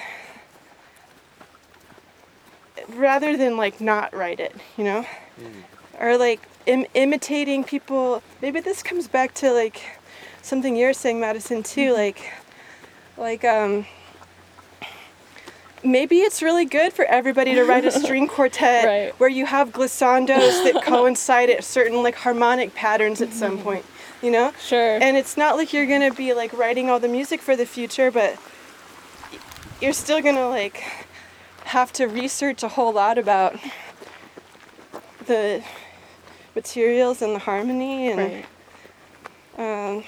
rather 2.90 3.36
than 3.38 3.58
like 3.58 3.82
not 3.82 4.14
write 4.14 4.40
it 4.40 4.56
you 4.78 4.84
know? 4.84 5.06
Mm-hmm. 5.40 6.04
Or 6.04 6.18
like 6.18 6.42
Im- 6.66 6.86
imitating 6.94 7.64
people. 7.64 8.22
Maybe 8.44 8.60
this 8.60 8.84
comes 8.84 9.08
back 9.08 9.34
to 9.36 9.52
like 9.52 9.82
something 10.44 10.76
you're 10.76 10.94
saying 10.94 11.20
madison 11.20 11.64
too 11.64 11.92
mm-hmm. 11.92 12.02
like 12.02 12.32
like 13.20 13.44
um 13.44 13.86
maybe 15.84 16.18
it's 16.20 16.42
really 16.42 16.66
good 16.66 16.92
for 16.94 17.06
everybody 17.06 17.54
to 17.56 17.64
write 17.64 17.86
a 17.86 17.92
string 17.92 18.28
quartet 18.36 18.86
Right. 18.86 19.20
where 19.20 19.30
you 19.30 19.46
have 19.46 19.72
glissandos 19.72 20.64
that 20.72 20.84
coincide 20.86 21.50
at 21.50 21.64
certain 21.64 22.02
like 22.04 22.16
harmonic 22.16 22.74
patterns 22.76 23.22
at 23.22 23.32
some 23.34 23.58
point 23.60 23.86
you 24.22 24.32
know 24.32 24.52
Sure. 24.60 24.98
and 25.02 25.16
it's 25.18 25.38
not 25.38 25.56
like 25.56 25.72
you're 25.74 25.86
gonna 25.86 26.14
be 26.14 26.34
like 26.34 26.54
writing 26.54 26.90
all 26.90 27.00
the 27.00 27.08
music 27.08 27.42
for 27.42 27.56
the 27.56 27.66
future 27.66 28.12
but 28.12 28.38
you're 29.82 29.94
still 29.94 30.22
gonna 30.22 30.50
like 30.50 30.84
have 31.66 31.94
to 31.94 32.06
research 32.08 32.64
a 32.64 32.68
whole 32.68 32.92
lot 32.92 33.18
about 33.18 33.56
the 35.28 35.64
materials 36.56 37.22
and 37.22 37.36
the 37.36 37.40
harmony 37.40 38.10
and 38.12 38.46
right. 39.58 39.90
um, 39.98 40.04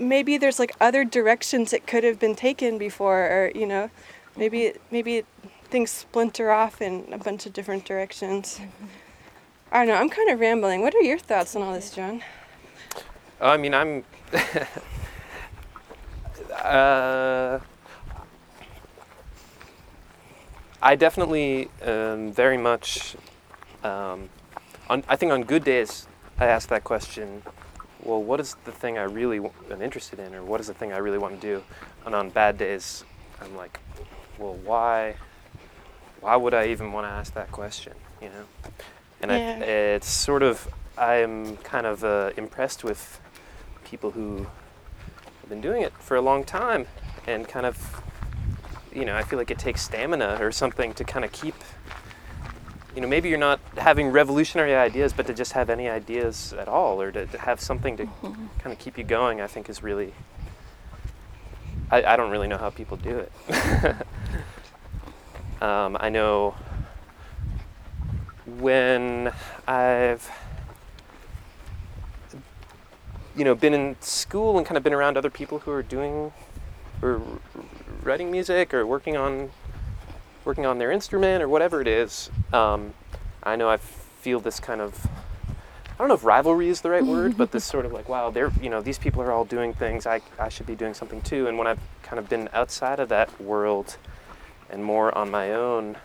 maybe 0.00 0.38
there's 0.38 0.58
like 0.58 0.72
other 0.80 1.04
directions 1.04 1.72
it 1.72 1.86
could 1.86 2.02
have 2.02 2.18
been 2.18 2.34
taken 2.34 2.78
before 2.78 3.20
or 3.20 3.52
you 3.54 3.66
know 3.66 3.90
maybe 4.36 4.72
maybe 4.90 5.24
things 5.64 5.90
splinter 5.90 6.50
off 6.50 6.80
in 6.82 7.06
a 7.12 7.18
bunch 7.18 7.46
of 7.46 7.52
different 7.52 7.84
directions 7.84 8.60
i 9.70 9.78
don't 9.78 9.88
know 9.88 9.94
i'm 9.94 10.10
kind 10.10 10.30
of 10.30 10.40
rambling 10.40 10.80
what 10.80 10.94
are 10.94 11.02
your 11.02 11.18
thoughts 11.18 11.54
on 11.54 11.62
all 11.62 11.72
this 11.72 11.90
john 11.90 12.22
I 13.40 13.56
mean, 13.56 13.72
I'm. 13.72 14.04
uh, 16.62 17.58
I 20.82 20.96
definitely 20.96 21.70
um, 21.82 22.32
very 22.32 22.58
much. 22.58 23.16
Um, 23.82 24.28
on, 24.90 25.04
I 25.08 25.16
think 25.16 25.32
on 25.32 25.44
good 25.44 25.64
days, 25.64 26.06
I 26.38 26.46
ask 26.46 26.68
that 26.68 26.84
question. 26.84 27.42
Well, 28.02 28.22
what 28.22 28.40
is 28.40 28.56
the 28.64 28.72
thing 28.72 28.98
I 28.98 29.02
really 29.02 29.38
am 29.70 29.82
interested 29.82 30.18
in, 30.18 30.34
or 30.34 30.42
what 30.42 30.60
is 30.60 30.66
the 30.66 30.74
thing 30.74 30.92
I 30.92 30.98
really 30.98 31.18
want 31.18 31.40
to 31.40 31.46
do? 31.46 31.62
And 32.06 32.14
on 32.14 32.30
bad 32.30 32.56
days, 32.56 33.04
I'm 33.40 33.56
like, 33.56 33.78
well, 34.38 34.54
why? 34.64 35.16
Why 36.20 36.36
would 36.36 36.54
I 36.54 36.68
even 36.68 36.92
want 36.92 37.06
to 37.06 37.10
ask 37.10 37.34
that 37.34 37.50
question? 37.50 37.94
You 38.20 38.28
know, 38.28 38.44
and 39.22 39.32
I, 39.32 39.36
it's 39.36 40.08
sort 40.08 40.42
of 40.42 40.68
I'm 40.98 41.56
kind 41.58 41.86
of 41.86 42.04
uh, 42.04 42.30
impressed 42.36 42.84
with 42.84 43.20
people 43.84 44.10
who 44.10 44.46
have 45.40 45.48
been 45.48 45.60
doing 45.60 45.82
it 45.82 45.92
for 45.94 46.16
a 46.16 46.20
long 46.20 46.44
time 46.44 46.86
and 47.26 47.48
kind 47.48 47.66
of 47.66 48.02
you 48.94 49.04
know 49.04 49.16
i 49.16 49.22
feel 49.22 49.38
like 49.38 49.50
it 49.50 49.58
takes 49.58 49.82
stamina 49.82 50.38
or 50.40 50.52
something 50.52 50.92
to 50.94 51.04
kind 51.04 51.24
of 51.24 51.32
keep 51.32 51.54
you 52.94 53.00
know 53.00 53.08
maybe 53.08 53.28
you're 53.28 53.38
not 53.38 53.60
having 53.76 54.08
revolutionary 54.08 54.74
ideas 54.74 55.12
but 55.12 55.26
to 55.26 55.34
just 55.34 55.52
have 55.52 55.70
any 55.70 55.88
ideas 55.88 56.52
at 56.54 56.68
all 56.68 57.00
or 57.00 57.12
to, 57.12 57.26
to 57.26 57.38
have 57.38 57.60
something 57.60 57.96
to 57.96 58.06
kind 58.58 58.72
of 58.72 58.78
keep 58.78 58.98
you 58.98 59.04
going 59.04 59.40
i 59.40 59.46
think 59.46 59.68
is 59.68 59.82
really 59.82 60.12
I, 61.90 62.02
I 62.04 62.16
don't 62.16 62.30
really 62.30 62.46
know 62.46 62.56
how 62.58 62.70
people 62.70 62.96
do 62.96 63.18
it. 63.18 63.32
Um, 65.60 65.98
i 66.00 66.08
know 66.08 66.54
when 68.46 69.30
i've 69.68 70.30
you 73.36 73.44
know 73.44 73.54
been 73.54 73.74
in 73.74 73.96
school 74.00 74.56
and 74.56 74.66
kind 74.66 74.78
of 74.78 74.82
been 74.82 74.94
around 74.94 75.18
other 75.18 75.28
people 75.28 75.58
who 75.58 75.70
are 75.70 75.82
doing 75.82 76.32
or 77.02 77.20
writing 78.02 78.30
music 78.30 78.72
or 78.72 78.86
working 78.86 79.18
on 79.18 79.50
working 80.44 80.66
on 80.66 80.78
their 80.78 80.90
instrument 80.90 81.42
or 81.42 81.48
whatever 81.48 81.80
it 81.80 81.88
is 81.88 82.30
um, 82.52 82.94
i 83.42 83.56
know 83.56 83.68
i 83.68 83.76
feel 83.76 84.40
this 84.40 84.60
kind 84.60 84.80
of 84.80 85.06
i 85.46 85.98
don't 85.98 86.08
know 86.08 86.14
if 86.14 86.24
rivalry 86.24 86.68
is 86.68 86.80
the 86.80 86.90
right 86.90 87.04
word 87.04 87.36
but 87.36 87.50
this 87.52 87.64
sort 87.74 87.84
of 87.84 87.92
like 87.92 88.08
wow 88.08 88.30
they're 88.30 88.52
you 88.60 88.70
know 88.70 88.80
these 88.80 88.98
people 88.98 89.22
are 89.22 89.32
all 89.32 89.44
doing 89.44 89.72
things 89.72 90.06
i, 90.06 90.20
I 90.38 90.48
should 90.48 90.66
be 90.66 90.74
doing 90.74 90.94
something 90.94 91.20
too. 91.22 91.46
And 91.46 91.58
when 91.58 91.66
i've 91.66 91.80
kind 92.02 92.18
of 92.18 92.28
been 92.28 92.48
outside 92.52 93.00
of 93.00 93.08
that 93.10 93.40
world 93.40 93.96
and 94.70 94.84
more 94.84 95.16
on 95.16 95.30
my 95.30 95.52
own 95.52 95.96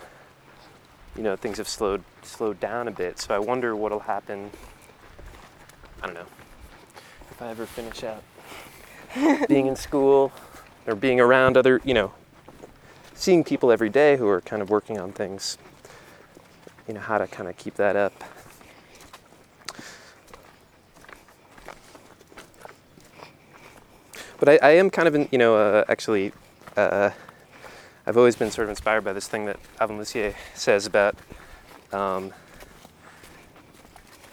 you 1.16 1.24
know 1.24 1.36
things 1.36 1.57
have 1.57 1.68
slowed 1.68 2.03
slowed 2.24 2.60
down 2.60 2.88
a 2.88 2.91
bit. 2.91 3.20
So 3.20 3.34
i 3.34 3.40
wonder 3.40 3.76
what'll 3.76 4.02
happen. 4.02 4.52
I 6.02 6.07
don't 6.07 6.16
know. 6.16 6.26
If 7.32 7.41
I 7.41 7.49
ever 7.49 7.66
finish 7.66 8.03
out 8.03 8.24
being 9.48 9.68
in 9.68 9.76
school 9.76 10.32
or 10.86 10.95
being 10.95 11.20
around 11.20 11.57
other, 11.57 11.82
you 11.84 11.94
know, 11.94 12.14
seeing 13.15 13.43
people 13.43 13.71
every 13.71 13.89
day 13.89 14.17
who 14.17 14.27
are 14.27 14.41
kind 14.41 14.61
of 14.61 14.69
working 14.69 14.99
on 14.99 15.11
things, 15.11 15.57
you 16.87 16.93
know, 16.93 16.99
how 16.99 17.17
to 17.17 17.25
kind 17.25 17.49
of 17.49 17.57
keep 17.57 17.75
that 17.75 17.95
up. 17.95 18.13
But 24.37 24.49
I, 24.49 24.59
I 24.61 24.71
am 24.71 24.89
kind 24.89 25.07
of 25.07 25.15
in, 25.15 25.29
you 25.31 25.37
know, 25.37 25.55
uh, 25.55 25.85
actually, 25.87 26.33
uh, 26.75 27.11
I've 28.05 28.17
always 28.17 28.35
been 28.35 28.51
sort 28.51 28.65
of 28.65 28.69
inspired 28.69 29.03
by 29.03 29.13
this 29.13 29.27
thing 29.27 29.45
that 29.45 29.57
Alvin 29.79 29.97
Lucier 29.97 30.35
says 30.53 30.85
about, 30.85 31.15
um, 31.93 32.33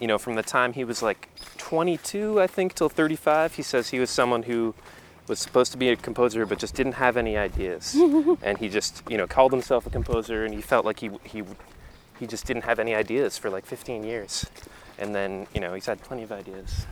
you 0.00 0.08
know, 0.08 0.18
from 0.18 0.34
the 0.34 0.42
time 0.42 0.72
he 0.72 0.82
was 0.82 1.02
like 1.02 1.28
22, 1.56 2.40
I 2.40 2.48
think, 2.48 2.74
till 2.74 2.88
35, 2.88 3.54
he 3.54 3.62
says 3.62 3.90
he 3.90 4.00
was 4.00 4.10
someone 4.10 4.42
who 4.42 4.74
was 5.32 5.40
supposed 5.40 5.72
to 5.72 5.78
be 5.78 5.88
a 5.88 5.96
composer 5.96 6.44
but 6.44 6.58
just 6.58 6.74
didn't 6.74 6.92
have 6.92 7.16
any 7.16 7.38
ideas. 7.38 7.94
and 8.42 8.58
he 8.58 8.68
just, 8.68 9.02
you 9.08 9.16
know, 9.16 9.26
called 9.26 9.52
himself 9.52 9.86
a 9.86 9.90
composer 9.90 10.44
and 10.44 10.52
he 10.52 10.60
felt 10.60 10.84
like 10.84 11.00
he, 11.00 11.08
he, 11.24 11.42
he 12.20 12.26
just 12.26 12.44
didn't 12.44 12.64
have 12.64 12.78
any 12.78 12.94
ideas 12.94 13.38
for 13.38 13.48
like 13.48 13.64
15 13.64 14.04
years. 14.04 14.44
And 14.98 15.14
then, 15.14 15.46
you 15.54 15.60
know, 15.62 15.72
he's 15.72 15.86
had 15.86 16.02
plenty 16.02 16.22
of 16.22 16.32
ideas 16.32 16.86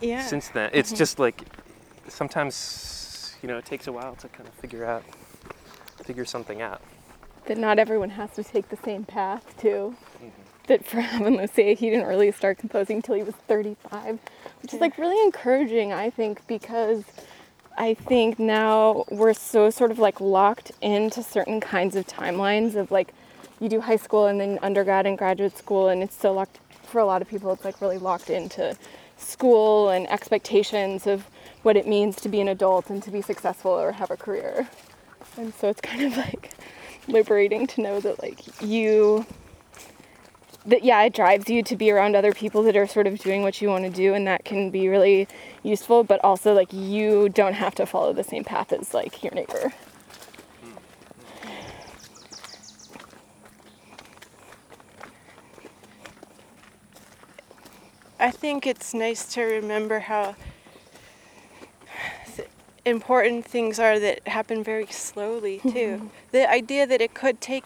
yeah 0.00 0.24
since 0.24 0.48
then. 0.48 0.70
It's 0.72 0.90
mm-hmm. 0.90 0.98
just 0.98 1.18
like 1.18 1.42
sometimes, 2.08 3.34
you 3.42 3.48
know, 3.48 3.58
it 3.58 3.64
takes 3.64 3.88
a 3.88 3.92
while 3.92 4.14
to 4.16 4.28
kind 4.28 4.48
of 4.48 4.54
figure 4.54 4.84
out, 4.84 5.02
figure 6.04 6.24
something 6.24 6.62
out. 6.62 6.80
that 7.46 7.58
not 7.58 7.78
everyone 7.78 8.10
has 8.10 8.30
to 8.34 8.44
take 8.44 8.68
the 8.68 8.78
same 8.84 9.04
path 9.04 9.56
too. 9.58 9.96
Mm-hmm. 10.16 10.28
That 10.68 10.84
for 10.84 10.98
Alvin 11.12 11.36
Lucier, 11.36 11.74
he 11.74 11.90
didn't 11.90 12.06
really 12.06 12.32
start 12.32 12.58
composing 12.58 12.96
until 12.96 13.14
he 13.14 13.22
was 13.22 13.34
35, 13.46 14.18
which 14.62 14.74
is 14.74 14.80
like 14.80 14.98
really 14.98 15.20
encouraging, 15.24 15.92
I 15.92 16.10
think, 16.10 16.46
because 16.46 17.04
I 17.78 17.94
think 17.94 18.38
now 18.38 19.04
we're 19.10 19.34
so 19.34 19.68
sort 19.68 19.90
of 19.90 19.98
like 19.98 20.20
locked 20.20 20.72
into 20.80 21.22
certain 21.22 21.60
kinds 21.60 21.94
of 21.94 22.06
timelines 22.06 22.74
of 22.74 22.90
like 22.90 23.12
you 23.60 23.68
do 23.68 23.80
high 23.80 23.96
school 23.96 24.26
and 24.26 24.40
then 24.40 24.58
undergrad 24.62 25.06
and 25.06 25.16
graduate 25.16 25.56
school, 25.56 25.88
and 25.88 26.02
it's 26.02 26.14
so 26.14 26.32
locked 26.32 26.58
for 26.84 27.00
a 27.00 27.04
lot 27.04 27.20
of 27.20 27.28
people. 27.28 27.52
It's 27.52 27.64
like 27.64 27.80
really 27.80 27.98
locked 27.98 28.30
into 28.30 28.76
school 29.18 29.90
and 29.90 30.08
expectations 30.08 31.06
of 31.06 31.26
what 31.62 31.76
it 31.76 31.86
means 31.86 32.16
to 32.16 32.28
be 32.28 32.40
an 32.40 32.48
adult 32.48 32.90
and 32.90 33.02
to 33.02 33.10
be 33.10 33.20
successful 33.20 33.72
or 33.72 33.92
have 33.92 34.10
a 34.10 34.16
career. 34.16 34.68
And 35.36 35.52
so 35.54 35.68
it's 35.68 35.80
kind 35.80 36.02
of 36.02 36.16
like 36.16 36.52
liberating 37.08 37.66
to 37.68 37.82
know 37.82 38.00
that 38.00 38.22
like 38.22 38.40
you 38.62 39.26
that 40.66 40.84
yeah, 40.84 41.02
it 41.02 41.14
drives 41.14 41.48
you 41.48 41.62
to 41.62 41.76
be 41.76 41.90
around 41.90 42.16
other 42.16 42.32
people 42.32 42.62
that 42.64 42.76
are 42.76 42.86
sort 42.86 43.06
of 43.06 43.18
doing 43.20 43.42
what 43.42 43.62
you 43.62 43.68
want 43.68 43.84
to 43.84 43.90
do 43.90 44.14
and 44.14 44.26
that 44.26 44.44
can 44.44 44.70
be 44.70 44.88
really 44.88 45.28
useful, 45.62 46.04
but 46.04 46.22
also 46.24 46.52
like 46.52 46.72
you 46.72 47.28
don't 47.28 47.54
have 47.54 47.74
to 47.76 47.86
follow 47.86 48.12
the 48.12 48.24
same 48.24 48.44
path 48.44 48.72
as 48.72 48.92
like 48.92 49.22
your 49.22 49.32
neighbor. 49.32 49.72
I 58.18 58.30
think 58.30 58.66
it's 58.66 58.94
nice 58.94 59.32
to 59.34 59.42
remember 59.42 60.00
how 60.00 60.36
th- 62.34 62.48
important 62.84 63.44
things 63.44 63.78
are 63.78 64.00
that 64.00 64.26
happen 64.26 64.64
very 64.64 64.86
slowly, 64.86 65.58
too. 65.58 65.68
Mm-hmm. 65.68 66.06
the 66.32 66.50
idea 66.50 66.86
that 66.86 67.00
it 67.02 67.12
could 67.12 67.40
take 67.40 67.64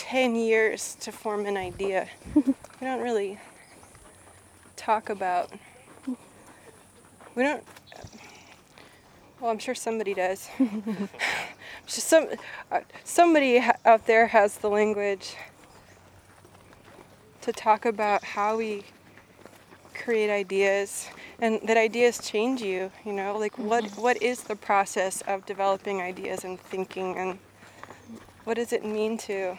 10 0.00 0.34
years 0.34 0.96
to 1.00 1.12
form 1.12 1.44
an 1.44 1.58
idea, 1.58 2.08
we 2.34 2.42
don't 2.80 3.02
really 3.02 3.38
talk 4.74 5.10
about. 5.10 5.52
We 7.34 7.42
don't. 7.42 7.62
Well, 9.38 9.50
I'm 9.50 9.58
sure 9.58 9.74
somebody 9.74 10.14
does. 10.14 10.48
Just 11.84 12.08
some, 12.08 12.28
uh, 12.72 12.80
somebody 13.04 13.62
out 13.84 14.06
there 14.06 14.28
has 14.28 14.56
the 14.56 14.70
language 14.70 15.36
to 17.42 17.52
talk 17.52 17.84
about 17.84 18.24
how 18.24 18.56
we 18.56 18.84
create 19.92 20.30
ideas 20.30 21.10
and 21.40 21.60
that 21.64 21.76
ideas 21.76 22.18
change 22.18 22.62
you 22.62 22.90
you 23.04 23.12
know 23.12 23.36
like 23.36 23.58
what 23.58 23.84
what 23.98 24.20
is 24.22 24.44
the 24.44 24.56
process 24.56 25.20
of 25.22 25.44
developing 25.44 26.00
ideas 26.00 26.42
and 26.42 26.58
thinking 26.58 27.16
and 27.18 27.38
what 28.44 28.54
does 28.54 28.72
it 28.72 28.82
mean 28.82 29.18
to 29.18 29.56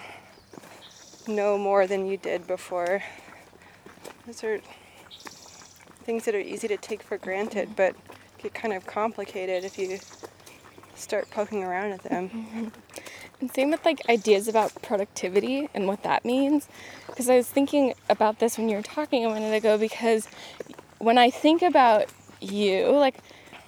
know 1.27 1.57
more 1.57 1.87
than 1.87 2.07
you 2.07 2.17
did 2.17 2.47
before 2.47 3.03
those 4.25 4.43
are 4.43 4.59
things 6.03 6.25
that 6.25 6.35
are 6.35 6.39
easy 6.39 6.67
to 6.67 6.77
take 6.77 7.03
for 7.03 7.17
granted 7.17 7.75
but 7.75 7.95
get 8.37 8.53
kind 8.53 8.73
of 8.73 8.85
complicated 8.85 9.63
if 9.63 9.77
you 9.77 9.99
start 10.95 11.29
poking 11.31 11.63
around 11.63 11.91
at 11.91 12.03
them 12.03 12.29
mm-hmm. 12.29 12.67
And 13.41 13.51
same 13.51 13.71
with 13.71 13.83
like 13.83 14.07
ideas 14.07 14.47
about 14.47 14.81
productivity 14.83 15.67
and 15.73 15.87
what 15.87 16.03
that 16.03 16.23
means. 16.23 16.67
Because 17.07 17.27
I 17.27 17.35
was 17.35 17.47
thinking 17.47 17.95
about 18.07 18.37
this 18.37 18.57
when 18.57 18.69
you 18.69 18.75
were 18.77 18.83
talking 18.83 19.25
a 19.25 19.29
minute 19.29 19.55
ago, 19.55 19.79
because 19.79 20.27
when 20.99 21.17
I 21.17 21.31
think 21.31 21.63
about 21.63 22.05
you, 22.39 22.91
like, 22.91 23.17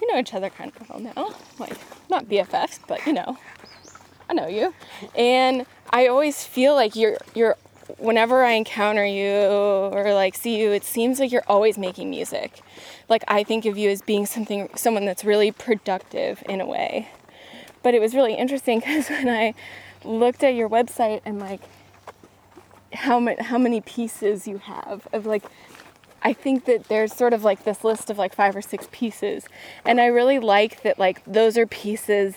we 0.00 0.06
know 0.06 0.18
each 0.18 0.32
other 0.32 0.48
kind 0.48 0.72
of 0.80 0.88
well 0.88 1.00
now. 1.00 1.34
Like, 1.58 1.76
not 2.08 2.26
BFFs, 2.26 2.78
but 2.86 3.04
you 3.04 3.12
know, 3.12 3.36
I 4.30 4.34
know 4.34 4.46
you. 4.46 4.72
And 5.16 5.66
I 5.94 6.08
always 6.08 6.44
feel 6.44 6.74
like 6.74 6.94
you're, 6.94 7.16
you're, 7.34 7.56
whenever 7.98 8.44
I 8.44 8.52
encounter 8.52 9.06
you 9.06 9.30
or 9.30 10.12
like 10.12 10.34
see 10.34 10.60
you, 10.60 10.72
it 10.72 10.84
seems 10.84 11.20
like 11.20 11.32
you're 11.32 11.44
always 11.46 11.78
making 11.78 12.10
music. 12.10 12.60
Like, 13.08 13.24
I 13.28 13.44
think 13.44 13.64
of 13.64 13.78
you 13.78 13.88
as 13.88 14.02
being 14.02 14.26
something, 14.26 14.68
someone 14.76 15.06
that's 15.06 15.24
really 15.24 15.52
productive 15.52 16.42
in 16.48 16.60
a 16.60 16.66
way 16.66 17.08
but 17.84 17.94
it 17.94 18.00
was 18.00 18.16
really 18.16 18.34
interesting 18.34 18.80
because 18.80 19.08
when 19.08 19.28
I 19.28 19.54
looked 20.02 20.42
at 20.42 20.56
your 20.56 20.68
website 20.68 21.20
and 21.24 21.38
like 21.38 21.60
how 22.92 23.20
many 23.20 23.40
how 23.42 23.58
many 23.58 23.80
pieces 23.80 24.48
you 24.48 24.58
have 24.58 25.06
of 25.12 25.26
like 25.26 25.44
I 26.22 26.32
think 26.32 26.64
that 26.64 26.88
there's 26.88 27.12
sort 27.12 27.32
of 27.34 27.44
like 27.44 27.64
this 27.64 27.84
list 27.84 28.10
of 28.10 28.18
like 28.18 28.34
five 28.34 28.56
or 28.56 28.62
six 28.62 28.88
pieces 28.90 29.46
and 29.84 30.00
I 30.00 30.06
really 30.06 30.40
like 30.40 30.82
that 30.82 30.98
like 30.98 31.22
those 31.24 31.56
are 31.56 31.66
pieces 31.66 32.36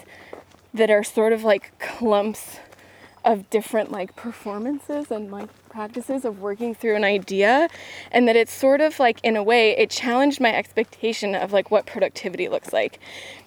that 0.74 0.92
are 0.92 1.04
sort 1.04 1.34
of 1.34 1.44
like 1.44 1.78
clumps 1.80 2.60
of 3.28 3.50
different 3.50 3.92
like 3.92 4.16
performances 4.16 5.12
and 5.12 5.30
like 5.30 5.50
practices 5.68 6.24
of 6.24 6.40
working 6.40 6.74
through 6.74 6.96
an 6.96 7.04
idea 7.04 7.68
and 8.10 8.26
that 8.26 8.38
it's 8.38 8.54
sort 8.54 8.80
of 8.80 9.00
like 9.00 9.20
in 9.22 9.36
a 9.36 9.44
way 9.44 9.78
it 9.78 9.90
challenged 9.90 10.40
my 10.40 10.56
expectation 10.56 11.36
of 11.36 11.52
like 11.52 11.70
what 11.70 11.86
productivity 11.86 12.48
looks 12.48 12.72
like. 12.72 13.00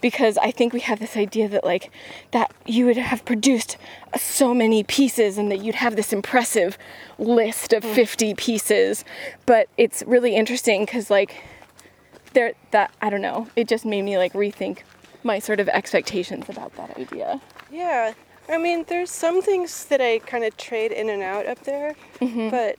Because 0.03 0.37
i 0.39 0.51
think 0.51 0.75
we 0.75 0.81
have 0.81 1.01
this 1.01 1.17
idea 1.17 1.49
that 1.49 1.65
like 1.65 1.91
that 2.31 2.53
you 2.67 2.85
would 2.85 2.99
have 2.99 3.25
produced 3.25 3.79
so 4.17 4.53
many 4.53 4.85
pieces 4.85 5.39
and 5.39 5.51
that 5.51 5.65
you'd 5.65 5.77
have 5.77 5.97
this 5.97 6.13
impressive 6.13 6.77
list 7.19 7.73
of 7.73 7.83
mm. 7.83 7.95
50 7.95 8.35
pieces. 8.35 9.05
But 9.47 9.69
it's 9.79 10.03
really 10.07 10.37
interesting 10.37 10.85
because 10.85 11.09
like 11.11 11.43
there 12.35 12.53
that 12.71 12.93
i 13.03 13.11
don't 13.11 13.23
know 13.23 13.49
it 13.57 13.67
just 13.67 13.85
made 13.85 14.03
me 14.03 14.17
like 14.17 14.33
rethink 14.35 14.81
my 15.25 15.39
sort 15.39 15.61
of 15.61 15.69
expectations 15.69 16.49
about 16.49 16.75
that 16.77 16.97
idea. 16.99 17.41
Yeah, 17.71 18.15
I 18.51 18.59
mean, 18.59 18.85
there's 18.89 19.11
some 19.11 19.41
things 19.43 19.85
that 19.87 20.01
I 20.01 20.19
kind 20.19 20.43
of 20.45 20.57
trade 20.57 20.91
in 20.93 21.09
and 21.09 21.23
out 21.23 21.47
up 21.47 21.61
there, 21.63 21.95
but 22.51 22.77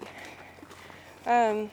um, 1.26 1.70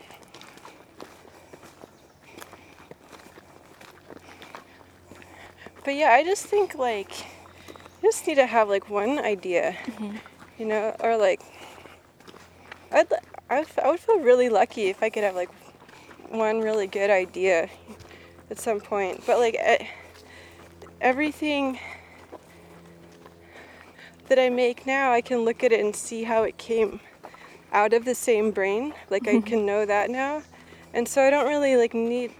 but 5.84 5.96
yeah, 5.96 6.10
I 6.12 6.22
just 6.22 6.46
think 6.46 6.76
like 6.76 7.10
you 8.02 8.08
just 8.10 8.26
need 8.26 8.36
to 8.36 8.46
have 8.46 8.68
like 8.68 8.88
one 8.88 9.18
idea, 9.18 9.74
you 10.58 10.64
know, 10.66 10.94
or 11.00 11.16
like 11.16 11.40
I'd 12.92 13.12
I 13.50 13.58
would, 13.60 13.68
I 13.82 13.90
would 13.90 14.00
feel 14.00 14.20
really 14.20 14.48
lucky 14.48 14.88
if 14.88 15.02
I 15.02 15.10
could 15.10 15.24
have 15.24 15.34
like 15.34 15.50
one 16.28 16.60
really 16.60 16.86
good 16.86 17.10
idea 17.10 17.68
at 18.50 18.60
some 18.60 18.80
point, 18.80 19.24
but 19.26 19.38
like 19.38 19.54
e- 19.54 19.88
everything 21.00 21.78
that 24.28 24.38
I 24.38 24.48
make 24.48 24.86
now, 24.86 25.12
I 25.12 25.20
can 25.20 25.38
look 25.44 25.62
at 25.64 25.72
it 25.72 25.80
and 25.80 25.94
see 25.94 26.24
how 26.24 26.42
it 26.44 26.56
came 26.58 27.00
out 27.72 27.92
of 27.92 28.04
the 28.04 28.14
same 28.14 28.50
brain. 28.50 28.94
Like 29.10 29.28
I 29.28 29.40
can 29.40 29.66
know 29.66 29.84
that 29.86 30.10
now. 30.10 30.42
And 30.94 31.06
so 31.08 31.22
I 31.22 31.30
don't 31.30 31.46
really 31.46 31.76
like 31.76 31.94
need 31.94 32.32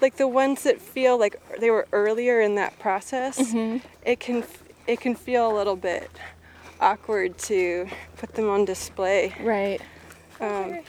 like 0.00 0.16
the 0.16 0.28
ones 0.28 0.62
that 0.64 0.80
feel 0.80 1.18
like 1.18 1.40
they 1.58 1.70
were 1.70 1.86
earlier 1.92 2.40
in 2.40 2.54
that 2.56 2.78
process. 2.78 3.38
It 4.04 4.20
can 4.20 4.44
it 4.86 5.00
can 5.00 5.14
feel 5.14 5.50
a 5.50 5.54
little 5.54 5.76
bit 5.76 6.10
awkward 6.80 7.36
to 7.38 7.88
put 8.16 8.34
them 8.34 8.48
on 8.48 8.64
display. 8.64 9.34
right 9.40 9.80
Um, 10.40 10.80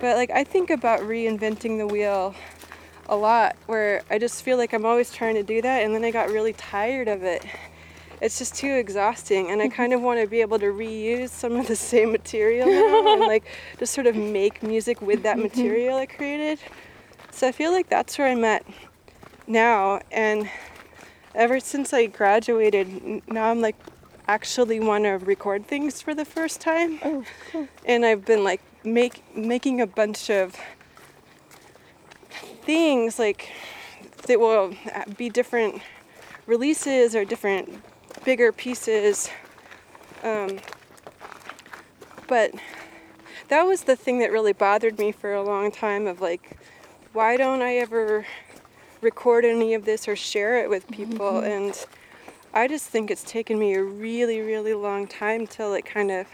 but 0.00 0.16
like 0.16 0.30
I 0.30 0.44
think 0.44 0.70
about 0.70 1.00
reinventing 1.00 1.78
the 1.78 1.86
wheel 1.86 2.34
a 3.08 3.16
lot 3.16 3.56
where 3.66 4.02
I 4.10 4.18
just 4.18 4.42
feel 4.42 4.56
like 4.56 4.72
I'm 4.72 4.84
always 4.84 5.10
trying 5.10 5.34
to 5.36 5.42
do 5.42 5.62
that 5.62 5.84
and 5.84 5.94
then 5.94 6.04
I 6.04 6.10
got 6.10 6.30
really 6.30 6.52
tired 6.52 7.08
of 7.08 7.22
it. 7.22 7.44
It's 8.20 8.38
just 8.38 8.54
too 8.54 8.74
exhausting 8.74 9.50
and 9.50 9.62
I 9.62 9.66
mm-hmm. 9.66 9.76
kind 9.76 9.92
of 9.92 10.02
want 10.02 10.20
to 10.20 10.26
be 10.26 10.40
able 10.40 10.58
to 10.58 10.66
reuse 10.66 11.30
some 11.30 11.56
of 11.56 11.68
the 11.68 11.76
same 11.76 12.12
material 12.12 12.68
and 12.68 13.20
like 13.20 13.44
just 13.78 13.94
sort 13.94 14.06
of 14.06 14.16
make 14.16 14.62
music 14.62 15.00
with 15.00 15.22
that 15.22 15.36
mm-hmm. 15.36 15.44
material 15.44 15.98
I 15.98 16.06
created. 16.06 16.58
So 17.30 17.48
I 17.48 17.52
feel 17.52 17.72
like 17.72 17.88
that's 17.88 18.18
where 18.18 18.28
I'm 18.28 18.44
at 18.44 18.64
now 19.46 20.00
and 20.10 20.50
ever 21.34 21.60
since 21.60 21.92
I 21.94 22.06
graduated 22.06 23.22
now 23.28 23.50
I'm 23.50 23.60
like 23.60 23.76
actually 24.26 24.78
want 24.78 25.04
to 25.04 25.12
record 25.12 25.66
things 25.66 26.02
for 26.02 26.14
the 26.14 26.24
first 26.24 26.60
time 26.60 26.98
oh 27.02 27.24
and 27.86 28.04
I've 28.04 28.26
been 28.26 28.44
like 28.44 28.60
make 28.84 29.22
making 29.34 29.80
a 29.80 29.86
bunch 29.86 30.28
of 30.28 30.54
things 32.68 33.18
like 33.18 33.48
that 34.26 34.38
will 34.38 34.74
be 35.16 35.30
different 35.30 35.80
releases 36.44 37.16
or 37.16 37.24
different 37.24 37.82
bigger 38.26 38.52
pieces. 38.52 39.30
Um, 40.22 40.58
but 42.26 42.52
that 43.48 43.62
was 43.62 43.84
the 43.84 43.96
thing 43.96 44.18
that 44.18 44.30
really 44.30 44.52
bothered 44.52 44.98
me 44.98 45.12
for 45.12 45.32
a 45.32 45.42
long 45.42 45.70
time 45.70 46.06
of 46.06 46.20
like, 46.20 46.58
why 47.14 47.38
don't 47.38 47.62
I 47.62 47.76
ever 47.76 48.26
record 49.00 49.46
any 49.46 49.72
of 49.72 49.86
this 49.86 50.06
or 50.06 50.14
share 50.14 50.62
it 50.62 50.68
with 50.68 50.86
people? 50.90 51.38
And 51.38 51.74
I 52.52 52.68
just 52.68 52.88
think 52.88 53.10
it's 53.10 53.22
taken 53.22 53.58
me 53.58 53.72
a 53.76 53.82
really, 53.82 54.42
really 54.42 54.74
long 54.74 55.06
time 55.06 55.46
to 55.46 55.66
like 55.66 55.86
kind 55.86 56.10
of 56.10 56.26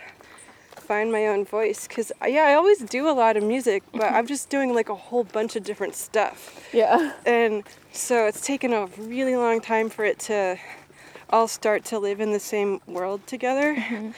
find 0.85 1.11
my 1.11 1.27
own 1.27 1.45
voice 1.45 1.89
because 1.89 2.13
uh, 2.23 2.27
yeah 2.27 2.45
i 2.45 2.55
always 2.55 2.79
do 2.79 3.09
a 3.09 3.13
lot 3.13 3.37
of 3.37 3.43
music 3.43 3.83
but 3.93 4.13
i'm 4.13 4.27
just 4.27 4.51
doing 4.51 4.75
like 4.75 4.89
a 4.89 4.95
whole 4.95 5.25
bunch 5.25 5.57
of 5.57 5.65
different 5.65 5.95
stuff. 5.95 6.69
Yeah. 6.73 7.13
And 7.25 7.63
so 7.93 8.27
it's 8.27 8.41
taken 8.41 8.73
a 8.73 8.87
really 8.99 9.37
long 9.37 9.61
time 9.61 9.89
for 9.89 10.05
it 10.05 10.19
to 10.21 10.59
all 11.31 11.49
start 11.49 11.85
to 11.87 11.99
live 11.99 12.21
in 12.21 12.33
the 12.33 12.41
same 12.41 12.81
world 12.87 13.27
together. 13.27 13.75
Mm-hmm. 13.77 14.11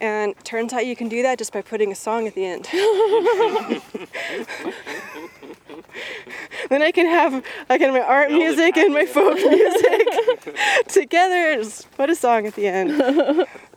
And 0.00 0.34
turns 0.44 0.72
out 0.72 0.86
you 0.86 0.96
can 0.96 1.08
do 1.08 1.22
that 1.22 1.38
just 1.38 1.52
by 1.52 1.60
putting 1.60 1.92
a 1.92 1.94
song 1.94 2.26
at 2.26 2.34
the 2.34 2.46
end. 2.46 2.68
Then 6.68 6.82
i 6.82 6.92
can 6.92 7.06
have 7.06 7.44
i 7.68 7.78
can 7.78 7.92
have 7.92 7.94
my 7.94 8.06
art 8.06 8.30
music 8.30 8.76
and 8.76 8.94
my 8.94 9.04
folk 9.04 9.34
music 9.34 10.86
together 10.88 11.52
and 11.52 11.64
just 11.64 11.90
put 11.96 12.08
a 12.10 12.14
song 12.14 12.46
at 12.46 12.54
the 12.54 12.66
end 12.66 12.90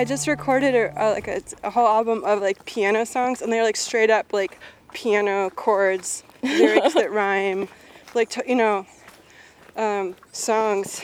I 0.00 0.04
just 0.06 0.26
recorded 0.26 0.74
a, 0.74 0.92
a, 0.96 1.12
like 1.12 1.28
a, 1.28 1.42
a 1.62 1.68
whole 1.68 1.86
album 1.86 2.24
of 2.24 2.40
like 2.40 2.64
piano 2.64 3.04
songs, 3.04 3.42
and 3.42 3.52
they're 3.52 3.62
like 3.62 3.76
straight 3.76 4.08
up 4.08 4.32
like 4.32 4.58
piano 4.94 5.50
chords, 5.50 6.24
lyrics 6.42 6.94
that 6.94 7.12
rhyme, 7.12 7.68
like 8.14 8.30
to, 8.30 8.42
you 8.46 8.54
know, 8.54 8.86
um, 9.76 10.16
songs. 10.32 11.02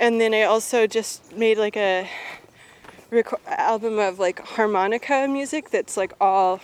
And 0.00 0.20
then 0.20 0.34
I 0.34 0.42
also 0.42 0.88
just 0.88 1.32
made 1.36 1.56
like 1.56 1.76
a 1.76 2.10
reco- 3.12 3.38
album 3.46 4.00
of 4.00 4.18
like 4.18 4.40
harmonica 4.40 5.28
music 5.28 5.70
that's 5.70 5.96
like 5.96 6.12
all 6.20 6.58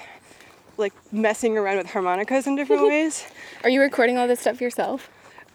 like 0.77 0.94
messing 1.12 1.56
around 1.56 1.77
with 1.77 1.86
harmonicas 1.86 2.48
in 2.48 2.56
different 2.56 2.82
ways. 2.89 3.24
Are 3.62 3.70
you 3.70 3.81
recording 3.81 4.18
all 4.18 4.27
this 4.27 4.40
stuff 4.40 4.60
yourself? 4.60 5.09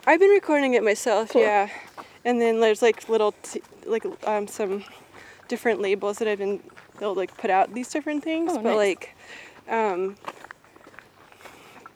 I've 0.08 0.22
been 0.22 0.30
recording 0.30 0.74
it 0.74 0.86
myself, 0.86 1.32
Cool. 1.32 1.42
yeah. 1.42 1.68
And 2.24 2.40
then 2.40 2.62
there's 2.62 2.82
like 2.82 3.10
little, 3.10 3.34
t- 3.44 3.62
like 3.86 4.06
um, 4.26 4.48
some 4.48 4.86
different 5.52 5.82
labels 5.82 6.18
that 6.20 6.30
I've 6.30 6.38
been, 6.38 6.62
they'll 6.98 7.14
like 7.14 7.36
put 7.38 7.50
out 7.50 7.74
these 7.74 7.90
different 7.90 8.24
things. 8.24 8.54
Oh, 8.54 8.56
but 8.56 8.76
nice. 8.78 8.78
like, 8.78 9.16
um, 9.68 10.16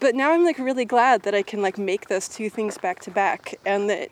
but 0.01 0.13
now 0.13 0.33
I'm 0.33 0.43
like 0.43 0.59
really 0.59 0.83
glad 0.83 1.23
that 1.23 1.33
I 1.33 1.41
can 1.41 1.61
like 1.61 1.77
make 1.77 2.09
those 2.09 2.27
two 2.27 2.49
things 2.49 2.77
back 2.77 2.99
to 3.03 3.11
back, 3.11 3.55
and 3.65 3.89
that 3.89 4.09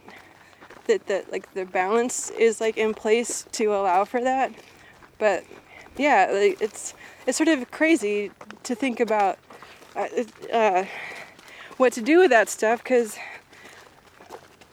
that 0.87 1.07
that 1.07 1.29
like 1.29 1.53
the 1.53 1.65
balance 1.65 2.29
is 2.31 2.61
like 2.61 2.77
in 2.77 2.93
place 2.93 3.45
to 3.51 3.65
allow 3.65 4.05
for 4.05 4.21
that. 4.21 4.53
But 5.19 5.43
yeah, 5.97 6.29
like, 6.31 6.61
it's 6.61 6.93
it's 7.27 7.37
sort 7.37 7.49
of 7.49 7.69
crazy 7.69 8.31
to 8.63 8.75
think 8.75 9.01
about 9.01 9.37
uh, 9.97 10.07
uh, 10.53 10.85
what 11.75 11.91
to 11.93 12.01
do 12.01 12.19
with 12.19 12.31
that 12.31 12.47
stuff 12.49 12.81
because. 12.81 13.17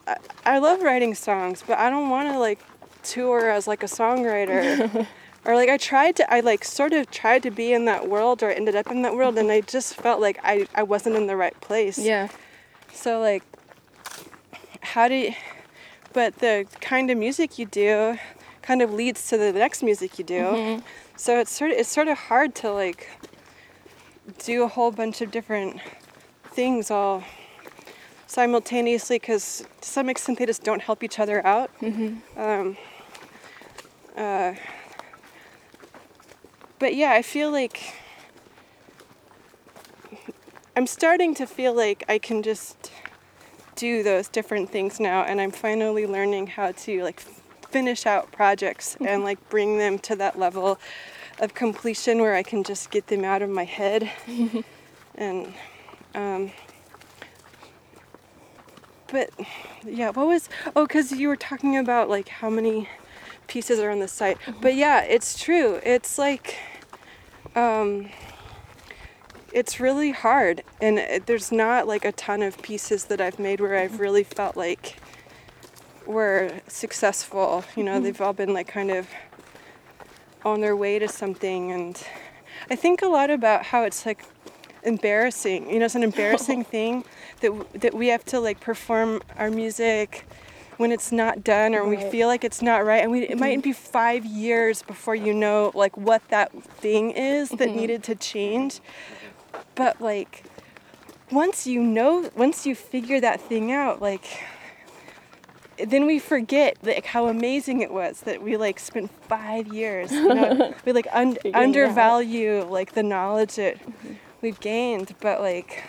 I, 0.07 0.17
I 0.47 0.59
love 0.59 0.81
writing 0.81 1.15
songs, 1.15 1.63
but 1.67 1.79
I 1.79 1.91
don't 1.91 2.09
want 2.09 2.33
to 2.33 2.39
like 2.39 2.59
tour 3.03 3.51
as 3.51 3.67
like 3.67 3.83
a 3.83 3.87
songwriter. 3.87 5.07
or 5.45 5.55
like 5.55 5.69
I 5.69 5.77
tried 5.77 6.17
to 6.17 6.33
I 6.33 6.41
like 6.41 6.65
sort 6.65 6.93
of 6.93 7.11
tried 7.11 7.43
to 7.45 7.51
be 7.51 7.73
in 7.73 7.85
that 7.87 8.09
world 8.09 8.43
or 8.43 8.51
ended 8.51 8.77
up 8.77 8.91
in 8.91 9.03
that 9.03 9.15
world 9.15 9.39
and 9.39 9.51
I 9.51 9.61
mm-hmm. 9.61 9.71
just 9.71 9.95
felt 9.95 10.21
like 10.21 10.39
I, 10.43 10.67
I 10.75 10.83
wasn't 10.83 11.17
in 11.17 11.27
the 11.27 11.37
right 11.37 11.59
place. 11.61 11.99
Yeah. 11.99 12.29
So 12.93 13.21
like 13.21 13.43
how 14.81 15.09
do 15.09 15.15
you 15.15 15.35
but 16.13 16.39
the 16.39 16.67
kind 16.81 17.11
of 17.11 17.19
music 17.19 17.59
you 17.59 17.67
do 17.67 18.19
kind 18.63 18.83
of 18.83 18.93
leads 18.93 19.29
to 19.29 19.39
the 19.39 19.53
next 19.53 19.83
music 19.83 20.19
you 20.19 20.25
do. 20.25 20.43
Mm-hmm. 20.43 20.87
So 21.17 21.39
it's 21.39 21.53
sort 21.53 21.71
of 21.71 21.79
it's 21.79 21.89
sort 21.89 22.09
of 22.09 22.19
hard 22.19 22.55
to 22.57 22.73
like 22.73 23.09
do 24.39 24.63
a 24.65 24.69
whole 24.69 24.91
bunch 24.91 25.21
of 25.21 25.31
different 25.31 25.81
things 26.45 26.91
all 26.91 27.25
simultaneously 28.31 29.19
because 29.19 29.65
to 29.81 29.89
some 29.89 30.09
extent 30.09 30.39
they 30.39 30.47
just 30.47 30.63
don't 30.63 30.81
help 30.81 31.03
each 31.03 31.19
other 31.19 31.45
out. 31.45 31.69
Um, 32.37 32.77
uh, 34.17 34.55
but 36.79 36.95
yeah, 36.95 37.11
I 37.11 37.23
feel 37.23 37.51
like 37.51 37.95
I'm 40.77 40.87
starting 40.87 41.35
to 41.35 41.47
feel 41.47 41.75
like 41.75 42.05
I 42.09 42.19
can 42.19 42.45
just 42.45 42.93
do 43.75 44.05
those 44.05 44.29
different 44.29 44.71
things 44.71 45.01
now, 45.01 45.23
and 45.25 45.41
I'm 45.41 45.51
finally 45.51 46.07
learning 46.07 46.47
how 46.47 46.71
to 46.71 47.03
like 47.03 47.19
finish 47.69 48.07
out 48.07 48.31
projects 48.31 48.97
and 49.01 49.25
like 49.25 49.39
bring 49.49 49.79
them 49.79 49.99
to 49.99 50.15
that 50.17 50.39
level 50.39 50.79
of 51.41 51.55
completion 51.55 52.21
where 52.21 52.35
I 52.37 52.45
can 52.45 52.63
just 52.63 52.93
get 52.93 53.09
them 53.09 53.25
out 53.25 53.43
of 53.43 53.51
my 53.51 53.65
head. 53.65 54.09
and 55.17 55.53
um, 56.15 56.53
but 59.11 59.31
yeah, 59.85 60.11
what 60.11 60.27
was 60.27 60.49
oh 60.77 60.87
cuz 60.87 61.13
you 61.13 61.29
were 61.29 61.37
talking 61.37 61.77
about 61.77 62.09
like 62.09 62.29
how 62.29 62.51
many 62.51 62.89
pieces 63.47 63.79
are 63.81 63.91
on 63.91 63.99
the 63.99 64.09
site. 64.09 64.39
Mm-hmm. 64.41 64.61
But 64.61 64.75
yeah, 64.75 65.03
it's 65.03 65.41
true. 65.43 65.81
It's 65.83 66.19
like 66.19 66.57
um 67.55 68.09
it's 69.53 69.81
really 69.81 70.13
hard 70.13 70.63
and 70.81 70.99
it, 70.99 71.27
there's 71.27 71.51
not 71.51 71.89
like 71.89 72.05
a 72.05 72.13
ton 72.13 72.43
of 72.43 72.63
pieces 72.63 73.07
that 73.07 73.21
I've 73.21 73.39
made 73.39 73.61
where 73.61 73.77
I've 73.77 73.93
mm-hmm. 73.93 74.03
really 74.03 74.25
felt 74.25 74.57
like 74.57 74.97
were 76.07 76.61
successful. 76.69 77.65
You 77.77 77.85
know, 77.85 77.95
mm-hmm. 77.95 78.05
they've 78.05 78.21
all 78.21 78.33
been 78.33 78.55
like 78.55 78.69
kind 78.69 78.91
of 78.91 79.09
on 80.45 80.61
their 80.61 80.77
way 80.77 80.99
to 80.99 81.09
something 81.09 81.73
and 81.73 82.03
I 82.71 82.77
think 82.77 83.03
a 83.03 83.07
lot 83.09 83.31
about 83.31 83.67
how 83.67 83.83
it's 83.83 84.07
like 84.07 84.25
embarrassing. 84.83 85.71
You 85.71 85.79
know, 85.79 85.85
it's 85.87 85.95
an 85.95 86.03
embarrassing 86.03 86.65
thing 86.75 87.05
that 87.41 87.81
that 87.81 87.95
we 87.95 88.09
have 88.09 88.25
to 88.27 88.41
like 88.41 88.61
perform 88.61 89.23
our 89.37 89.51
music 89.51 90.27
when 90.77 90.93
it's 90.93 91.13
not 91.13 91.45
done 91.45 91.75
or 91.75 91.87
we 91.87 91.99
feel 92.11 92.27
like 92.27 92.43
it's 92.43 92.63
not 92.63 92.87
right. 92.87 93.03
And 93.03 93.13
we, 93.13 93.25
it 93.25 93.39
might 93.39 93.59
mm-hmm. 93.59 93.69
be 93.69 93.73
five 93.73 94.25
years 94.25 94.83
before 94.83 95.15
you 95.15 95.35
know 95.35 95.73
like 95.75 95.95
what 95.97 96.27
that 96.29 96.51
thing 96.63 97.11
is 97.11 97.51
that 97.51 97.59
mm-hmm. 97.69 97.77
needed 97.77 98.03
to 98.05 98.15
change. 98.15 98.81
But 99.75 100.01
like 100.01 100.45
once 101.31 101.67
you 101.67 101.83
know 101.83 102.31
once 102.35 102.67
you 102.67 102.75
figure 102.75 103.21
that 103.21 103.41
thing 103.41 103.71
out 103.71 104.03
like 104.03 104.43
then 105.79 106.07
we 106.07 106.19
forget 106.19 106.77
like 106.83 107.07
how 107.07 107.27
amazing 107.27 107.81
it 107.81 107.93
was 107.93 108.23
that 108.23 108.43
we 108.43 108.57
like 108.57 108.79
spent 108.79 109.11
five 109.29 109.73
years 109.73 110.11
you 110.11 110.35
know 110.35 110.75
we 110.85 110.93
like 110.93 111.07
un- 111.13 111.35
Figuring 111.35 111.55
it 111.55 111.57
out. 111.57 111.63
undervalue 111.63 112.65
like 112.65 112.93
the 112.93 113.03
knowledge 113.03 113.57
that 113.57 113.79
mm-hmm. 113.79 114.15
We've 114.43 114.61
gained 114.61 115.15
but 115.21 115.41
like 115.41 115.85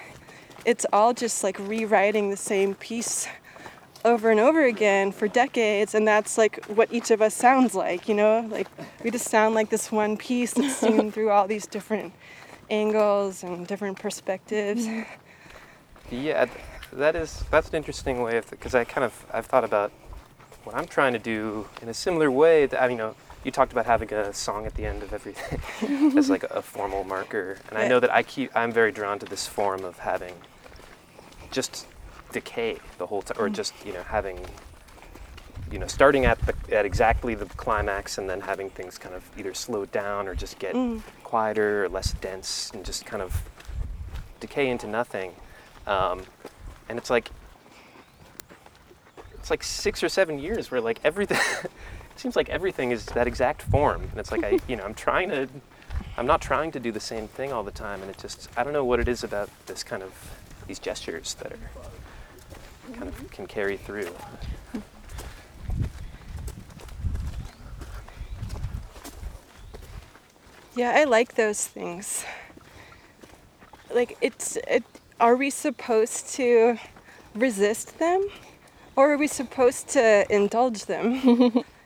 it's 0.66 0.86
all 0.94 1.14
just 1.14 1.44
like 1.44 1.58
rewriting 1.60 2.30
the 2.30 2.38
same 2.38 2.76
piece 2.76 3.28
over 4.04 4.32
and 4.32 4.40
over 4.40 4.66
again 4.66 5.12
for 5.12 5.28
decades 5.28 5.94
and 5.94 6.08
that's 6.08 6.38
like 6.38 6.64
what 6.66 6.92
each 6.92 7.12
of 7.12 7.22
us 7.22 7.36
sounds 7.36 7.76
like 7.76 8.08
you 8.08 8.16
know 8.16 8.48
like 8.50 8.68
we 9.04 9.12
just 9.12 9.28
sound 9.28 9.54
like 9.54 9.70
this 9.70 9.92
one 9.92 10.18
piece 10.18 10.54
that's 10.54 10.76
seen 10.78 11.12
through 11.12 11.30
all 11.30 11.48
these 11.48 11.68
different 11.68 12.14
angles 12.70 13.44
and 13.44 13.68
different 13.68 14.00
perspectives 14.00 14.88
mm-hmm. 14.88 15.04
Yeah, 16.12 16.48
that 16.92 17.16
is 17.16 17.46
that's 17.50 17.70
an 17.70 17.76
interesting 17.76 18.22
way 18.22 18.36
of 18.36 18.50
because 18.50 18.76
I 18.76 18.84
kind 18.84 19.06
of 19.06 19.26
I've 19.32 19.46
thought 19.46 19.64
about 19.64 19.94
what 20.66 20.76
I'm 20.76 20.86
trying 20.86 21.14
to 21.14 21.20
do 21.20 21.68
in 21.82 21.88
a 21.88 21.94
similar 21.94 22.30
way. 22.30 22.66
That, 22.66 22.84
I 22.84 22.90
mean, 22.90 22.98
you 22.98 23.04
know, 23.04 23.16
you 23.44 23.52
talked 23.52 23.72
about 23.72 23.86
having 23.86 24.14
a 24.14 24.34
song 24.34 24.66
at 24.66 24.76
the 24.76 24.86
end 24.86 25.02
of 25.04 25.14
everything 25.14 25.60
as 26.18 26.30
like 26.30 26.44
a, 26.44 26.62
formal 26.62 27.04
marker, 27.04 27.58
and 27.70 27.78
I 27.78 27.88
know 27.88 28.00
that 28.00 28.12
I 28.12 28.24
keep 28.24 28.52
I'm 28.56 28.72
very 28.72 28.92
drawn 28.92 29.20
to 29.20 29.26
this 29.26 29.48
form 29.48 29.84
of 29.84 30.00
having 30.00 30.34
just 31.52 31.88
decay 32.32 32.78
the 32.98 33.08
whole 33.08 33.22
time, 33.24 33.42
or 33.44 33.50
just 33.50 33.74
you 33.86 33.94
know 33.94 34.04
having 34.04 34.40
you 35.72 35.80
know 35.80 35.88
starting 35.88 36.26
at 36.26 36.40
the, 36.46 36.54
at 36.76 36.86
exactly 36.86 37.34
the 37.34 37.46
climax 37.46 38.18
and 38.18 38.30
then 38.30 38.42
having 38.42 38.70
things 38.70 38.98
kind 38.98 39.16
of 39.16 39.24
either 39.38 39.54
slow 39.54 39.86
down 39.86 40.28
or 40.28 40.36
just 40.36 40.60
get 40.60 40.76
Mm. 40.76 41.02
quieter 41.24 41.86
or 41.86 41.90
less 41.90 42.14
dense 42.14 42.72
and 42.74 42.86
just 42.86 43.06
kind 43.06 43.22
of 43.24 43.42
decay 44.40 44.70
into 44.70 44.86
nothing. 44.88 45.34
Um, 45.88 46.24
and 46.90 46.98
it's 46.98 47.10
like 47.10 47.32
it's 49.36 49.50
like 49.50 49.64
six 49.64 50.04
or 50.04 50.10
seven 50.10 50.38
years 50.40 50.70
where 50.70 50.80
like 50.82 51.00
everything 51.04 51.40
seems 52.22 52.36
like 52.36 52.50
everything 52.50 52.92
is 52.92 53.06
that 53.08 53.26
exact 53.26 53.64
form 53.64 54.04
and 54.04 54.20
it's 54.20 54.32
like 54.32 54.44
i 54.44 54.60
you 54.68 54.76
know 54.76 54.84
i'm 54.84 54.94
trying 54.94 55.28
to 55.28 55.48
i'm 56.18 56.28
not 56.28 56.40
trying 56.40 56.72
to 56.72 56.80
do 56.80 56.92
the 56.92 57.00
same 57.00 57.28
thing 57.28 57.52
all 57.52 57.64
the 57.64 57.72
time 57.72 58.00
and 58.02 58.12
it 58.12 58.18
just 58.20 58.48
i 58.56 58.64
don't 58.64 58.74
know 58.74 58.86
what 58.86 59.00
it 59.00 59.08
is 59.08 59.24
about 59.24 59.50
this 59.66 59.84
kind 59.84 60.04
of 60.04 60.14
these 60.68 60.78
gestures 60.78 61.34
that 61.36 61.52
are 61.52 61.60
kind 62.94 63.08
of 63.08 63.32
can 63.32 63.48
carry 63.48 63.76
through 63.76 64.14
Yeah, 70.74 70.94
I 70.96 71.04
like 71.04 71.36
those 71.36 71.68
things. 71.68 72.24
Like 73.94 74.18
it's 74.22 74.58
it, 74.70 74.86
are 75.20 75.36
we 75.36 75.50
supposed 75.50 76.30
to 76.36 76.78
resist 77.36 78.00
them 78.00 78.26
or 78.96 79.12
are 79.12 79.18
we 79.18 79.28
supposed 79.28 79.90
to 79.90 80.26
indulge 80.34 80.86
them? 80.86 81.66